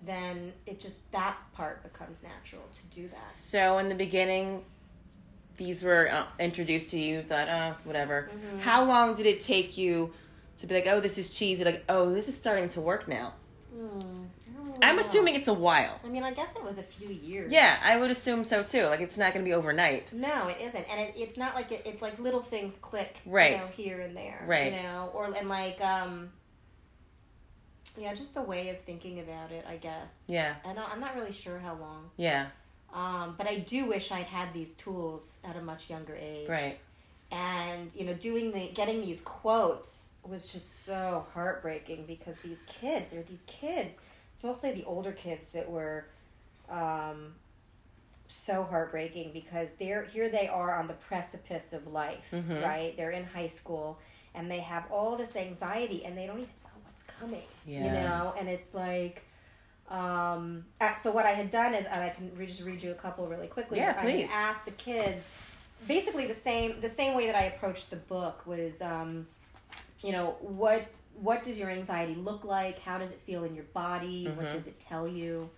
then 0.03 0.53
it 0.65 0.79
just 0.79 1.11
that 1.11 1.35
part 1.53 1.83
becomes 1.83 2.23
natural 2.23 2.63
to 2.71 2.95
do 2.95 3.01
that. 3.01 3.09
So 3.09 3.77
in 3.79 3.89
the 3.89 3.95
beginning, 3.95 4.63
these 5.57 5.83
were 5.83 6.09
uh, 6.09 6.23
introduced 6.39 6.91
to 6.91 6.97
you. 6.99 7.21
Thought, 7.21 7.49
oh, 7.49 7.75
whatever. 7.83 8.29
Mm-hmm. 8.33 8.59
How 8.59 8.85
long 8.85 9.15
did 9.15 9.25
it 9.25 9.41
take 9.41 9.77
you 9.77 10.13
to 10.59 10.67
be 10.67 10.75
like, 10.75 10.87
oh, 10.87 10.99
this 10.99 11.17
is 11.17 11.29
cheesy? 11.29 11.63
Like, 11.63 11.83
oh, 11.89 12.13
this 12.13 12.27
is 12.27 12.35
starting 12.35 12.67
to 12.69 12.81
work 12.81 13.07
now. 13.07 13.33
I'm 14.81 14.99
assuming 14.99 15.35
it's 15.35 15.47
a 15.47 15.53
while. 15.53 15.99
I 16.03 16.07
mean, 16.07 16.23
I 16.23 16.31
guess 16.31 16.55
it 16.55 16.63
was 16.63 16.77
a 16.77 16.83
few 16.83 17.09
years. 17.09 17.51
Yeah, 17.51 17.77
I 17.83 17.97
would 17.97 18.09
assume 18.09 18.43
so 18.43 18.63
too. 18.63 18.85
Like, 18.85 18.99
it's 18.99 19.17
not 19.17 19.33
going 19.33 19.45
to 19.45 19.49
be 19.49 19.53
overnight. 19.53 20.11
No, 20.11 20.47
it 20.47 20.57
isn't, 20.59 20.85
and 20.89 20.99
it, 20.99 21.13
it's 21.15 21.37
not 21.37 21.55
like 21.55 21.71
it, 21.71 21.83
it's 21.85 22.01
like 22.01 22.17
little 22.19 22.41
things 22.41 22.75
click, 22.77 23.19
Right. 23.25 23.51
You 23.51 23.57
know, 23.57 23.67
here 23.67 24.01
and 24.01 24.17
there, 24.17 24.43
Right. 24.47 24.73
You 24.73 24.81
know, 24.81 25.11
or 25.13 25.25
and 25.25 25.49
like, 25.49 25.79
um, 25.81 26.31
yeah, 27.97 28.13
just 28.13 28.33
the 28.33 28.41
way 28.41 28.69
of 28.69 28.79
thinking 28.81 29.19
about 29.19 29.51
it, 29.51 29.65
I 29.67 29.75
guess. 29.77 30.23
Yeah, 30.27 30.55
and 30.65 30.79
I'm 30.79 30.99
not 30.99 31.15
really 31.15 31.33
sure 31.33 31.59
how 31.59 31.75
long, 31.75 32.09
yeah, 32.17 32.47
um, 32.93 33.35
but 33.37 33.47
I 33.47 33.57
do 33.57 33.85
wish 33.87 34.11
I'd 34.11 34.25
had 34.25 34.53
these 34.53 34.73
tools 34.75 35.39
at 35.43 35.55
a 35.55 35.61
much 35.61 35.89
younger 35.89 36.15
age, 36.15 36.47
right. 36.47 36.79
And 37.31 37.93
you 37.95 38.05
know, 38.05 38.13
doing 38.13 38.51
the 38.51 38.67
getting 38.73 39.01
these 39.01 39.21
quotes 39.21 40.15
was 40.27 40.51
just 40.51 40.83
so 40.85 41.25
heartbreaking 41.33 42.05
because 42.05 42.35
these 42.37 42.61
kids, 42.67 43.13
they're 43.13 43.23
these 43.23 43.43
kids. 43.47 44.05
It's 44.33 44.43
mostly 44.43 44.71
the 44.73 44.83
older 44.85 45.11
kids 45.13 45.49
that 45.49 45.69
were 45.69 46.05
um, 46.69 47.35
so 48.27 48.63
heartbreaking 48.63 49.31
because 49.33 49.75
they're 49.75 50.03
here 50.03 50.29
they 50.29 50.47
are 50.47 50.77
on 50.77 50.87
the 50.87 50.93
precipice 50.93 51.73
of 51.73 51.87
life, 51.87 52.29
Mhm. 52.33 52.61
right? 52.63 52.95
They're 52.97 53.11
in 53.11 53.23
high 53.25 53.47
school 53.47 53.99
and 54.35 54.49
they 54.51 54.59
have 54.61 54.89
all 54.91 55.15
this 55.17 55.35
anxiety 55.35 56.03
and 56.05 56.17
they 56.17 56.25
don't 56.27 56.37
even 56.39 56.49
know 56.63 56.69
what's 56.85 57.03
coming. 57.03 57.43
You 57.65 57.81
know, 57.81 58.33
and 58.37 58.47
it's 58.49 58.73
like 58.73 59.23
um, 59.89 60.65
uh, 60.79 60.93
so 60.93 61.11
what 61.11 61.25
I 61.25 61.31
had 61.31 61.49
done 61.49 61.73
is, 61.73 61.85
and 61.85 62.01
I 62.01 62.09
can 62.09 62.31
just 62.45 62.63
read 62.63 62.81
you 62.81 62.91
a 62.91 62.95
couple 62.95 63.27
really 63.27 63.47
quickly. 63.47 63.77
Yeah, 63.79 63.95
I 63.97 64.01
please. 64.01 64.29
had 64.29 64.49
asked 64.55 64.63
the 64.65 64.71
kids 64.71 65.29
basically 65.87 66.27
the 66.27 66.33
same 66.33 66.81
the 66.81 66.89
same 66.89 67.15
way 67.15 67.25
that 67.27 67.35
I 67.35 67.43
approached 67.43 67.89
the 67.89 67.95
book 67.97 68.45
was, 68.45 68.81
um, 68.81 69.27
you 70.03 70.11
know, 70.11 70.37
what 70.41 70.85
what 71.15 71.43
does 71.43 71.57
your 71.59 71.69
anxiety 71.69 72.15
look 72.15 72.43
like? 72.43 72.79
How 72.79 72.97
does 72.97 73.11
it 73.11 73.19
feel 73.19 73.43
in 73.43 73.53
your 73.55 73.65
body? 73.65 74.27
What 74.27 74.47
Mhm. 74.47 74.51
does 74.51 74.67
it 74.67 74.79
tell 74.79 75.07
you? 75.07 75.49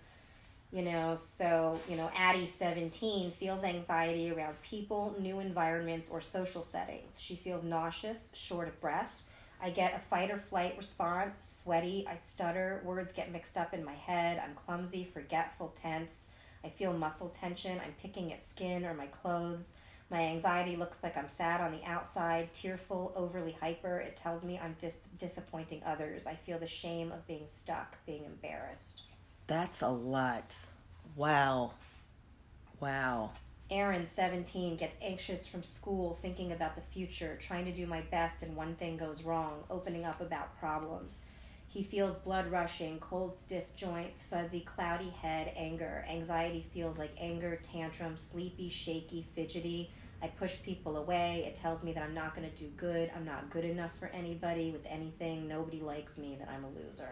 You 0.72 0.82
know, 0.82 1.14
so 1.16 1.78
you 1.88 1.96
know, 1.96 2.10
Addie 2.16 2.46
seventeen 2.48 3.30
feels 3.30 3.62
anxiety 3.62 4.30
around 4.30 4.60
people, 4.62 5.14
new 5.20 5.40
environments, 5.40 6.10
or 6.10 6.20
social 6.20 6.62
settings. 6.62 7.20
She 7.20 7.36
feels 7.36 7.62
nauseous, 7.62 8.34
short 8.34 8.68
of 8.68 8.80
breath. 8.80 9.12
I 9.62 9.70
get 9.70 9.94
a 9.94 9.98
fight 9.98 10.30
or 10.30 10.36
flight 10.36 10.76
response, 10.76 11.38
sweaty, 11.42 12.06
I 12.10 12.16
stutter, 12.16 12.82
words 12.84 13.12
get 13.12 13.30
mixed 13.32 13.56
up 13.56 13.72
in 13.72 13.84
my 13.84 13.94
head, 13.94 14.42
I'm 14.44 14.54
clumsy, 14.54 15.04
forgetful, 15.04 15.74
tense. 15.80 16.28
I 16.64 16.68
feel 16.68 16.92
muscle 16.92 17.28
tension, 17.30 17.80
I'm 17.82 17.94
picking 18.02 18.32
at 18.32 18.40
skin 18.40 18.84
or 18.84 18.92
my 18.94 19.06
clothes. 19.06 19.76
My 20.10 20.20
anxiety 20.20 20.76
looks 20.76 21.02
like 21.02 21.16
I'm 21.16 21.28
sad 21.28 21.60
on 21.60 21.72
the 21.72 21.84
outside, 21.84 22.52
tearful, 22.52 23.12
overly 23.16 23.56
hyper. 23.60 23.98
It 23.98 24.16
tells 24.16 24.44
me 24.44 24.60
I'm 24.62 24.76
dis- 24.78 25.08
disappointing 25.18 25.82
others. 25.84 26.26
I 26.26 26.34
feel 26.34 26.58
the 26.58 26.66
shame 26.66 27.10
of 27.10 27.26
being 27.26 27.46
stuck, 27.46 27.96
being 28.06 28.24
embarrassed. 28.24 29.02
That's 29.46 29.82
a 29.82 29.88
lot. 29.88 30.54
Wow. 31.16 31.72
Wow. 32.80 33.30
Aaron, 33.70 34.06
17, 34.06 34.76
gets 34.76 34.96
anxious 35.00 35.46
from 35.46 35.62
school, 35.62 36.14
thinking 36.20 36.52
about 36.52 36.74
the 36.76 36.82
future, 36.82 37.36
trying 37.40 37.64
to 37.64 37.72
do 37.72 37.86
my 37.86 38.02
best, 38.02 38.42
and 38.42 38.54
one 38.54 38.74
thing 38.74 38.98
goes 38.98 39.22
wrong, 39.22 39.64
opening 39.70 40.04
up 40.04 40.20
about 40.20 40.58
problems. 40.60 41.18
He 41.74 41.82
feels 41.82 42.18
blood 42.18 42.52
rushing, 42.52 43.00
cold, 43.00 43.36
stiff 43.36 43.74
joints, 43.74 44.24
fuzzy, 44.24 44.60
cloudy 44.60 45.10
head, 45.10 45.52
anger. 45.56 46.04
Anxiety 46.08 46.64
feels 46.72 47.00
like 47.00 47.10
anger, 47.18 47.58
tantrum, 47.64 48.16
sleepy, 48.16 48.68
shaky, 48.68 49.26
fidgety. 49.34 49.90
I 50.22 50.28
push 50.28 50.62
people 50.62 50.96
away. 50.98 51.42
It 51.48 51.56
tells 51.56 51.82
me 51.82 51.92
that 51.94 52.04
I'm 52.04 52.14
not 52.14 52.32
going 52.32 52.48
to 52.48 52.56
do 52.56 52.68
good. 52.76 53.10
I'm 53.16 53.24
not 53.24 53.50
good 53.50 53.64
enough 53.64 53.90
for 53.98 54.06
anybody 54.06 54.70
with 54.70 54.86
anything. 54.86 55.48
Nobody 55.48 55.80
likes 55.80 56.16
me, 56.16 56.36
that 56.38 56.48
I'm 56.48 56.62
a 56.62 56.70
loser. 56.70 57.10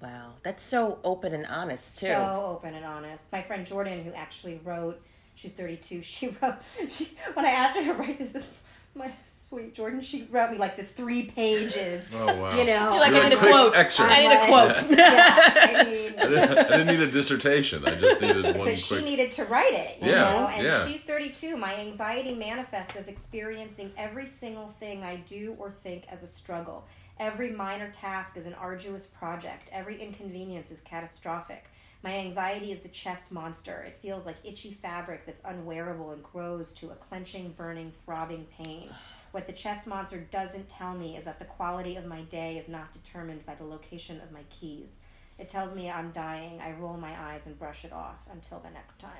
Wow. 0.00 0.32
That's 0.42 0.62
so 0.62 0.98
open 1.04 1.34
and 1.34 1.44
honest 1.44 1.98
too. 1.98 2.06
So 2.06 2.56
open 2.56 2.72
and 2.72 2.84
honest. 2.86 3.30
My 3.30 3.42
friend 3.42 3.66
Jordan, 3.66 4.02
who 4.04 4.12
actually 4.14 4.58
wrote, 4.64 5.02
she's 5.34 5.52
32, 5.52 6.00
she 6.00 6.34
wrote, 6.40 6.56
she, 6.88 7.10
when 7.34 7.44
I 7.44 7.50
asked 7.50 7.76
her 7.76 7.84
to 7.84 7.92
write 7.92 8.18
this, 8.20 8.32
this 8.32 8.50
my 8.96 9.10
sweet 9.24 9.74
Jordan, 9.74 10.00
she 10.00 10.26
wrote 10.30 10.50
me 10.50 10.58
like 10.58 10.76
this 10.76 10.90
three 10.90 11.26
pages. 11.26 12.10
Oh 12.14 12.26
wow! 12.40 12.50
You 12.56 12.64
know, 12.66 12.90
You're 12.92 13.00
like, 13.00 13.12
You're 13.12 13.22
I 13.22 13.26
a 13.26 13.28
need 13.30 13.34
a 13.34 13.38
quote. 13.38 13.74
excerpt. 13.76 14.10
I 14.10 14.18
need 14.20 14.26
a 14.34 14.40
I'm 14.40 14.48
quote. 14.48 14.68
like- 14.90 14.98
yeah, 14.98 15.52
I 15.54 15.84
mean, 15.90 16.14
I 16.18 16.26
didn't, 16.26 16.58
I 16.58 16.62
didn't 16.78 16.86
need 16.86 17.00
a 17.00 17.10
dissertation. 17.10 17.84
I 17.86 17.94
just 17.94 18.20
needed 18.20 18.44
one 18.56 18.68
but 18.68 18.78
she 18.78 18.94
quick. 18.94 19.04
needed 19.04 19.30
to 19.32 19.44
write 19.44 19.72
it, 19.72 20.02
you 20.02 20.10
Yeah, 20.10 20.22
know. 20.32 20.46
And 20.48 20.66
yeah. 20.66 20.86
she's 20.86 21.04
32. 21.04 21.56
My 21.56 21.74
anxiety 21.76 22.34
manifests 22.34 22.96
as 22.96 23.08
experiencing 23.08 23.92
every 23.96 24.26
single 24.26 24.68
thing 24.80 25.04
I 25.04 25.16
do 25.16 25.54
or 25.58 25.70
think 25.70 26.04
as 26.10 26.22
a 26.22 26.26
struggle. 26.28 26.86
Every 27.18 27.50
minor 27.50 27.90
task 27.90 28.36
is 28.36 28.46
an 28.46 28.54
arduous 28.54 29.06
project. 29.06 29.70
Every 29.72 30.00
inconvenience 30.02 30.70
is 30.70 30.80
catastrophic. 30.82 31.64
My 32.06 32.18
anxiety 32.18 32.70
is 32.70 32.82
the 32.82 32.88
chest 32.88 33.32
monster. 33.32 33.82
It 33.84 33.98
feels 34.00 34.26
like 34.26 34.36
itchy 34.44 34.70
fabric 34.70 35.26
that's 35.26 35.42
unwearable 35.42 36.12
and 36.12 36.22
grows 36.22 36.72
to 36.74 36.90
a 36.90 36.94
clenching, 36.94 37.52
burning, 37.56 37.90
throbbing 38.04 38.46
pain. 38.62 38.90
What 39.32 39.48
the 39.48 39.52
chest 39.52 39.88
monster 39.88 40.24
doesn't 40.30 40.68
tell 40.68 40.94
me 40.94 41.16
is 41.16 41.24
that 41.24 41.40
the 41.40 41.44
quality 41.44 41.96
of 41.96 42.06
my 42.06 42.20
day 42.22 42.58
is 42.58 42.68
not 42.68 42.92
determined 42.92 43.44
by 43.44 43.56
the 43.56 43.64
location 43.64 44.20
of 44.20 44.30
my 44.30 44.44
keys. 44.50 45.00
It 45.36 45.48
tells 45.48 45.74
me 45.74 45.90
I'm 45.90 46.12
dying. 46.12 46.60
I 46.60 46.74
roll 46.74 46.96
my 46.96 47.12
eyes 47.20 47.48
and 47.48 47.58
brush 47.58 47.84
it 47.84 47.92
off 47.92 48.18
until 48.30 48.60
the 48.60 48.70
next 48.70 49.00
time. 49.00 49.10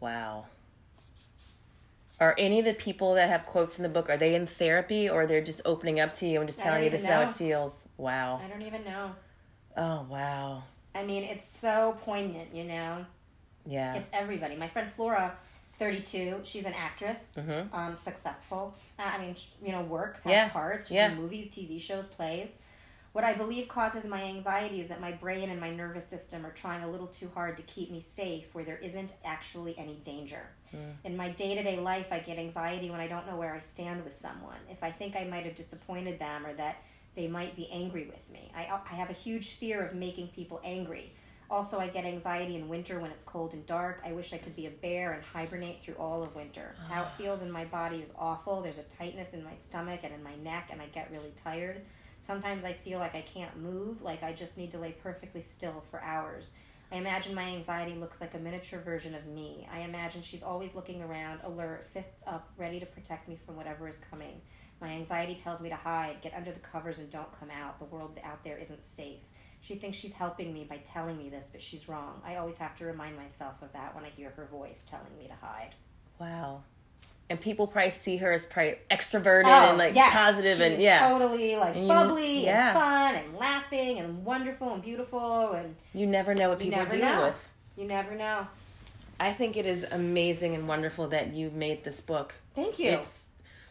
Wow. 0.00 0.44
Are 2.20 2.34
any 2.36 2.58
of 2.58 2.66
the 2.66 2.74
people 2.74 3.14
that 3.14 3.30
have 3.30 3.46
quotes 3.46 3.78
in 3.78 3.82
the 3.82 3.88
book 3.88 4.10
are 4.10 4.18
they 4.18 4.34
in 4.34 4.44
therapy 4.44 5.08
or 5.08 5.24
they're 5.24 5.40
just 5.40 5.62
opening 5.64 6.00
up 6.00 6.12
to 6.12 6.26
you 6.26 6.40
and 6.40 6.46
just 6.46 6.60
telling 6.60 6.84
you 6.84 6.90
this 6.90 7.00
is 7.00 7.08
how 7.08 7.22
it 7.22 7.30
feels? 7.30 7.74
Wow. 7.96 8.42
I 8.44 8.48
don't 8.48 8.60
even 8.60 8.84
know. 8.84 9.12
Oh 9.74 10.06
wow. 10.10 10.64
I 10.96 11.04
mean, 11.04 11.22
it's 11.24 11.46
so 11.46 11.96
poignant, 12.02 12.54
you 12.54 12.64
know? 12.64 13.04
Yeah. 13.66 13.94
It's 13.94 14.08
everybody. 14.12 14.56
My 14.56 14.68
friend 14.68 14.90
Flora, 14.90 15.36
32, 15.78 16.40
she's 16.44 16.64
an 16.64 16.74
actress, 16.74 17.36
Mhm. 17.38 17.72
um, 17.72 17.96
successful. 17.96 18.74
Uh, 18.98 19.02
I 19.14 19.18
mean, 19.18 19.36
you 19.62 19.72
know, 19.72 19.82
works, 19.82 20.22
has 20.22 20.30
Yeah. 20.30 20.48
parts, 20.48 20.88
she's 20.88 20.94
Yeah. 20.96 21.10
in 21.10 21.16
movies, 21.16 21.50
TV 21.54 21.78
shows, 21.78 22.06
plays. 22.06 22.58
What 23.12 23.24
I 23.24 23.32
believe 23.32 23.66
causes 23.68 24.04
my 24.04 24.22
anxiety 24.24 24.80
is 24.80 24.88
that 24.88 25.00
my 25.00 25.10
brain 25.12 25.48
and 25.50 25.58
my 25.58 25.70
nervous 25.70 26.06
system 26.06 26.44
are 26.44 26.50
trying 26.52 26.82
a 26.82 26.88
little 26.88 27.06
too 27.06 27.30
hard 27.34 27.56
to 27.56 27.62
keep 27.62 27.90
me 27.90 27.98
safe 28.00 28.54
where 28.54 28.62
there 28.64 28.76
isn't 28.76 29.14
actually 29.24 29.76
any 29.78 29.96
danger. 29.96 30.48
In 31.04 31.16
my 31.16 31.30
day 31.30 31.54
to 31.54 31.62
day 31.62 31.78
life, 31.78 32.12
I 32.12 32.18
get 32.18 32.38
anxiety 32.38 32.90
when 32.90 33.00
I 33.00 33.06
don't 33.06 33.26
know 33.26 33.36
where 33.36 33.54
I 33.54 33.60
stand 33.60 34.04
with 34.04 34.12
someone. 34.12 34.58
If 34.70 34.84
I 34.84 34.90
think 34.92 35.16
I 35.16 35.24
might 35.24 35.46
have 35.46 35.54
disappointed 35.54 36.18
them 36.18 36.44
or 36.44 36.52
that 36.54 36.76
they 37.16 37.26
might 37.26 37.56
be 37.56 37.68
angry 37.72 38.04
with 38.04 38.30
me, 38.30 38.52
I, 38.54 38.78
I 38.90 38.94
have 38.94 39.10
a 39.10 39.14
huge 39.14 39.50
fear 39.54 39.84
of 39.84 39.94
making 39.94 40.28
people 40.28 40.60
angry. 40.62 41.12
Also, 41.48 41.78
I 41.78 41.88
get 41.88 42.04
anxiety 42.04 42.56
in 42.56 42.68
winter 42.68 42.98
when 42.98 43.10
it's 43.10 43.22
cold 43.22 43.52
and 43.52 43.64
dark. 43.66 44.02
I 44.04 44.12
wish 44.12 44.32
I 44.32 44.38
could 44.38 44.56
be 44.56 44.66
a 44.66 44.70
bear 44.70 45.12
and 45.12 45.22
hibernate 45.22 45.80
through 45.82 45.94
all 45.94 46.22
of 46.22 46.34
winter. 46.34 46.74
How 46.88 47.02
it 47.02 47.08
ah. 47.08 47.14
feels 47.16 47.42
in 47.42 47.50
my 47.52 47.64
body 47.64 47.98
is 47.98 48.14
awful. 48.18 48.62
There's 48.62 48.78
a 48.78 48.82
tightness 48.82 49.32
in 49.32 49.44
my 49.44 49.54
stomach 49.54 50.00
and 50.02 50.12
in 50.12 50.22
my 50.24 50.34
neck, 50.36 50.70
and 50.72 50.82
I 50.82 50.86
get 50.86 51.10
really 51.12 51.32
tired. 51.42 51.82
Sometimes 52.20 52.64
I 52.64 52.72
feel 52.72 52.98
like 52.98 53.14
I 53.14 53.20
can't 53.20 53.56
move, 53.62 54.02
like 54.02 54.24
I 54.24 54.32
just 54.32 54.58
need 54.58 54.72
to 54.72 54.78
lay 54.78 54.90
perfectly 54.90 55.40
still 55.40 55.84
for 55.88 56.02
hours. 56.02 56.56
I 56.90 56.96
imagine 56.96 57.34
my 57.34 57.44
anxiety 57.44 57.94
looks 57.94 58.20
like 58.20 58.34
a 58.34 58.38
miniature 58.38 58.80
version 58.80 59.14
of 59.14 59.26
me. 59.26 59.68
I 59.72 59.80
imagine 59.80 60.22
she's 60.22 60.42
always 60.42 60.74
looking 60.74 61.02
around, 61.02 61.40
alert, 61.44 61.88
fists 61.92 62.24
up, 62.26 62.50
ready 62.56 62.80
to 62.80 62.86
protect 62.86 63.28
me 63.28 63.38
from 63.44 63.56
whatever 63.56 63.88
is 63.88 63.98
coming. 64.10 64.40
My 64.80 64.88
anxiety 64.88 65.34
tells 65.34 65.60
me 65.60 65.68
to 65.70 65.76
hide, 65.76 66.20
get 66.20 66.34
under 66.34 66.52
the 66.52 66.60
covers, 66.60 66.98
and 66.98 67.10
don't 67.10 67.30
come 67.38 67.48
out. 67.50 67.78
The 67.78 67.86
world 67.86 68.18
out 68.24 68.44
there 68.44 68.58
isn't 68.58 68.82
safe. 68.82 69.20
She 69.62 69.74
thinks 69.76 69.96
she's 69.96 70.12
helping 70.14 70.52
me 70.52 70.64
by 70.68 70.76
telling 70.78 71.16
me 71.16 71.28
this, 71.30 71.48
but 71.50 71.62
she's 71.62 71.88
wrong. 71.88 72.20
I 72.24 72.36
always 72.36 72.58
have 72.58 72.76
to 72.78 72.84
remind 72.84 73.16
myself 73.16 73.62
of 73.62 73.72
that 73.72 73.94
when 73.94 74.04
I 74.04 74.10
hear 74.10 74.30
her 74.36 74.46
voice 74.46 74.84
telling 74.88 75.16
me 75.18 75.26
to 75.28 75.34
hide. 75.44 75.70
Wow. 76.20 76.62
And 77.28 77.40
people 77.40 77.66
probably 77.66 77.90
see 77.90 78.18
her 78.18 78.30
as 78.30 78.46
probably 78.46 78.76
extroverted 78.90 79.46
and 79.46 79.72
oh, 79.72 79.76
like 79.76 79.92
Oh, 79.92 79.96
yes, 79.96 80.12
positive 80.14 80.60
and 80.60 80.74
she's 80.76 80.84
yeah. 80.84 81.08
totally 81.08 81.56
like 81.56 81.74
And 81.74 81.82
you- 81.86 81.88
bubbly 81.88 82.44
yeah. 82.44 82.68
and 82.68 82.78
fun 82.78 83.14
and 83.16 83.34
laughing 83.36 83.98
and 83.98 84.24
wonderful 84.24 84.72
and 84.74 84.80
beautiful 84.82 85.52
and 85.54 85.74
You 85.92 86.06
never 86.06 86.34
know 86.36 86.50
what 86.50 86.60
people 86.60 86.78
are 86.78 86.86
dealing 86.86 87.04
know. 87.06 87.22
with. 87.22 87.48
You 87.76 87.84
never 87.88 88.14
know. 88.14 88.46
I 89.18 89.32
think 89.32 89.56
it 89.56 89.66
is 89.66 89.82
amazing 89.90 90.54
and 90.54 90.68
wonderful 90.68 91.08
that 91.08 91.34
you 91.34 91.50
made 91.50 91.82
this 91.82 92.00
book. 92.00 92.34
Thank 92.54 92.78
you. 92.78 92.90
It's 92.92 93.22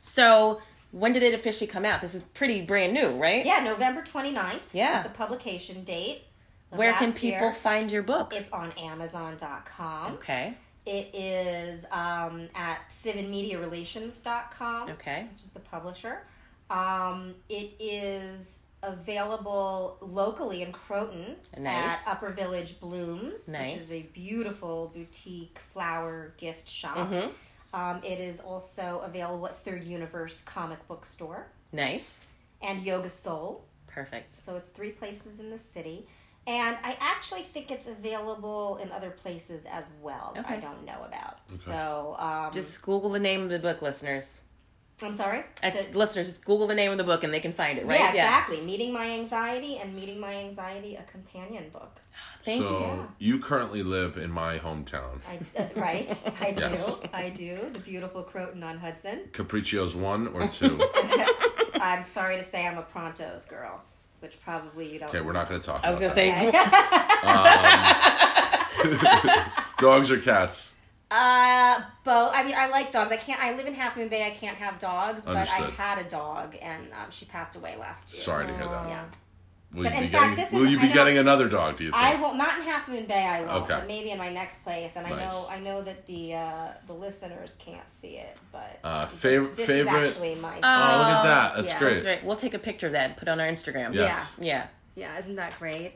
so 0.02 0.60
When 0.96 1.12
did 1.12 1.24
it 1.24 1.34
officially 1.34 1.68
come 1.68 1.84
out? 1.84 2.00
This 2.00 2.16
is 2.16 2.24
pretty 2.24 2.62
brand 2.62 2.94
new, 2.94 3.10
right? 3.22 3.46
Yeah, 3.46 3.60
November 3.66 4.02
29th 4.02 4.62
Yeah. 4.72 5.00
is 5.00 5.04
the 5.04 5.10
publication 5.10 5.84
date. 5.84 6.22
Where 6.70 6.94
can 6.94 7.12
people 7.12 7.42
year. 7.42 7.54
find 7.54 7.92
your 7.92 8.02
book? 8.02 8.32
It's 8.34 8.50
on 8.52 8.72
Amazon.com. 8.78 10.14
okay. 10.14 10.56
It 10.86 11.10
is 11.14 11.86
um, 11.92 12.48
at 12.56 12.80
civinmediarelations.com, 12.92 14.90
Okay. 14.92 15.28
which 15.34 15.42
is 15.42 15.50
the 15.52 15.60
publisher. 15.60 16.22
Um, 16.70 17.36
it 17.50 17.72
is 17.78 18.62
available 18.82 19.98
locally 20.00 20.62
in 20.62 20.72
Croton 20.72 21.36
Nice. 21.58 21.74
at 21.74 22.04
Upper 22.08 22.30
Village 22.30 22.80
Blooms, 22.80 23.50
Nice. 23.50 23.74
which 23.74 23.82
is 23.82 23.92
a 23.92 24.04
beautiful 24.14 24.92
boutique 24.94 25.60
flower 25.60 26.34
gift 26.38 26.70
shop. 26.70 26.98
Mm-hmm. 26.98 27.30
Um, 27.76 28.00
it 28.04 28.22
is 28.22 28.40
also 28.40 29.02
available 29.06 29.46
at 29.48 29.56
Third 29.58 29.84
Universe 29.84 30.42
Comic 30.44 30.88
Book 30.88 31.06
Store 31.06 31.48
Nice. 31.74 32.26
and 32.62 32.82
Yoga 32.84 33.10
Soul. 33.10 33.66
Perfect. 33.88 34.34
So 34.34 34.56
it's 34.56 34.70
three 34.70 34.92
places 34.92 35.40
in 35.42 35.50
the 35.50 35.60
city. 35.60 36.08
And 36.48 36.78
I 36.84 36.96
actually 37.02 37.42
think 37.42 37.72
it's 37.72 37.88
available 37.88 38.78
in 38.82 38.92
other 38.94 39.10
places 39.10 39.66
as 39.70 39.90
well 40.02 40.32
that 40.36 40.48
I 40.50 40.58
don't 40.58 40.86
know 40.86 41.04
about. 41.06 41.40
So, 41.52 42.16
um, 42.18 42.52
Just 42.54 42.82
Google 42.82 43.10
the 43.10 43.20
name 43.20 43.42
of 43.42 43.50
the 43.50 43.60
book, 43.60 43.82
listeners. 43.82 44.32
I'm 45.04 45.14
sorry? 45.14 45.44
Uh, 45.62 45.72
The- 45.72 45.98
listeners, 45.98 46.28
just 46.28 46.46
Google 46.46 46.68
the 46.68 46.76
name 46.76 46.92
of 46.92 46.98
the 46.98 47.04
book 47.04 47.26
and 47.26 47.34
they 47.34 47.42
can 47.42 47.52
find 47.52 47.78
it, 47.78 47.86
right? 47.86 48.00
Yeah, 48.00 48.10
exactly. 48.12 48.62
Meeting 48.62 48.94
My 48.94 49.10
Anxiety 49.10 49.78
and 49.80 49.94
Meeting 49.96 50.20
My 50.20 50.36
Anxiety, 50.36 50.96
a 50.96 51.04
companion 51.04 51.70
book. 51.72 52.00
Thank 52.46 52.64
so 52.64 53.08
you. 53.20 53.34
you 53.34 53.40
currently 53.40 53.82
live 53.82 54.18
in 54.18 54.32
my 54.32 54.60
hometown. 54.60 55.20
I, 55.28 55.60
uh, 55.60 55.68
right? 55.76 56.16
I 56.40 56.52
do. 56.58 56.62
Yes. 56.66 57.00
I 57.12 57.30
do. 57.30 57.58
The 57.74 57.80
beautiful 57.80 58.22
Croton 58.22 58.62
on 58.64 58.78
Hudson. 58.78 59.22
Capriccio's 59.34 59.96
one 59.96 60.28
or 60.28 60.48
two. 60.60 60.80
I'm 61.74 62.06
sorry 62.06 62.38
to 62.38 62.44
say 62.44 62.68
I'm 62.68 62.78
a 62.78 62.84
Prontos 62.84 63.50
girl, 63.50 63.82
which 64.20 64.40
probably 64.44 64.94
you 64.94 65.00
don't 65.00 65.10
Okay, 65.10 65.22
we're 65.22 65.34
not 65.34 65.50
going 65.50 65.60
to 65.60 65.66
talk. 65.66 65.84
I 65.84 65.90
was 65.90 66.00
gonna 66.00 66.14
that. 66.14 66.22
say, 68.86 69.72
dogs 69.80 70.12
or 70.12 70.20
cats. 70.20 70.74
Uh, 71.10 71.82
both. 72.04 72.32
I 72.34 72.44
mean, 72.44 72.56
I 72.58 72.68
like 72.68 72.92
dogs. 72.92 73.12
I 73.12 73.18
can't. 73.18 73.42
I 73.42 73.56
live 73.56 73.66
in 73.68 73.74
Half 73.74 73.98
Moon 73.98 74.08
Bay. 74.08 74.26
I 74.26 74.32
can't 74.32 74.58
have 74.58 74.80
dogs, 74.80 75.26
but 75.26 75.38
I 75.38 75.70
had 75.78 76.00
a 76.00 76.10
dog, 76.10 76.56
and 76.62 76.92
um, 76.94 77.10
she 77.10 77.26
passed 77.26 77.56
away 77.56 77.76
last 77.80 78.12
year. 78.14 78.22
Sorry 78.22 78.48
to 78.48 78.54
hear 78.56 78.66
that. 78.66 78.88
Yeah. 78.88 79.06
Will 79.76 79.84
But 79.84 79.94
you 79.94 80.00
be 80.00 80.06
in 80.06 80.12
fact, 80.12 80.24
getting? 80.24 80.36
this 80.38 80.54
is- 80.54 80.72
you 80.72 80.80
be 80.80 80.88
know- 80.88 80.94
getting 80.94 81.18
another 81.18 81.50
dog? 81.50 81.78
Do 81.78 81.84
you 81.84 81.92
think? 81.92 82.02
I 82.02 82.16
will 82.16 82.34
not 82.34 82.58
in 82.60 82.64
Half 82.64 82.88
Moon 82.88 83.06
Bay. 83.06 83.26
I 83.26 83.42
won't, 83.42 83.64
Okay. 83.64 83.74
but 83.76 83.88
maybe 83.88 84.12
in 84.12 84.18
my 84.18 84.30
next 84.32 84.64
place. 84.64 84.96
And 84.96 85.06
I 85.06 85.10
know, 85.10 85.48
I 85.50 85.60
know 85.60 85.82
that 85.82 86.06
the 86.08 86.36
uh, 86.36 86.68
the 86.88 86.94
listeners 86.94 87.58
can't 87.60 87.90
see 87.90 88.16
it, 88.18 88.38
but 88.54 88.80
Uh, 88.84 89.04
this- 89.06 89.12
this, 89.22 89.66
favorite- 89.66 90.04
Is 90.04 90.12
actually 90.14 90.36
my. 90.36 90.54
oh, 90.56 90.98
look 90.98 91.08
at 91.08 91.24
that! 91.24 91.56
That's 91.58 91.72
yeah. 91.74 91.80
great. 91.80 91.94
That's 91.96 92.06
right. 92.06 92.24
We'll 92.26 92.36
take 92.38 92.54
a 92.54 92.60
picture 92.60 92.88
of 92.88 92.94
that 92.94 93.06
and 93.10 93.18
put 93.18 93.28
on 93.28 93.40
our 93.42 93.48
Instagram. 93.48 93.94
Yes. 93.94 94.38
Yeah. 94.42 94.68
yeah, 94.96 95.18
isn't 95.20 95.36
that 95.36 95.60
great? 95.60 95.94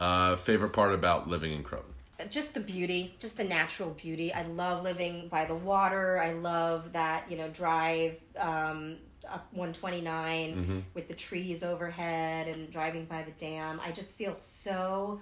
Uh, 0.00 0.36
favorite 0.36 0.70
part 0.70 0.92
about 0.94 1.28
living 1.28 1.52
in 1.52 1.62
Croton? 1.62 1.90
just 2.30 2.54
the 2.54 2.60
beauty, 2.60 3.14
just 3.18 3.36
the 3.36 3.44
natural 3.44 3.90
beauty. 3.90 4.32
I 4.32 4.42
love 4.42 4.82
living 4.82 5.28
by 5.28 5.44
the 5.44 5.54
water. 5.54 6.18
I 6.18 6.32
love 6.32 6.92
that 6.92 7.30
you 7.30 7.36
know 7.36 7.48
drive 7.48 8.16
um, 8.38 8.96
up 9.28 9.46
one 9.52 9.72
mm-hmm. 9.72 10.80
with 10.94 11.08
the 11.08 11.14
trees 11.14 11.62
overhead 11.62 12.48
and 12.48 12.70
driving 12.70 13.04
by 13.06 13.22
the 13.22 13.32
dam. 13.32 13.80
I 13.84 13.92
just 13.92 14.14
feel 14.14 14.34
so 14.34 15.20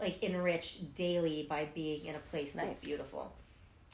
like 0.00 0.22
enriched 0.22 0.94
daily 0.94 1.46
by 1.48 1.68
being 1.74 2.06
in 2.06 2.14
a 2.14 2.18
place 2.18 2.54
that's 2.54 2.68
Nice. 2.68 2.80
beautiful, 2.80 3.32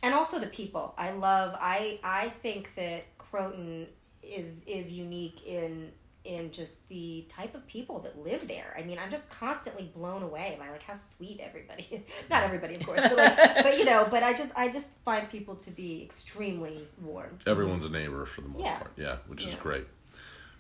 and 0.03 0.15
also 0.15 0.39
the 0.39 0.47
people. 0.47 0.95
I 0.97 1.13
love. 1.13 1.55
I 1.59 1.99
I 2.03 2.29
think 2.29 2.75
that 2.77 3.17
Croton 3.19 3.87
is 4.23 4.53
is 4.67 4.93
unique 4.93 5.47
in 5.47 5.93
in 6.25 6.51
just 6.53 6.89
the 6.89 7.25
type 7.29 7.55
of 7.55 7.67
people 7.67 7.99
that 8.01 8.19
live 8.23 8.47
there. 8.47 8.77
I 8.79 8.83
mean, 8.83 8.99
I'm 8.99 9.11
just 9.11 9.31
constantly 9.31 9.91
blown 9.95 10.23
away 10.23 10.57
by 10.61 10.71
like 10.71 10.83
how 10.83 10.95
sweet 10.95 11.41
everybody 11.41 11.87
is. 11.91 12.01
Not 12.31 12.43
everybody, 12.43 12.75
of 12.77 12.85
course, 12.87 13.01
but 13.03 13.17
like, 13.17 13.37
but 13.63 13.79
you 13.79 13.85
know, 13.87 14.07
but 14.11 14.23
I 14.23 14.33
just 14.35 14.53
I 14.57 14.71
just 14.71 14.95
find 15.05 15.29
people 15.31 15.55
to 15.57 15.71
be 15.71 16.03
extremely 16.03 16.87
warm. 17.01 17.39
Everyone's 17.47 17.85
a 17.85 17.91
neighbor 17.91 18.27
for 18.27 18.43
the 18.43 18.49
most 18.49 18.61
Yeah. 18.61 18.79
part. 18.79 18.91
Yeah, 18.97 19.17
which 19.29 19.47
is 19.47 19.55
great. 19.55 19.87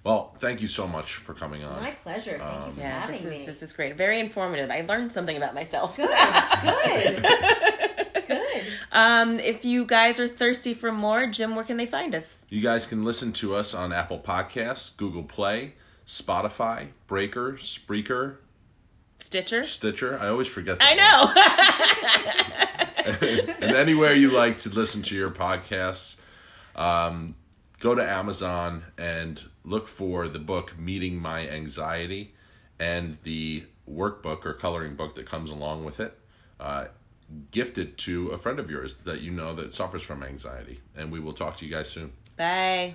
Well, 0.02 0.32
thank 0.38 0.62
you 0.62 0.68
so 0.68 0.86
much 0.88 1.16
for 1.16 1.34
coming 1.34 1.62
on. 1.62 1.82
My 1.82 1.90
pleasure. 1.90 2.38
Thank 2.38 2.42
you 2.60 2.66
um, 2.68 2.72
for 2.74 2.80
Yeah. 2.80 3.00
having 3.00 3.16
This 3.16 3.24
me. 3.26 3.40
is 3.40 3.46
this 3.46 3.62
is 3.62 3.72
great. 3.74 3.96
Very 3.98 4.18
informative. 4.18 4.70
I 4.70 4.80
learned 4.80 5.12
something 5.12 5.36
about 5.36 5.54
myself. 5.54 5.94
good. 5.96 6.08
Good. 6.08 7.22
Um, 8.92 9.38
if 9.38 9.64
you 9.64 9.84
guys 9.84 10.18
are 10.20 10.28
thirsty 10.28 10.74
for 10.74 10.92
more, 10.92 11.26
Jim, 11.26 11.54
where 11.54 11.64
can 11.64 11.76
they 11.76 11.86
find 11.86 12.14
us? 12.14 12.38
You 12.48 12.60
guys 12.60 12.86
can 12.86 13.04
listen 13.04 13.32
to 13.34 13.54
us 13.54 13.74
on 13.74 13.92
Apple 13.92 14.18
Podcasts, 14.18 14.96
Google 14.96 15.22
Play, 15.22 15.74
Spotify, 16.06 16.88
Breaker, 17.06 17.52
Spreaker, 17.54 18.36
Stitcher. 19.18 19.64
Stitcher. 19.64 20.18
I 20.18 20.28
always 20.28 20.48
forget. 20.48 20.78
I 20.80 20.94
know. 20.94 21.32
and 23.60 23.76
anywhere 23.76 24.14
you 24.14 24.30
like 24.30 24.58
to 24.58 24.70
listen 24.70 25.02
to 25.02 25.14
your 25.14 25.30
podcasts, 25.30 26.18
um, 26.74 27.34
go 27.78 27.94
to 27.94 28.02
Amazon 28.02 28.84
and 28.98 29.42
look 29.64 29.88
for 29.88 30.26
the 30.28 30.38
book 30.38 30.78
"Meeting 30.78 31.20
My 31.20 31.46
Anxiety" 31.48 32.34
and 32.78 33.18
the 33.22 33.64
workbook 33.88 34.46
or 34.46 34.54
coloring 34.54 34.94
book 34.94 35.14
that 35.16 35.26
comes 35.26 35.50
along 35.50 35.84
with 35.84 36.00
it. 36.00 36.18
Uh, 36.58 36.86
gift 37.50 37.78
it 37.78 37.98
to 37.98 38.28
a 38.28 38.38
friend 38.38 38.58
of 38.58 38.70
yours 38.70 38.94
that 38.98 39.22
you 39.22 39.30
know 39.30 39.54
that 39.54 39.72
suffers 39.72 40.02
from 40.02 40.22
anxiety, 40.22 40.80
and 40.96 41.10
we 41.10 41.20
will 41.20 41.32
talk 41.32 41.56
to 41.58 41.66
you 41.66 41.70
guys 41.70 41.90
soon. 41.90 42.12
Bye. 42.36 42.94